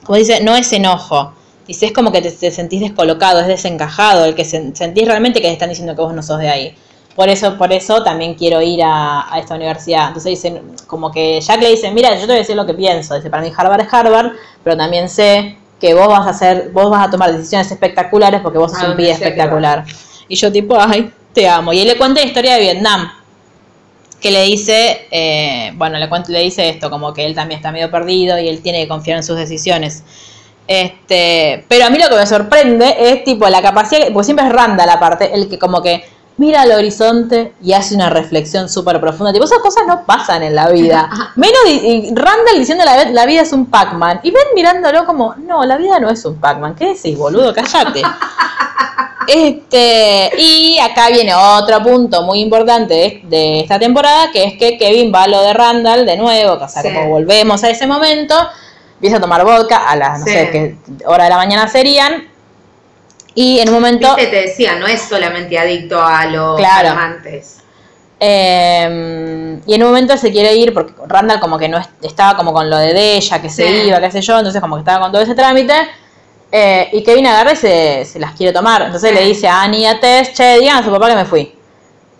[0.05, 1.33] como dice, no es enojo.
[1.67, 5.41] Dice, es como que te, te sentís descolocado, es desencajado, el que sen- sentís realmente
[5.41, 6.75] que te están diciendo que vos no sos de ahí.
[7.17, 10.09] Por eso, por eso también quiero ir a, a esta universidad.
[10.09, 12.75] Entonces dicen, como que Jack le dice, mira, yo te voy a decir lo que
[12.75, 13.15] pienso.
[13.15, 16.91] Dice, para mí Harvard es Harvard, pero también sé que vos vas a hacer, vos
[16.91, 19.83] vas a tomar decisiones espectaculares porque vos sos un donde pibe espectacular.
[20.27, 21.73] Y yo tipo, ay, te amo.
[21.73, 23.11] Y él le cuenta la historia de Vietnam
[24.21, 27.71] que le dice, eh, bueno, le, cuento, le dice esto, como que él también está
[27.71, 30.03] medio perdido y él tiene que confiar en sus decisiones.
[30.67, 34.51] Este, pero a mí lo que me sorprende es tipo la capacidad, porque siempre es
[34.51, 36.03] Randall aparte, el que como que
[36.37, 39.33] mira al horizonte y hace una reflexión súper profunda.
[39.33, 41.09] Tipo, esas cosas no pasan en la vida.
[41.35, 44.21] Menos y Randall diciendo la, la vida es un Pac-Man.
[44.23, 46.75] Y ven mirándolo como, no, la vida no es un Pac-Man.
[46.75, 47.53] ¿Qué decís, boludo?
[47.53, 48.01] Cállate.
[49.27, 55.11] Este, y acá viene otro punto muy importante de, esta temporada, que es que Kevin
[55.13, 56.93] va a lo de Randall de nuevo, o sea, Sí.
[56.93, 58.35] como volvemos a ese momento,
[58.93, 60.31] empieza a tomar vodka a las, no Sí.
[60.31, 62.25] sé qué hora de la mañana serían,
[63.39, 64.15] y en un momento...
[64.15, 66.89] Viste, te decía, no es solamente adicto a los Claro.
[66.89, 67.57] calmantes.
[68.19, 72.35] Eh, y en un momento se quiere ir porque Randall como que no es- estaba
[72.35, 74.99] como con lo de ella, que se iba, qué sé yo, entonces como que estaba
[75.01, 75.73] con todo ese trámite.
[76.49, 78.81] eh, y Kevin agarra y se, se las quiere tomar.
[78.83, 79.15] Entonces Sí.
[79.15, 81.53] le dice a Annie y a Tess, che, digan a su papá que me fui.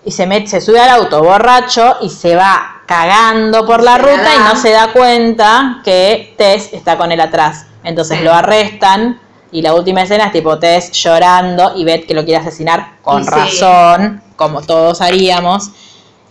[0.04, 4.02] Y se mete, se sube al auto borracho y se va cagando por la Se
[4.02, 7.68] la ruta y no se da cuenta que Tess está con él atrás.
[7.86, 8.24] Entonces Sí.
[8.26, 9.18] lo arrestan
[9.52, 13.24] Y la última escena es tipo Tess llorando y Beth que lo quiere asesinar con
[13.24, 13.30] sí.
[13.30, 15.72] razón, como todos haríamos.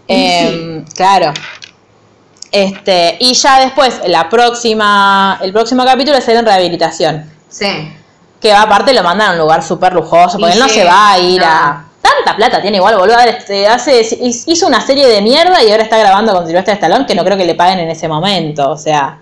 [0.06, 1.32] Em, Claro.
[2.52, 7.30] Este, y ya después, la próxima, el próximo capítulo es en rehabilitación.
[7.48, 7.92] Sí.
[8.40, 10.74] Que va, aparte lo mandan a un lugar súper lujoso, porque Y él no sí,
[10.74, 11.46] se va a ir no.
[11.46, 11.82] a...
[12.00, 13.18] Tanta plata tiene igual, boludo.
[13.18, 14.00] Este, hace,
[14.46, 17.36] hizo una serie de mierda y ahora está grabando con Silvestre Stallone, que no creo
[17.36, 18.70] que le paguen en ese momento.
[18.70, 19.18] O sea,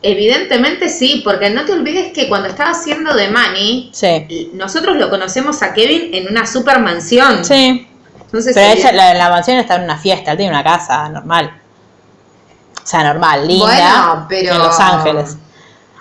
[0.00, 4.50] Evidentemente sí, porque no te olvides que cuando estaba haciendo The Money, sí.
[4.54, 7.44] nosotros lo conocemos a Kevin en una super mansión.
[7.44, 7.86] Sí.
[8.20, 11.08] Entonces, Pero evi- ella, la, la mansión está en una fiesta, él tiene una casa
[11.08, 11.50] normal.
[12.82, 13.64] O sea, normal, linda.
[13.66, 15.36] Bueno, pero- En Los Ángeles.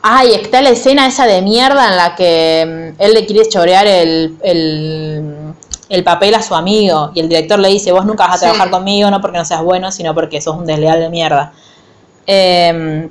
[0.04, 3.88] Ay, está la escena esa de mierda en la que mm, él le quiere chorear
[3.88, 5.54] el, el,
[5.90, 8.42] el papel a su amigo y el director le dice, vos nunca vas a Sí.
[8.46, 11.52] trabajar conmigo, no porque no seas bueno, sino porque sos un desleal de mierda.
[12.28, 13.10] Eh,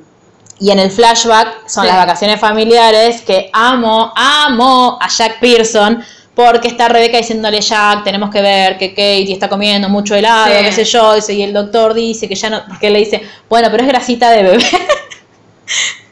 [0.59, 1.89] y en el flashback son Sí.
[1.89, 6.03] las vacaciones familiares que amo, amo a Jack Pearson
[6.35, 10.65] porque está Rebeca diciéndole Jack, tenemos que ver que Katie está comiendo mucho helado, Sí.
[10.65, 13.23] qué sé yo, dice, y el doctor dice que ya no, porque él le dice,
[13.49, 14.65] bueno, pero es grasita de bebé.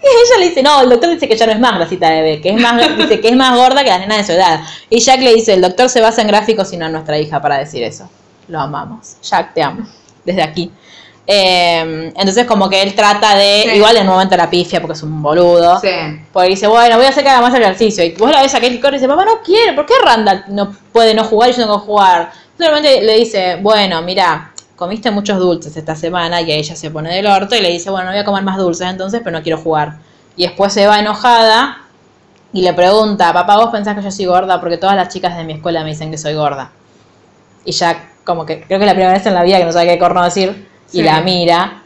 [0.02, 2.20] Y ella le dice, no, el doctor dice que ya no es más grasita de
[2.20, 4.60] bebé, que es más, dice que es más gorda que las nenas de su edad.
[4.90, 7.40] Y Jack le dice, el doctor se basa en gráficos y no en nuestra hija
[7.40, 8.10] para decir eso.
[8.48, 9.16] Lo amamos.
[9.22, 9.86] Jack, te amo.
[10.24, 10.70] Desde aquí.
[11.26, 13.76] Eh, entonces como que él trata de, Sí.
[13.76, 15.80] igual en un momento la pifia porque es un boludo.
[15.80, 15.88] Sí.
[16.32, 18.04] Porque dice, bueno, voy a hacer haga más ejercicio.
[18.04, 20.44] Y vos la ves a Katie Corey y dice, papá no quiere, ¿por qué Randall
[20.48, 22.30] no puede no jugar y yo tengo que jugar?
[22.58, 27.26] Solamente le dice, bueno, mira, comiste muchos dulces esta semana y ella se pone del
[27.26, 29.58] orto y le dice, bueno, no voy a comer más dulces entonces, pero no quiero
[29.58, 29.94] jugar.
[30.36, 31.78] Y después se va enojada
[32.52, 34.60] y le pregunta, papá, ¿vos pensás que yo soy gorda?
[34.60, 36.70] Porque todas las chicas de mi escuela me dicen que soy gorda.
[37.64, 39.72] Y ya, como que creo que es la primera vez en la vida que no
[39.72, 41.80] sabe qué corno decir, y la mira.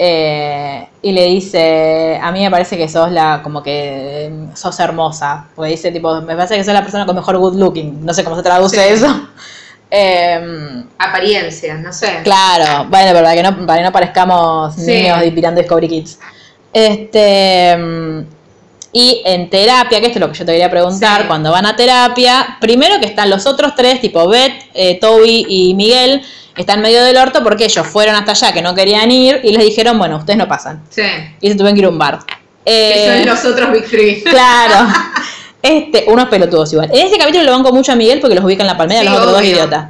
[0.00, 4.78] eh, y le dice, a mí me parece que sos la, como que eh, sos
[4.80, 5.46] hermosa.
[5.56, 8.04] Porque dice, tipo, me parece que sos la persona con mejor good looking.
[8.04, 8.94] No sé cómo se traduce Sí.
[8.94, 9.06] eso.
[9.90, 12.20] Em, Apariencia, no sé.
[12.22, 14.92] Claro, bueno, pero para que no, para que no parezcamos Sí.
[15.02, 16.18] niños pirando Discovery Kids.
[16.72, 17.76] Este.
[17.76, 18.20] mm,
[18.92, 21.26] Y en terapia, que esto es lo que yo te quería preguntar, Sí.
[21.28, 25.74] cuando van a terapia, primero que están los otros tres, tipo Beth, eh, Toby y
[25.74, 26.22] Miguel,
[26.62, 29.64] están medio del orto porque ellos fueron hasta allá que no querían ir y les
[29.64, 30.82] dijeron, bueno, ustedes no pasan.
[30.90, 31.02] Sí.
[31.40, 32.18] Y se tuvieron que ir a un bar.
[32.64, 34.22] Que Eh, son los otros Big Three.
[34.30, 34.86] Claro.
[35.62, 36.88] Este, unos pelotudos igual.
[36.92, 39.06] En este capítulo lo banco mucho a Miguel porque los ubica en la palmera, Sí,
[39.08, 39.86] los otros dos idiotas.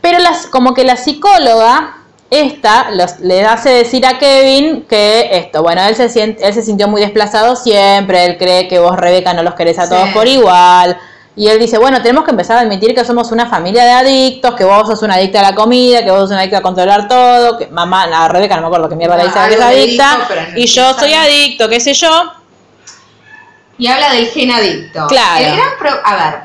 [0.00, 1.96] Pero las, como que la psicóloga,
[2.30, 6.62] esta, los- le hace decir a Kevin que esto, bueno, él se, siente, él se
[6.62, 9.90] sintió muy desplazado siempre, él cree que vos, Rebeca, no los querés a Sí.
[9.90, 10.96] todos por igual.
[11.38, 14.56] Y él dice, bueno, tenemos que empezar a admitir que somos una familia de adictos,
[14.56, 17.06] que vos sos una adicta a la comida, que vos sos una adicta a controlar
[17.06, 19.58] todo, que mamá, a Rebeca no me acuerdo qué mierda le No, dice que es
[19.60, 22.32] le adicta, y yo soy adicto, qué sé yo.
[23.78, 25.06] Y habla del gen adicto.
[25.06, 25.44] Claro.
[25.46, 26.40] El gran pro- a ver,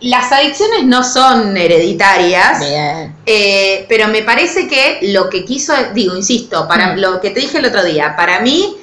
[0.00, 2.58] las adicciones no son hereditarias.
[2.58, 3.14] Bien.
[3.26, 6.98] Eh, pero me parece que lo que quiso, digo, insisto, para Mm.
[6.98, 8.76] lo que te dije el otro día, para mí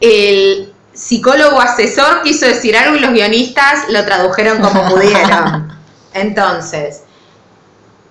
[0.00, 5.72] el psicólogo asesor quiso decir algo y los guionistas lo tradujeron como pudieron.
[6.14, 7.02] Entonces,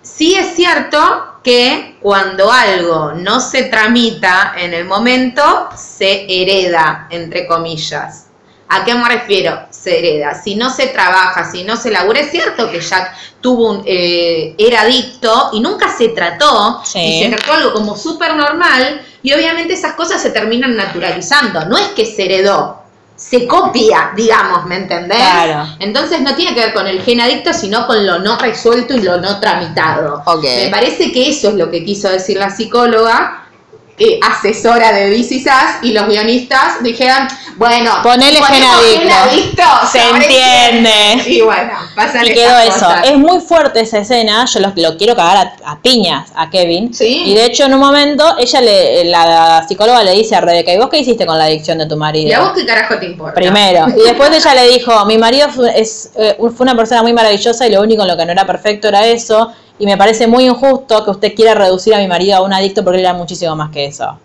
[0.01, 7.47] sí es cierto que cuando algo no se tramita en el momento, se hereda, entre
[7.47, 8.28] comillas.
[8.71, 9.59] ¿A qué me refiero?
[9.71, 10.39] Se hereda.
[10.41, 14.53] Si no se trabaja, si no se labura, es cierto que Jack tuvo un, eh,
[14.59, 16.99] era adicto y nunca se trató, Sí.
[16.99, 21.65] y se trató algo como súper normal, y obviamente esas cosas se terminan naturalizando.
[21.65, 22.83] No es que se heredó,
[23.15, 25.17] se copia, digamos, ¿me entendés?
[25.17, 25.67] Claro.
[25.79, 29.01] Entonces no tiene que ver con el gen adicto, sino con lo no resuelto y
[29.01, 30.23] lo no tramitado.
[30.43, 33.45] Me parece que eso es lo que quiso decir la psicóloga,
[33.99, 37.27] eh, asesora de Sass, y los guionistas dijeron,
[37.57, 39.01] bueno, Ponele si gen ponemos adicto.
[39.01, 41.29] gen adicto, Se entiende.
[41.29, 42.71] Y bueno, pasan Y quedó eso.
[42.85, 43.05] cosas.
[43.05, 44.45] Es muy fuerte esa escena.
[44.45, 46.93] Yo lo, lo quiero cagar a, a piñas a Kevin.
[46.93, 47.23] Sí.
[47.25, 50.77] Y de hecho, en un momento, ella le, la psicóloga le dice a Rebeca: ¿Y
[50.77, 52.29] vos qué hiciste con la adicción de tu marido?
[52.29, 53.33] ¿Y a vos qué carajo te importa?
[53.33, 53.87] Primero.
[53.89, 57.67] Y después ella le dijo: Mi marido fue, es, eh, fue una persona muy maravillosa
[57.67, 59.51] y lo único en lo que no era perfecto era eso.
[59.79, 62.83] Y me parece muy injusto que usted quiera reducir a mi marido a un adicto
[62.83, 64.19] porque él era muchísimo más que eso.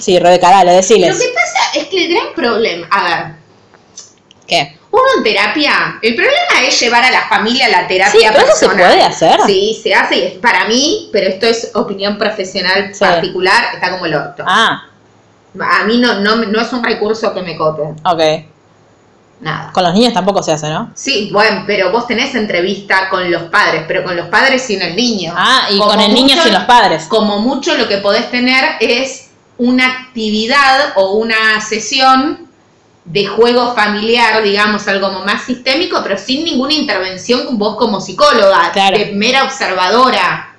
[0.00, 1.18] Sí, Rebeca, dale, Lo deciles.
[1.18, 3.34] que pasa es que el gran problema, a ver,
[4.46, 4.78] ¿Qué?
[4.90, 8.46] uno en terapia, el problema es llevar a la familia a la terapia Sí, pero
[8.46, 9.40] eso se puede hacer.
[9.46, 13.00] Sí, se hace y es para mí, pero esto es opinión profesional Sí.
[13.00, 14.44] particular, está como el orto.
[14.46, 14.84] Ah,
[15.60, 18.44] A mí no, no, no es un recurso que me cope, ok.
[19.44, 19.70] Nada.
[19.72, 20.90] Con los niños tampoco se hace, ¿no?
[20.94, 24.96] Sí, bueno, pero vos tenés entrevista con los padres, pero con los padres sin el
[24.96, 25.32] niño.
[25.36, 27.04] Ah, y Como con el niño sin los padres.
[27.06, 32.48] Como mucho lo que podés tener es una actividad o una sesión
[33.04, 38.00] de juego familiar, digamos, algo como más sistémico, pero sin ninguna intervención con vos como
[38.00, 38.96] psicóloga, Claro.
[38.98, 40.53] de mera observadora.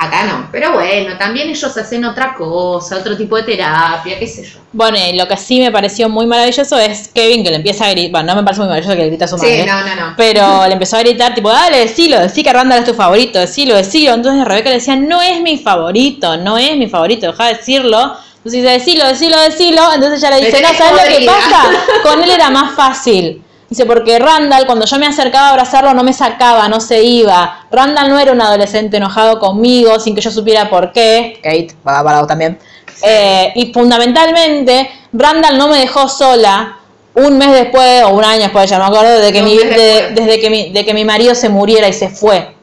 [0.00, 4.44] Acá no, pero bueno, también ellos hacen otra cosa, otro tipo de terapia, qué sé
[4.44, 4.60] yo.
[4.72, 7.90] Bueno, y lo que sí me pareció muy maravilloso es Kevin que le empieza a
[7.90, 9.60] gritar, bueno, no me parece muy maravilloso que le grita a su madre.
[9.62, 10.14] Sí, no, no, no.
[10.16, 13.74] Pero le empezó a gritar, tipo, dale, decilo, decí que Randall es tu favorito, decilo,
[13.74, 14.14] decilo.
[14.14, 18.16] Entonces Rebeca le decía, no es mi favorito, no es mi favorito, deja de decirlo.
[18.36, 19.82] Entonces dice, decilo, decilo, decilo.
[19.92, 21.32] Entonces ella le dice, no, ¿sabes lo que podrida".
[21.32, 21.64] pasa?
[22.04, 23.42] Con él era más fácil.
[23.68, 27.66] Dice, porque Randall, cuando yo me acercaba a abrazarlo, no me sacaba, no se iba.
[27.70, 31.38] Randall no era un adolescente enojado conmigo, sin que yo supiera por qué.
[31.42, 32.58] Kate, va para vos también.
[33.02, 36.78] Eh, y fundamentalmente, Randall no me dejó sola
[37.14, 40.12] un mes después, o un año después, ya no me acuerdo, de que mi, de-
[40.14, 42.54] desde que mi, de que mi marido se muriera y se fue.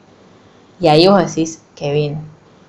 [0.80, 2.16] Y ahí vos decís, Kevin,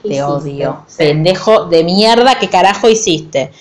[0.04, 0.24] ¿Qué te hiciste?
[0.24, 0.84] odio.
[0.88, 0.98] Sí.
[1.00, 3.52] Pendejo de mierda, ¿qué carajo hiciste?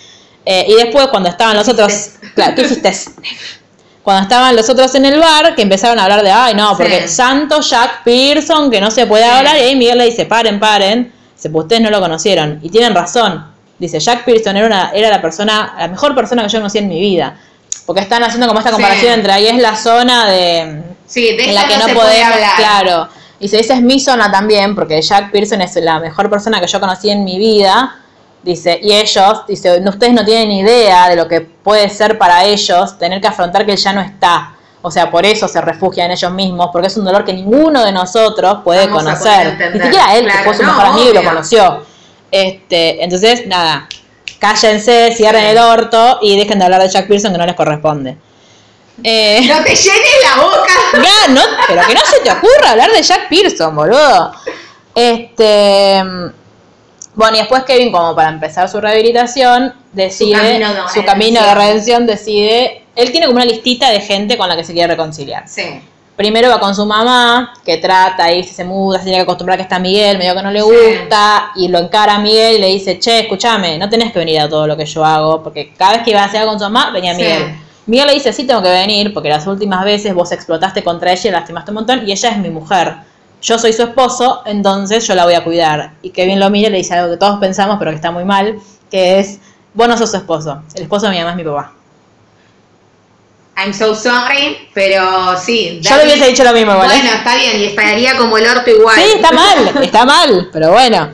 [0.45, 2.11] Eh, y después cuando estaban los otros...
[2.35, 2.93] Claro, ¿qué hiciste?
[4.07, 7.09] Cuando estaban los otros en el bar, que empezaron a hablar de, ay, no, porque
[7.09, 7.15] Sí.
[7.15, 9.29] Santo Jack Pearson, que no se puede Sí.
[9.29, 12.69] hablar, y ahí Miguel le dice, paren, paren, dice, pues ustedes no lo conocieron, y
[12.69, 13.45] tienen razón,
[13.77, 16.87] dice, Jack Pearson era, una, era la persona, la mejor persona que yo conocí en
[16.87, 17.35] mi vida,
[17.85, 19.19] porque están haciendo como esta comparación Sí.
[19.19, 22.55] entre ahí es la zona de, Sí, de en la que no, no, podemos, hablar.
[22.55, 23.09] claro.
[23.41, 26.67] Y se dice es mi zona también, porque Jack Pearson es la mejor persona que
[26.67, 27.93] yo conocí en mi vida.
[28.47, 32.45] Dice, y ellos, dice, "no- ustedes no tienen idea de lo que puede ser para
[32.45, 34.53] ellos tener que afrontar que él ya no está.
[34.81, 37.83] O sea, por eso se refugian en ellos mismos, porque es un dolor que ninguno
[37.83, 39.57] de nosotros puede Vamos conocer.
[39.73, 41.85] Ni siquiera él, que fue su no, mejor amigo y lo conoció.
[42.31, 43.87] Este, entonces, nada,
[44.39, 48.17] cállense, cierren el orto y dejen de hablar de Jack Pearson que no les corresponde.
[49.03, 50.73] Eh, No te llenes la boca.
[51.03, 54.31] ya, no, pero que no se te ocurra hablar de Jack Pearson, boludo.
[54.95, 56.01] Este.
[57.17, 60.33] Bueno, y después Kevin, como para empezar su rehabilitación, decide.
[60.39, 62.05] camino de su camino de redención.
[62.05, 62.83] decide.
[62.95, 65.47] Él tiene como una listita de gente con la que se quiere reconciliar.
[65.47, 65.81] Sí.
[66.15, 69.57] Primero va con su mamá, que trata y se muda, se tiene que acostumbrar a
[69.57, 70.65] que está Miguel, medio que no le Sí.
[70.67, 74.39] gusta, y lo encara a Miguel y le dice, che, escúchame, no tenés que venir
[74.39, 76.59] a todo lo que yo hago, porque cada vez que iba a hacer algo con
[76.59, 77.21] su mamá, venía Sí.
[77.23, 77.55] Miguel.
[77.87, 81.21] Miguel le dice, sí tengo que venir, porque las últimas veces vos explotaste contra ella
[81.29, 82.95] y la lastimaste un montón, y ella es mi mujer.
[83.41, 85.91] Yo soy su esposo, entonces yo la voy a cuidar.
[86.01, 88.25] Y Kevin lo mira y le dice algo que todos pensamos, pero que está muy
[88.25, 88.59] mal,
[88.89, 89.39] que es,
[89.73, 91.73] vos no sos su esposo, el esposo de mi mamá es mi papá.
[93.57, 95.79] I'm so sorry, pero sí.
[95.81, 96.77] Yo le hubiese dicho lo mismo, ¿eh?
[96.77, 98.95] Bueno, está bien, y estaría como el orto igual.
[98.95, 101.09] Sí, está mal, está mal, pero bueno.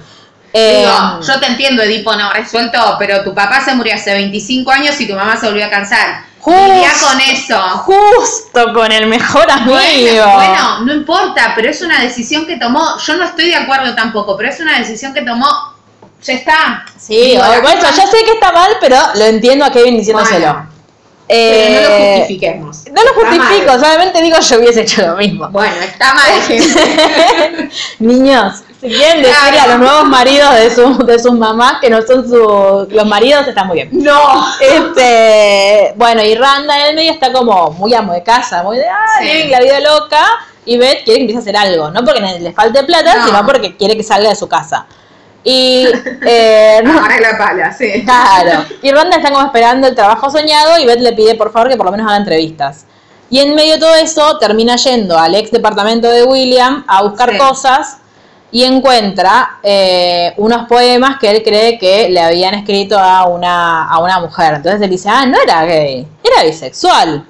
[0.51, 4.69] Eh, Digo, yo te entiendo, Edipo no resuelto, pero tu papá se murió hace 25
[4.71, 6.25] años y tu mamá se volvió a cansar.
[6.43, 6.73] Justo.
[6.73, 7.59] Lidia con eso.
[7.85, 9.73] justo con el mejor amigo.
[9.77, 12.97] Bueno, bueno, no importa, pero es una decisión que tomó.
[12.97, 15.47] Yo no estoy de acuerdo tampoco, pero es una decisión que tomó.
[16.21, 16.85] Ya está.
[16.97, 20.53] Sí, bueno, cosa- yo sé que está mal, pero lo entiendo a Kevin diciéndoselo.
[20.53, 20.69] Bueno,
[21.27, 22.77] Pero no lo Eh, justifiquemos.
[22.93, 25.47] No lo justifico, solamente digo yo hubiese hecho lo mismo.
[25.49, 26.31] Bueno, está mal.
[27.99, 32.01] Niños, si quieren decirle a los nuevos maridos de, su, de sus mamás que no
[32.01, 33.89] son su, los maridos, está muy bien.
[33.91, 34.45] no.
[34.59, 38.87] Este, bueno, y Randa en el medio está como muy amo de casa, muy de,
[38.87, 39.25] ah, Sí.
[39.25, 40.25] living la vida loca.
[40.65, 43.25] Y Beth quiere que empiece a hacer algo, no porque le falte plata, No.
[43.27, 44.85] sino porque quiere que salga de su casa.
[45.43, 45.87] Y,
[46.25, 48.03] eh, Ahora la pala, sí.
[48.05, 48.63] claro.
[48.81, 51.75] Y Randa está como esperando el trabajo soñado y Beth le pide por favor que
[51.75, 52.85] por lo menos haga entrevistas.
[53.29, 57.31] Y en medio de todo eso termina yendo al ex departamento de William a buscar
[57.31, 57.37] Sí.
[57.37, 57.97] cosas
[58.53, 63.97] y encuentra eh, unos poemas que él cree que le habían escrito a una, a
[63.97, 64.53] una mujer.
[64.53, 67.25] Entonces él dice, ah, no era gay, era bisexual.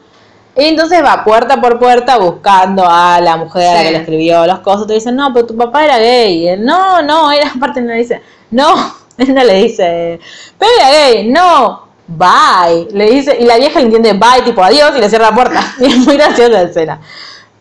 [0.53, 4.45] Y entonces va puerta por puerta buscando a la mujer a la que le escribió
[4.45, 4.85] los cosas.
[4.85, 6.39] Te dicen, no, pero tu papá era gay.
[6.39, 8.21] Y él, no, no, era aparte no le dice,
[8.51, 8.75] no,
[9.17, 10.19] él no le dice,
[10.59, 12.89] pero era gay, no, bye.
[12.91, 15.63] Le dice, y la vieja le entiende bye, tipo adiós, y le cierra la puerta.
[15.79, 16.99] Y es muy graciosa la escena.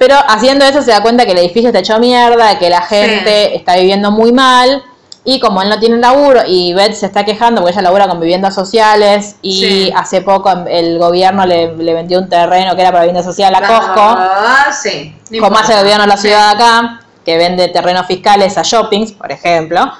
[0.02, 3.54] Pero haciendo eso se da cuenta que el edificio está hecho mierda, que la gente
[3.54, 4.82] está viviendo muy mal.
[5.24, 8.18] Y como él no tiene laburo y Beth se está quejando porque ella labura con
[8.18, 9.92] viviendas sociales y Sí.
[9.94, 13.60] hace poco el gobierno le, le vendió un terreno que era para vivienda social a
[13.60, 15.14] Costco, Ah, sí.
[15.30, 18.62] no como hace el gobierno de la ciudad de acá, que vende terrenos fiscales a
[18.62, 19.92] shoppings, por ejemplo.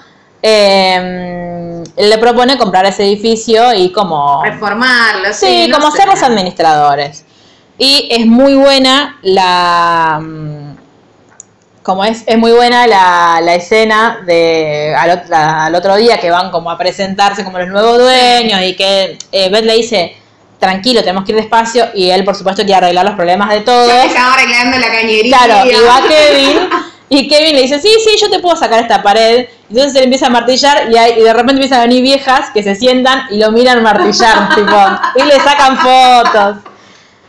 [0.45, 4.43] eh, él le propone comprar ese edificio y como...
[4.43, 5.47] Reformarlo, sí.
[5.47, 5.99] Sí, no como sé.
[5.99, 7.25] ser los administradores.
[7.79, 10.19] Y es muy buena la.
[10.23, 10.77] mm,
[11.83, 16.19] Como es, es muy buena la, la escena de al, ot- la- al otro día
[16.21, 20.17] que van como a presentarse como los nuevos dueños y que eh, Beth le dice,
[20.61, 23.89] tranquilo, tenemos que ir despacio y él por supuesto quiere arreglar los problemas de todos.
[23.89, 25.37] Ya estaba arreglando la cañería.
[25.39, 26.59] Claro, y va Kevin
[27.09, 29.47] Y Kevin le dice, sí, sí, yo te puedo sacar esta pared.
[29.69, 32.63] Entonces él empieza a martillar y, hay- y de repente empiezan a venir viejas que
[32.63, 34.77] se sientan y lo miran martillar, tipo,
[35.17, 36.57] y le sacan fotos.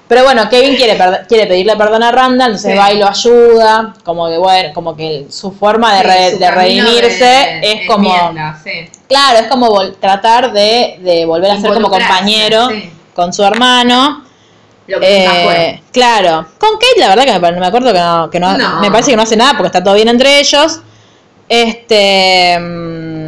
[0.07, 0.97] Pero bueno, Kevin quiere,
[1.27, 2.77] quiere pedirle perdón a Randall, entonces Sí.
[2.77, 6.39] va y lo ayuda, como que bueno, como que su forma de, Sí, re- su
[6.39, 8.13] de camino redimirse de es como,
[8.63, 8.71] sí.
[9.07, 12.69] claro, es como vol- tratar de, de volver a ser como compañero
[13.15, 14.25] con su hermano.
[14.85, 15.81] Lo que Eh, fue.
[15.93, 18.81] claro, con Kate la verdad que me, me acuerdo que, no, que no- No.
[18.81, 20.81] me parece que no hace nada porque está todo bien entre ellos.
[21.47, 23.27] Este mm,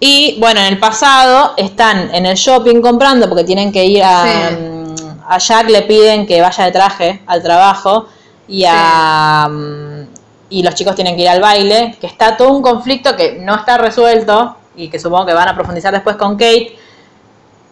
[0.00, 4.24] y bueno, en el pasado están en el shopping comprando porque tienen que ir a,
[4.24, 4.54] Sí.
[4.56, 4.94] mm,
[5.28, 8.06] a Jack le piden que vaya de traje al trabajo
[8.48, 10.06] y a mm,
[10.50, 13.56] y los chicos tienen que ir al baile, que está todo un conflicto que no
[13.56, 16.76] está resuelto y que supongo que van a profundizar después con Kate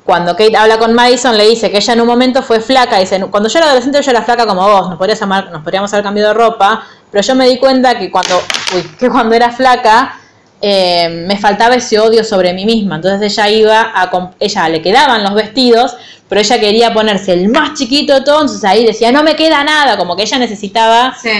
[0.04, 2.98] cuando Kate habla con Madison, le dice que ella en un momento fue flaca.
[2.98, 5.90] Dice, cuando yo era adolescente yo era flaca como vos, nos, podrías amar- nos podríamos
[5.94, 8.38] haber cambiado de ropa, pero yo me di cuenta que cuando,
[8.74, 10.18] uy, que cuando era flaca
[10.60, 12.96] eh, me faltaba ese odio sobre mí misma.
[12.96, 14.10] Entonces ella iba a...
[14.40, 15.96] Ella le quedaban los vestidos,
[16.28, 19.62] pero ella quería ponerse el más chiquito de todo, entonces ahí decía, no me queda
[19.64, 21.14] nada, como que ella necesitaba...
[21.20, 21.30] Sí,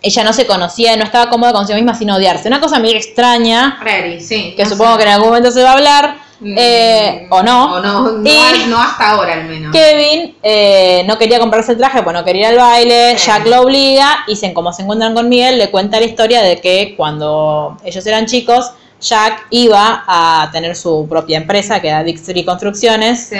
[0.00, 2.46] Ella no se conocía, no estaba cómoda consigo misma sin odiarse.
[2.46, 3.78] Una cosa muy extraña,
[4.20, 4.54] sí.
[4.56, 4.98] que no supongo sé.
[4.98, 7.74] que en algún momento se va a hablar, eh, o no.
[7.76, 9.72] O no, no, Y- no hasta ahora al menos.
[9.72, 13.26] Kevin eh, no quería comprarse el traje, pues no quería ir al baile, Sí.
[13.26, 16.60] Jack lo obliga y se, como se encuentran con Miguel, le cuenta la historia de
[16.60, 18.70] que cuando ellos eran chicos,
[19.00, 23.36] Jack iba a tener su propia empresa, que era Big Three Construcciones, Sí.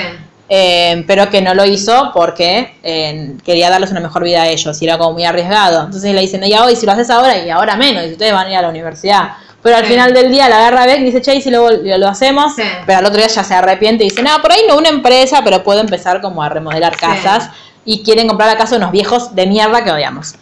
[0.48, 4.80] eh, pero que no lo hizo porque eh, quería darles una mejor vida a ellos
[4.80, 5.84] y era como muy arriesgado.
[5.84, 8.46] Entonces le dicen, y hoy si lo haces ahora y ahora menos, y ustedes van
[8.46, 9.30] a ir a la universidad.
[9.68, 9.90] Pero al Sí.
[9.92, 12.62] final del día la agarra Beck y dice, che, y si lo, lo hacemos, Sí.
[12.86, 15.42] pero al otro día ya se arrepiente y dice, no, por ahí no una empresa,
[15.44, 17.50] pero puedo empezar como a remodelar casas
[17.84, 20.34] y quieren comprar la casa de unos viejos de mierda que odiamos.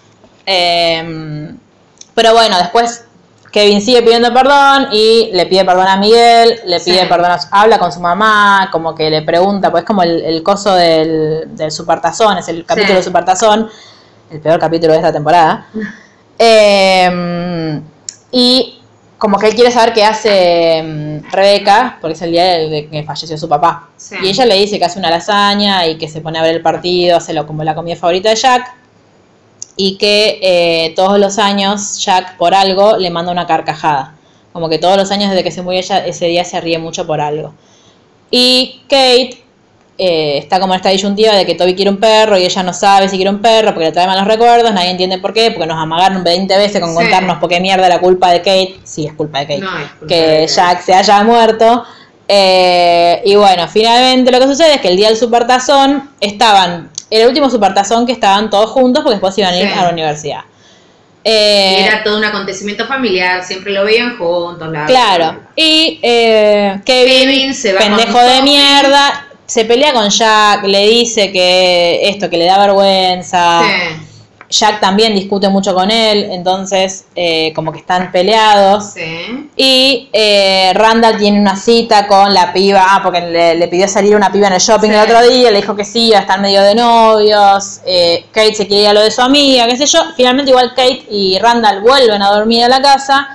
[0.47, 1.51] Eh,
[2.15, 3.05] pero bueno, después
[3.51, 7.07] Kevin sigue pidiendo perdón y le pide perdón a Miguel, le pide Sí.
[7.09, 10.43] perdón, a habla con su mamá, como que le pregunta, pues es como el, el
[10.43, 12.97] coso del, del supertazón, es el capítulo Sí.
[12.99, 13.69] de supertazón,
[14.31, 15.67] el peor capítulo de esta temporada.
[16.39, 17.81] Eh,
[18.31, 18.76] y
[19.19, 22.89] como que él quiere saber qué hace mm, Rebeca, porque es el día de, de
[22.89, 23.89] que falleció su papá.
[23.97, 24.17] Sí.
[24.23, 26.63] Y ella le dice que hace una lasaña y que se pone a ver el
[26.63, 28.75] partido, hace lo, como la comida favorita de Jack.
[29.79, 34.15] Y que eh, todos los años Jack por algo le manda una carcajada.
[34.53, 37.07] Como que todos los años desde que se murió ella, ese día se ríe mucho
[37.07, 37.53] por algo.
[38.31, 39.46] Y Kate
[39.99, 42.73] eh, está como en esta disyuntiva de que Toby quiere un perro y ella no
[42.75, 45.67] sabe si quiere un perro porque le trae malos recuerdos, nadie entiende por qué, porque
[45.67, 46.97] nos amagaron 20 veces con Sí.
[46.97, 48.77] contarnos por qué mierda la culpa de Kate.
[48.85, 49.61] Sí, es culpa de Kate.
[49.61, 50.47] No, es culpa que de.
[50.47, 51.85] Jack se haya muerto.
[52.29, 57.23] Eh, y bueno, finalmente lo que sucede es que el día del supertazón estaban, era
[57.23, 59.73] el último supertazón que estaban todos juntos porque después iban a ir Sí.
[59.79, 60.41] a la universidad.
[61.23, 64.69] Y Eh, era todo un acontecimiento familiar, siempre lo veían juntos.
[64.71, 65.41] la- Claro.
[65.57, 71.33] Y eh, Kevin, Kevin se va pendejo de mierda, se pelea con Jack, le dice
[71.33, 73.63] que esto, que le da vergüenza.
[73.63, 74.03] Sí,
[74.49, 78.93] Jack también discute mucho con él, entonces eh, como que están peleados.
[78.93, 79.51] sí.
[79.57, 84.15] Y eh, Randall tiene una cita con la piba, ah, porque le, le pidió salir
[84.15, 84.95] una piba en el shopping Sí.
[84.95, 88.55] el otro día, le dijo que sí, iba a estar medio de novios, eh, Kate
[88.55, 89.99] se quería lo de su amiga, qué sé yo.
[90.17, 93.29] Finalmente igual Kate y Randall vuelven a dormir a la casa,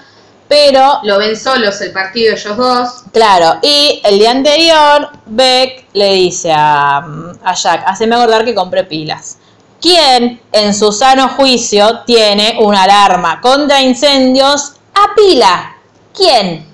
[0.52, 3.04] pero Lo ven solos el partido ellos dos.
[3.14, 6.98] Claro, y el día anterior, Beck le dice a,
[7.42, 9.38] a Jack, haceme acordar que compre pilas.
[9.80, 15.74] ¿Quién, en su sano juicio, tiene una alarma contra incendios a pila?
[16.14, 16.68] ¿Quién?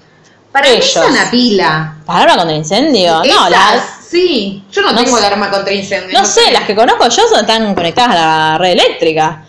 [0.51, 0.95] Para mí Ellos.
[0.95, 1.97] es una pila.
[2.07, 3.23] ¿Alarma contra incendio?
[3.25, 5.25] No, las, Sí, yo no, no tengo sé.
[5.25, 6.17] alarma contra incendio.
[6.17, 9.45] no sé, las que conozco yo son, están conectadas a la red eléctrica.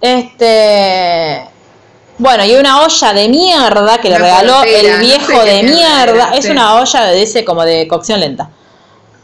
[0.00, 1.48] Este...
[2.18, 5.32] Bueno, y una olla de mierda que le Una regaló portera, el no viejo sé
[5.44, 6.12] qué de mierda mierda.
[6.28, 6.50] era, Es sí.
[6.50, 8.50] una olla de ese como de cocción lenta.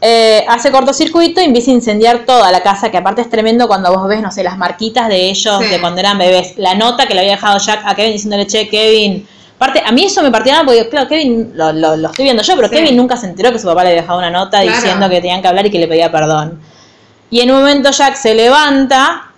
[0.01, 3.93] Eh, hace cortocircuito y empieza a incendiar toda la casa, que aparte es tremendo cuando
[3.93, 5.67] vos ves, no sé, las marquitas de ellos Sí.
[5.67, 6.53] de cuando eran bebés.
[6.57, 9.27] La nota que le había dejado Jack a Kevin diciéndole, che, Kevin.
[9.57, 12.55] Aparte, a mí eso me partía porque, claro, Kevin lo, lo- lo estoy viendo yo,
[12.55, 12.75] pero Sí.
[12.75, 14.75] Kevin nunca se enteró que su papá le había dejado una nota Claro.
[14.77, 16.61] diciendo que tenían que hablar y que le pedía perdón.
[17.29, 19.28] Y en un momento Jack se levanta,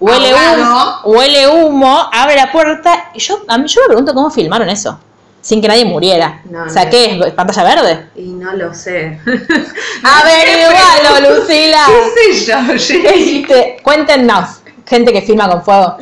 [0.00, 4.30] huele humo, huele humo, abre la puerta y yo, a mí, yo me pregunto cómo
[4.30, 4.98] filmaron eso,
[5.40, 6.40] sin que nadie muriera.
[6.50, 6.90] No, o sea, no.
[6.90, 7.32] ¿qué es?
[7.34, 8.10] ¿Pantalla verde?
[8.16, 9.20] Y no lo sé.
[10.02, 11.86] Averigualo, Lucila.
[11.86, 13.08] ¿Qué sé yo?
[13.10, 15.96] Este, cuéntenos, gente que filma con fuego.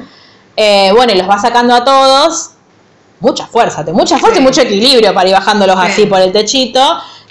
[0.57, 2.51] Eh, bueno, y los va sacando a todos.
[3.20, 4.47] Mucha fuerza, mucha fuerza y Sí.
[4.47, 5.87] mucho equilibrio para ir bajándolos Sí.
[5.87, 6.81] así por el techito.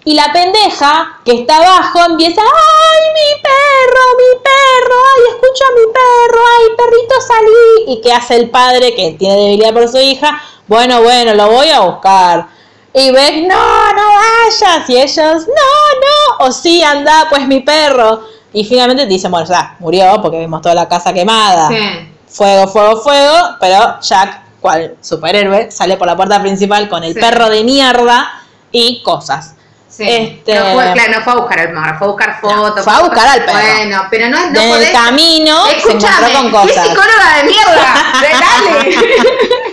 [0.07, 4.95] Y la pendeja que está abajo empieza, ¡ay, mi perro, mi perro!
[5.03, 6.41] ¡Ay, escucho a mi perro!
[6.57, 7.91] ¡Ay, perrito, salí!
[7.91, 10.41] ¿Y qué hace el padre que tiene debilidad por su hija?
[10.65, 12.47] Bueno, bueno, lo voy a buscar.
[12.93, 14.89] Y Beck, no, no vayas.
[14.89, 16.45] Y ellos, no, no.
[16.45, 18.21] O sí, anda, pues mi perro.
[18.53, 21.67] Y finalmente te dicen, bueno, ya, murió porque vimos toda la casa quemada.
[21.67, 22.13] Sí.
[22.29, 23.35] Fuego, fuego, fuego.
[23.59, 27.19] Pero Jack, cual superhéroe, sale por la puerta principal con el Sí.
[27.19, 29.55] perro de mierda y cosas.
[29.89, 30.03] Sí.
[30.07, 32.84] Este- No fue, claro, no fue a buscar al perro, fue a buscar fotos.
[32.84, 33.57] fue a buscar al perro.
[33.77, 36.88] Bueno, pero no, no en podés- el camino se Escúchame, encontró con ¿qué cosas.
[36.88, 38.05] psicóloga de mierda?
[38.84, 38.95] Dale.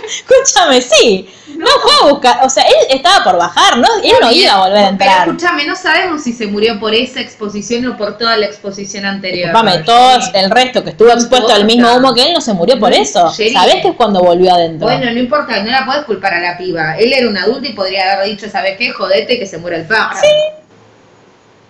[0.07, 1.29] Escúchame, sí.
[1.57, 1.67] No.
[1.81, 2.39] fue a buscar.
[2.43, 3.87] O sea, él estaba por bajar, ¿no?
[4.03, 5.19] Él no iba a volver a entrar.
[5.21, 9.05] Pero escúchame, no sabemos si se murió por esa exposición o por toda la exposición
[9.05, 9.51] anterior.
[9.51, 12.51] Disculpame, todo el resto que estuvo No expuesto al mismo humo que él no se
[12.53, 13.31] murió por No, eso.
[13.33, 13.53] Sherry.
[13.53, 14.85] ¿Sabés que es cuando volvió adentro?
[14.87, 16.97] Bueno, no importa, no la puedes culpar a la piba.
[16.97, 18.91] Él era un adulto y podría haber dicho, ¿sabes qué?
[18.91, 20.27] Jodete que se muera el Sí.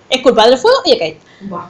[0.09, 1.19] Es culpa del fuego y de Kate.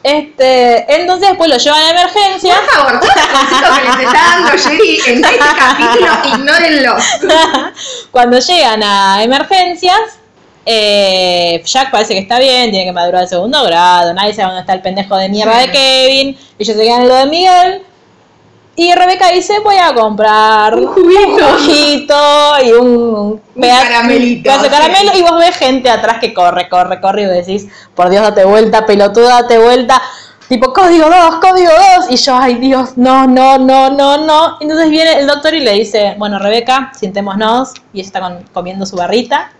[0.03, 2.53] Este, entonces después lo llevan a emergencia.
[2.55, 7.03] Por favor, todos los consejos que les está dando Jerry en este capítulo, ignórenlos.
[8.11, 9.97] Cuando llegan a emergencias,
[10.65, 14.61] eh, Jack parece que está bien, tiene que madurar el segundo grado, nadie sabe dónde
[14.61, 15.67] está el pendejo de mierda Sí.
[15.67, 17.81] de Kevin, ellos se quedan en lo de Miguel.
[18.77, 25.11] Y Rebeca dice, voy a comprar un juguito, y un, pedazo- caramelito, pedazo de caramelo
[25.13, 25.19] sí.
[25.19, 28.43] y vos ves gente atrás que corre, corre, corre y vos decís, por Dios, date
[28.43, 30.01] vuelta, pelotuda, date vuelta.
[30.49, 32.11] Tipo, código 2, código 2.
[32.11, 34.57] Y yo, ay Dios, no, no, no, no, no.
[34.61, 37.73] Entonces viene el doctor y le dice, bueno, Rebeca, siéntemonos.
[37.93, 39.51] Y ella está con- comiendo su barrita.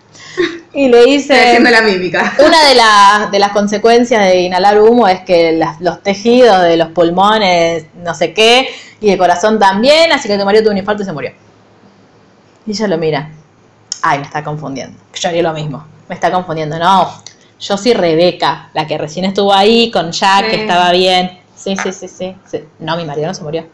[0.72, 2.34] Y le dice, haciendo la mímica.
[2.38, 6.76] una de, las de las consecuencias de inhalar humo es que las- los tejidos de
[6.76, 8.68] los pulmones, no sé qué,
[9.00, 11.32] y el corazón también, así que tu marido tuvo un infarto y se murió.
[12.66, 13.30] Y ella lo mira.
[14.02, 14.98] Ay, me está confundiendo.
[15.14, 15.84] Yo haría lo mismo.
[16.08, 16.78] Me está confundiendo.
[16.78, 17.22] No,
[17.58, 21.38] yo soy Rebeca, la que recién estuvo ahí con Jack, que estaba bien.
[21.54, 22.64] Sí, sí, sí, sí, sí.
[22.78, 23.66] No, mi marido no se murió.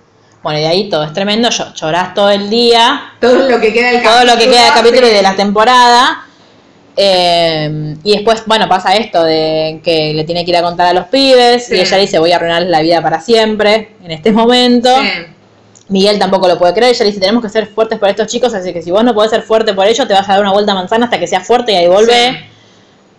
[0.43, 1.51] Bueno, y de ahí todo es tremendo.
[1.51, 4.75] Yo, llorás todo el día Todo lo que queda del todo lo que queda del
[4.75, 6.27] capítulo y de la temporada.
[6.97, 10.93] Eh, y después, bueno, pasa esto de que le tiene que ir a contar a
[10.93, 11.77] los pibes Sí.
[11.77, 14.91] y ella dice voy a arruinarles la vida para siempre en este momento.
[15.01, 15.09] Sí.
[15.89, 18.73] Miguel tampoco lo puede creer, ella dice tenemos que ser fuertes por estos chicos, así
[18.73, 20.73] que si vos no podés ser fuerte por ellos te vas a dar una vuelta
[20.73, 22.31] a manzana hasta que seas fuerte y ahí volvé.
[22.33, 22.37] Sí.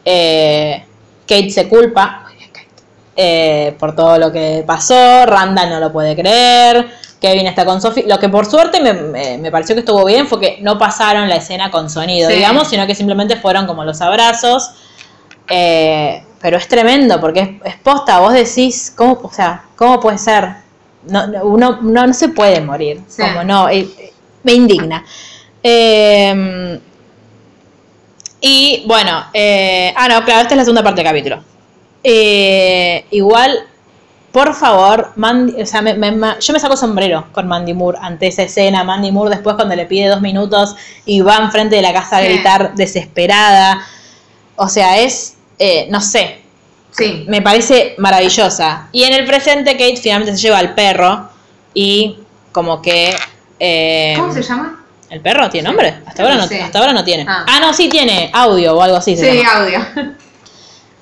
[0.05, 0.83] Eh,
[1.27, 2.67] Kate se culpa muy bien, Kate,
[3.15, 6.87] eh, por todo lo que pasó, Randall no lo puede creer,
[7.23, 8.03] Kevin está con Sophie.
[8.05, 11.29] Lo que por suerte me, me- me pareció que estuvo bien fue que no pasaron
[11.29, 12.35] la escena con sonido, Sí.
[12.35, 14.71] digamos, sino que simplemente fueron como los abrazos.
[15.49, 20.17] Eh, pero es tremendo porque es, es posta, vos decís, ¿cómo, o sea, ¿cómo puede
[20.17, 20.49] ser?
[21.07, 23.21] No, no, uno no, no se puede morir, Sí.
[23.21, 23.87] como no, eh,
[24.43, 25.05] me indigna.
[25.63, 26.79] Eh,
[28.41, 31.41] y bueno, eh, ah, no, claro, esta es la segunda parte del capítulo.
[32.03, 33.57] Eh, igual,
[34.33, 37.99] por favor, Mandy, o sea, me- me- ma- yo me saco sombrero con Mandy Moore
[38.01, 38.83] ante esa escena.
[38.83, 42.21] Mandy Moore después cuando le pide dos minutos y va enfrente de la casa a
[42.21, 42.25] Sí.
[42.27, 43.85] gritar desesperada.
[44.55, 46.41] O sea, es, eh, no sé,
[46.91, 47.25] Sí.
[47.27, 48.87] me parece maravillosa.
[48.91, 51.29] Y en el presente Kate finalmente se lleva al perro
[51.75, 52.17] y
[52.51, 53.15] como que...
[53.59, 54.83] eh, ¿Cómo se llama?
[55.11, 55.93] ¿El perro tiene nombre?
[56.07, 57.23] Hasta ahora no, hasta ahora no tiene.
[57.29, 57.45] Ah.
[57.47, 57.59] Ah.
[57.61, 59.15] no, sí tiene audio o algo así.
[59.15, 59.63] se Sí, llama.
[59.63, 59.79] audio.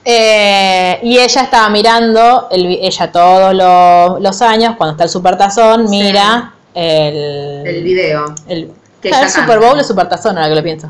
[0.04, 5.88] Eh, y ella estaba mirando, el ella todos los, los años, cuando está el supertazón,
[5.88, 5.98] Sí.
[5.98, 8.34] mira el, El video.
[8.48, 8.72] el,
[9.02, 10.90] Que el Super Bowl es supertazón, ahora que lo pienso.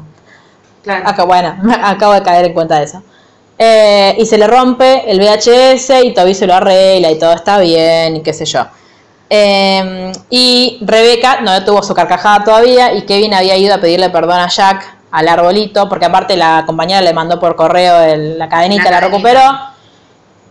[0.84, 1.08] Claro.
[1.08, 3.04] Acá, bueno, acabo de caer en cuenta de eso.
[3.58, 7.60] Eh, y se le rompe el VHS y Toby se lo arregla y todo está
[7.60, 8.66] bien y qué sé yo.
[9.30, 14.40] Eh, y Rebeca no tuvo su carcajada todavía y Kevin había ido a pedirle perdón
[14.40, 18.86] a Jack al arbolito porque aparte la compañera le mandó por correo el- la cadenita,
[18.86, 19.18] La la, cadenita.
[19.18, 19.72] recuperó.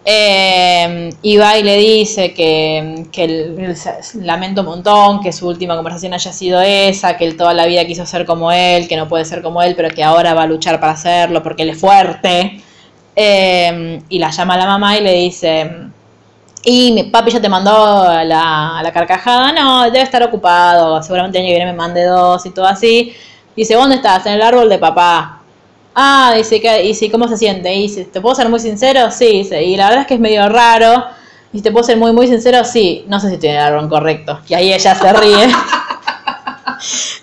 [0.02, 3.74] Eh, y va y le dice que, que el-
[4.22, 7.84] lamento un montón que su última conversación haya sido esa, que él toda la vida
[7.84, 10.46] quiso ser como él, que no puede ser como él, pero que ahora va a
[10.46, 12.62] luchar para hacerlo porque él es fuerte.
[13.14, 15.70] Eh, y la llama a la mamá y le dice,
[16.64, 21.44] y mi papi ya te mandó la, la carcajada, no, debe estar ocupado, seguramente el
[21.44, 23.12] año que viene me mande dos y todo así.
[23.60, 24.24] Dice, ¿dónde estás?
[24.24, 25.42] En el árbol de papá.
[25.94, 27.70] Ah, dice, ¿qué- ¿cómo se siente?
[27.74, 29.10] Y dice, ¿te puedo ser muy sincero?
[29.10, 31.04] Sí, dice, y la verdad es que es medio raro.
[31.52, 33.90] Y te puedo ser muy, muy sincero, sí, no sé si estoy en el árbol
[33.90, 34.40] correcto.
[34.48, 35.46] Y ahí ella se ríe.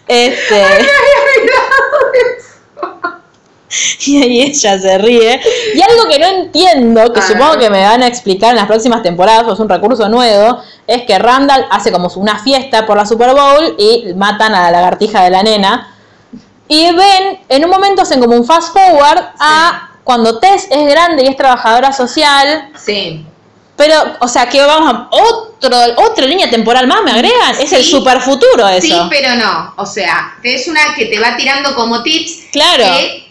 [0.07, 0.61] este.
[4.05, 5.41] Y ahí ella se ríe.
[5.73, 9.01] Y algo que no entiendo, que supongo que me van a explicar en las próximas
[9.01, 13.07] temporadas, pues es un recurso nuevo, es que Randall hace como una fiesta por la
[13.07, 15.95] Super Bowl y matan a la lagartija de la nena.
[16.67, 21.23] Y ven, en un momento hacen como un fast forward a cuando Tess es grande
[21.23, 23.25] y es trabajadora social, Sí.
[23.75, 27.55] pero, o sea, que vamos a otro, otra línea temporal más, ¿me agregan?
[27.59, 27.91] Es el Sí.
[27.91, 29.07] super futuro Sí, eso.
[29.09, 29.73] pero no.
[29.77, 32.47] O sea, es una que te va tirando como tips.
[32.51, 32.83] Claro.
[32.83, 33.26] que-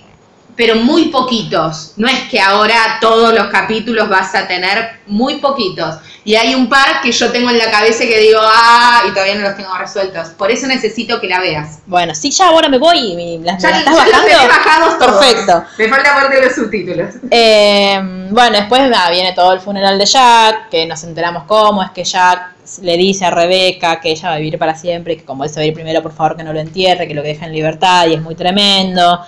[0.56, 1.92] pero muy poquitos.
[1.96, 5.96] No es que ahora todos los capítulos vas a tener muy poquitos.
[6.24, 9.36] Y hay un par que yo tengo en la cabeza que digo, ah, y todavía
[9.36, 10.30] no los tengo resueltos.
[10.30, 11.78] Por eso necesito que la veas.
[11.86, 14.12] Bueno, sí, ya ahora me voy y me, las, me Ya, las estás ya los
[14.12, 14.28] bajando.
[14.28, 15.24] tenés bajados todos.
[15.24, 15.64] Perfecto.
[15.78, 17.14] Me falta parte de los subtítulos.
[17.30, 18.00] Eh,
[18.30, 22.02] bueno, después nada, viene todo el funeral de Jack, que nos enteramos cómo es que
[22.02, 25.44] Jack le dice a Rebeca que ella va a vivir para siempre, y que como
[25.44, 27.28] él se va a ir primero, por favor que no lo entierre, que lo que
[27.28, 29.20] deje en libertad, y es muy tremendo.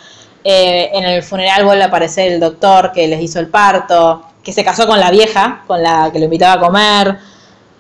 [0.51, 4.51] Eh, en el funeral vuelve a aparecer el doctor que les hizo el parto, que
[4.51, 7.19] se casó con la vieja, con la que lo invitaba a comer.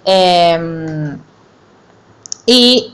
[0.05, 1.17] Eh,
[2.45, 2.93] y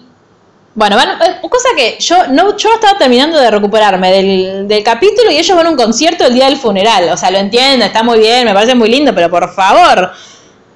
[0.77, 5.33] bueno, van, eh, cosa que yo no, yo estaba terminando de recuperarme del, del capítulo
[5.33, 7.09] y ellos van a un concierto el día del funeral.
[7.09, 10.13] O sea, lo entiendo, está muy bien, me parece muy lindo, pero por favor.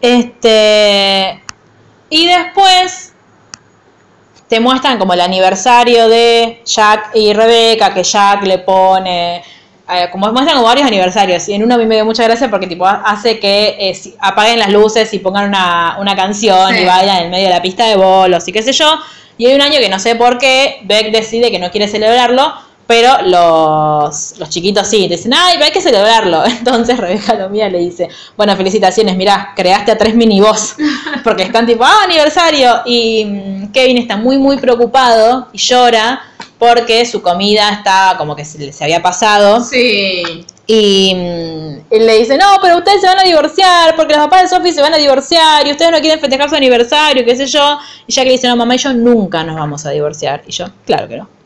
[0.01, 1.41] Este.
[2.11, 3.13] Y después
[4.49, 9.43] te muestran como el aniversario de Jack y Rebeca, que Jack le pone.
[9.91, 11.49] eh, como muestran como varios aniversarios.
[11.49, 14.59] Y en uno a mí me dio mucha gracia porque tipo hace que eh, apaguen
[14.59, 16.83] las luces y pongan una, una canción Sí.
[16.83, 18.99] y vayan en medio de la pista de bolos y qué sé yo.
[19.39, 22.53] Y hay un año que no sé por qué, Beck decide que no quiere celebrarlo,
[22.89, 26.43] pero los, los chiquitos sí, dicen, ay, pero hay que celebrarlo.
[26.47, 30.75] Entonces Rebeca lo mía le dice, bueno, felicitaciones, mirá, creaste a tres miniboss,
[31.23, 32.81] porque están tipo, ah, aniversario.
[32.87, 36.23] Y mm, Kevin está muy, muy preocupado y llora
[36.59, 39.61] porque su comida está como que se, se había pasado.
[39.61, 40.47] Sí.
[40.67, 44.49] Y mm, le dice, no, pero ustedes se van a divorciar, porque los papás de
[44.49, 47.79] Sophie se van a divorciar y ustedes no quieren festejar su aniversario, qué sé yo.
[48.07, 50.43] Y Jack le dice, no, mamá y yo nunca nos vamos a divorciar.
[50.47, 51.38] Y yo, claro que no.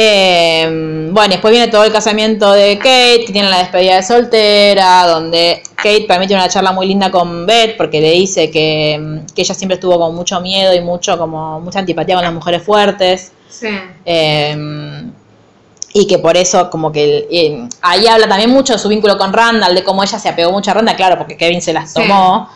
[0.00, 5.04] Eh, bueno, después viene todo el casamiento de Kate, que tiene la despedida de soltera,
[5.08, 9.42] donde Kate permite una charla muy linda con Beth, porque le dice que, mm, que
[9.42, 13.32] ella siempre estuvo con mucho miedo y mucho como mucha antipatía con las mujeres fuertes.
[13.48, 13.66] Sí.
[14.04, 15.02] Eh,
[15.94, 19.32] y que por eso como que eh, ahí habla también mucho de su vínculo con
[19.32, 22.48] Randall, de cómo ella se apegó mucho a Randall, claro, porque Kevin se las tomó.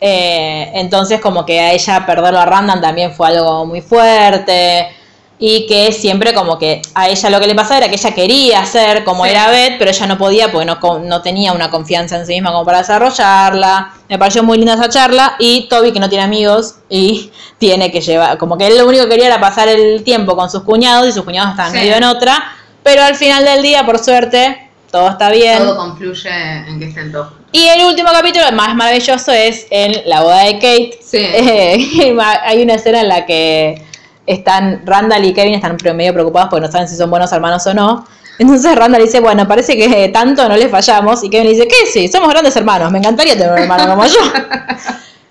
[0.00, 4.97] Eh, entonces como que a ella perderlo a Randall también fue algo muy fuerte.
[5.40, 8.66] Y que siempre como que a ella lo que le pasaba era que ella quería
[8.66, 9.30] ser como Sí.
[9.30, 12.50] era Beth, pero ella no podía porque no, no tenía una confianza en sí misma
[12.52, 13.92] como para desarrollarla.
[14.08, 15.36] Me pareció muy linda esa charla.
[15.38, 19.04] Y Toby que no tiene amigos y tiene que llevar, como que él lo único
[19.04, 21.78] que quería era pasar el tiempo con sus cuñados y sus cuñados estaban Sí.
[21.78, 22.52] medio en otra.
[22.82, 25.58] Pero al final del día, por suerte, todo está bien.
[25.58, 26.30] Todo confluye
[26.66, 27.28] en que estén todos.
[27.52, 30.98] Y el último capítulo, el más maravilloso, es en la boda de Kate.
[31.02, 31.18] Sí.
[31.22, 33.84] Eh, hay una escena en la que
[34.28, 37.74] están Randall y Kevin están medio preocupados porque no saben si son buenos hermanos o
[37.74, 38.06] no.
[38.38, 41.24] Entonces Randall dice, bueno, parece que tanto no les fallamos.
[41.24, 41.86] Y Kevin le dice, ¿qué?
[41.92, 44.20] Sí, somos grandes hermanos, me encantaría tener un hermano como yo.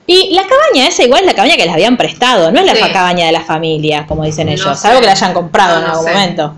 [0.10, 2.74] Y la cabaña esa igual es la cabaña que les habían prestado, no es la
[2.76, 2.94] Sí.
[2.94, 4.84] cabaña de la familia, como dicen No ellos, sé.
[4.88, 6.14] salvo que la hayan comprado No, en no algún sé.
[6.14, 6.54] momento.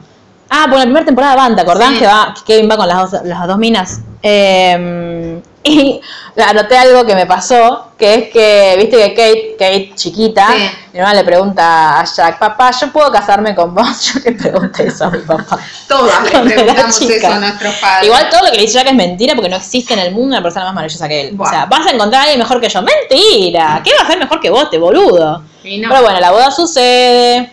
[0.51, 1.97] Ah, por la primera temporada van, ¿te acordás Sí.
[1.99, 4.01] que, va, que Kevin va con las dos, las dos minas?
[4.21, 6.01] Eh, y
[6.41, 10.69] anoté algo que me pasó, que es que, viste que Kate, Kate chiquita, Sí.
[10.93, 14.01] mi mamá le pregunta a Jack, papá, ¿yo puedo casarme con vos?
[14.13, 15.59] Yo le pregunté eso a mi papá.
[15.87, 18.05] Todas le preguntamos eso a nuestros padres.
[18.07, 20.27] Igual todo lo que le dice Jack es mentira porque no existe en el mundo
[20.35, 21.35] una persona más maravillosa que él.
[21.37, 22.81] O sea, vas a encontrar a alguien mejor que yo.
[22.81, 23.81] ¡Mentira!
[23.83, 25.39] ¿Qué va a ser mejor que vos, te boludo?
[25.39, 25.43] No.
[25.63, 27.51] Pero bueno, la boda sucede.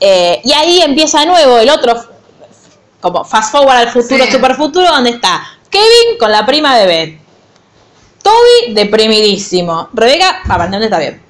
[0.00, 1.94] eh, y ahí empieza de nuevo el otro,
[3.00, 4.32] como fast forward al futuro, Sí.
[4.32, 7.20] super futuro, donde está Kevin con la prima de Beth.
[8.28, 9.88] Toby deprimidísimo.
[9.92, 11.22] Rebeca aparentemente está bien.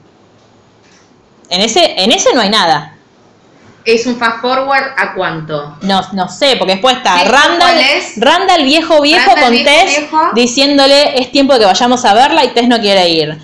[1.51, 2.95] En ese, en ese no hay nada.
[3.85, 5.77] ¿Es un fast forward a cuánto?
[5.81, 7.79] No, no sé, porque después está ¿Esto Randall?
[8.17, 10.21] Randall viejo viejo Randall con viejo, Tess viejo.
[10.35, 13.39] diciéndole es tiempo de que vayamos a verla y Tess no quiere ir.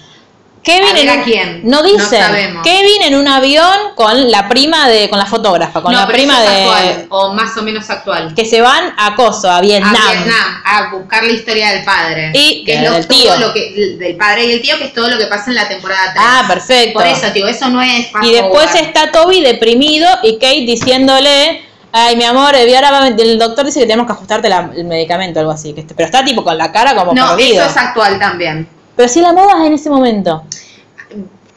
[0.65, 1.61] Kevin ¿A ver en quién?
[1.65, 2.21] no No dicen.
[2.23, 2.63] sabemos.
[2.67, 6.17] Kevin en un avión con la prima de con la fotógrafa, con no, la pero
[6.17, 8.35] prima eso es de actual, o más o menos actual.
[8.35, 9.95] que se van a Coso, a Vietnam.
[9.95, 12.31] A Vietnam, a buscar la historia del padre.
[12.33, 13.31] Y que es del tío.
[13.35, 15.57] todo lo que del padre y el tío, que es todo lo que pasa en
[15.57, 16.25] la temporada 3.
[16.27, 16.99] Ah, perfecto.
[16.99, 21.63] Por eso, tío, eso no es Y después está Toby deprimido y Kate diciéndole,
[21.93, 25.41] ay mi amor, eh, ahora el doctor dice que tenemos que ajustarte la- el medicamento,
[25.41, 25.73] algo así.
[25.75, 27.61] que este- Pero está tipo con la cara como No, perdido.
[27.63, 28.69] eso es actual también.
[28.97, 30.43] Pero si la moda es en ese momento.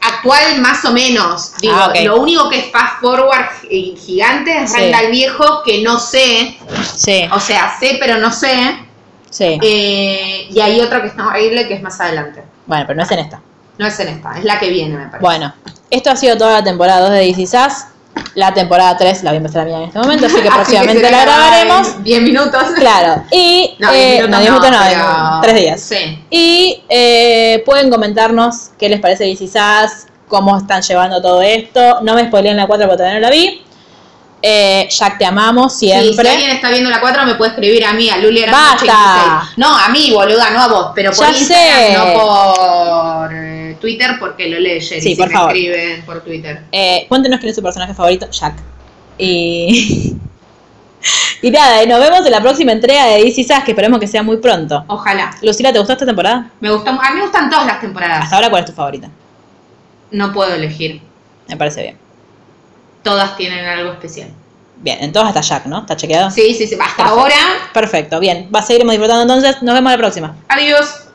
[0.00, 1.52] Actual más o menos.
[1.60, 4.78] Digo, Ah, lo único que es fast forward gi- gigante es Sí.
[4.78, 6.56] Randall Viejo, que no sé,
[6.96, 8.78] Sí, o sea, sé pero no sé.
[9.30, 9.58] sí.
[9.60, 12.44] Eh, y hay otro que está horrible que es más adelante.
[12.66, 13.40] Bueno, pero no es en esta.
[13.76, 15.20] No es en esta, es la que viene, me parece.
[15.20, 15.52] Bueno,
[15.90, 17.88] esto ha sido toda la temporada 2 de DC Sass.
[18.34, 20.54] La temporada 3 la voy a empezar a mirar en este momento, así que Así
[20.56, 21.88] próximamente se la graba grabaremos.
[21.96, 22.62] en 10 minutos.
[22.76, 23.22] Claro.
[23.30, 25.80] Y No, eh, 10 minutos no, 10 minutos no, pero- en tres días.
[25.80, 26.24] Sí.
[26.30, 32.00] Y eh, pueden comentarnos qué les parece DC Sass, cómo están llevando todo esto.
[32.02, 33.62] No me spoileen la 4 porque todavía no la vi.
[34.40, 36.30] Eh, Jack, te amamos Sí, si siempre.
[36.30, 39.48] alguien está viendo la 4 me puede escribir a mí, a Luli Basta.
[39.56, 41.92] No, a mí, boluda, no a vos, pero por Ya Instagram, sé.
[41.94, 43.17] no por eh,
[43.80, 45.50] Twitter, porque lo lee Jerry Sí, si por me favor.
[45.56, 46.62] escriben por Twitter.
[46.72, 48.54] Eh, cuéntenos quién es su personaje favorito, Jack.
[49.18, 50.14] Y.
[51.42, 54.06] y nada, y nos vemos en la próxima entrega de DC Sass, que esperemos que
[54.06, 54.84] sea muy pronto.
[54.88, 55.30] Ojalá.
[55.42, 56.50] Lucila, ¿te gustó esta temporada?
[56.60, 58.24] Me gustó, a mí me gustan todas las temporadas.
[58.24, 59.08] Hasta ahora, ¿cuál es tu favorita?
[60.10, 61.00] No puedo elegir.
[61.48, 61.96] Me parece bien.
[63.02, 64.28] Todas tienen algo especial.
[64.80, 65.80] Bien, en todas hasta Jack, ¿no?
[65.80, 66.30] ¿Está chequeado?
[66.30, 66.74] Sí, sí, sí.
[66.80, 67.02] Hasta Perfecto.
[67.20, 67.34] ahora.
[67.74, 68.48] Perfecto, bien.
[68.54, 69.60] Va a seguiremos disfrutando entonces.
[69.62, 70.36] Nos vemos la próxima.
[70.48, 71.07] Adiós.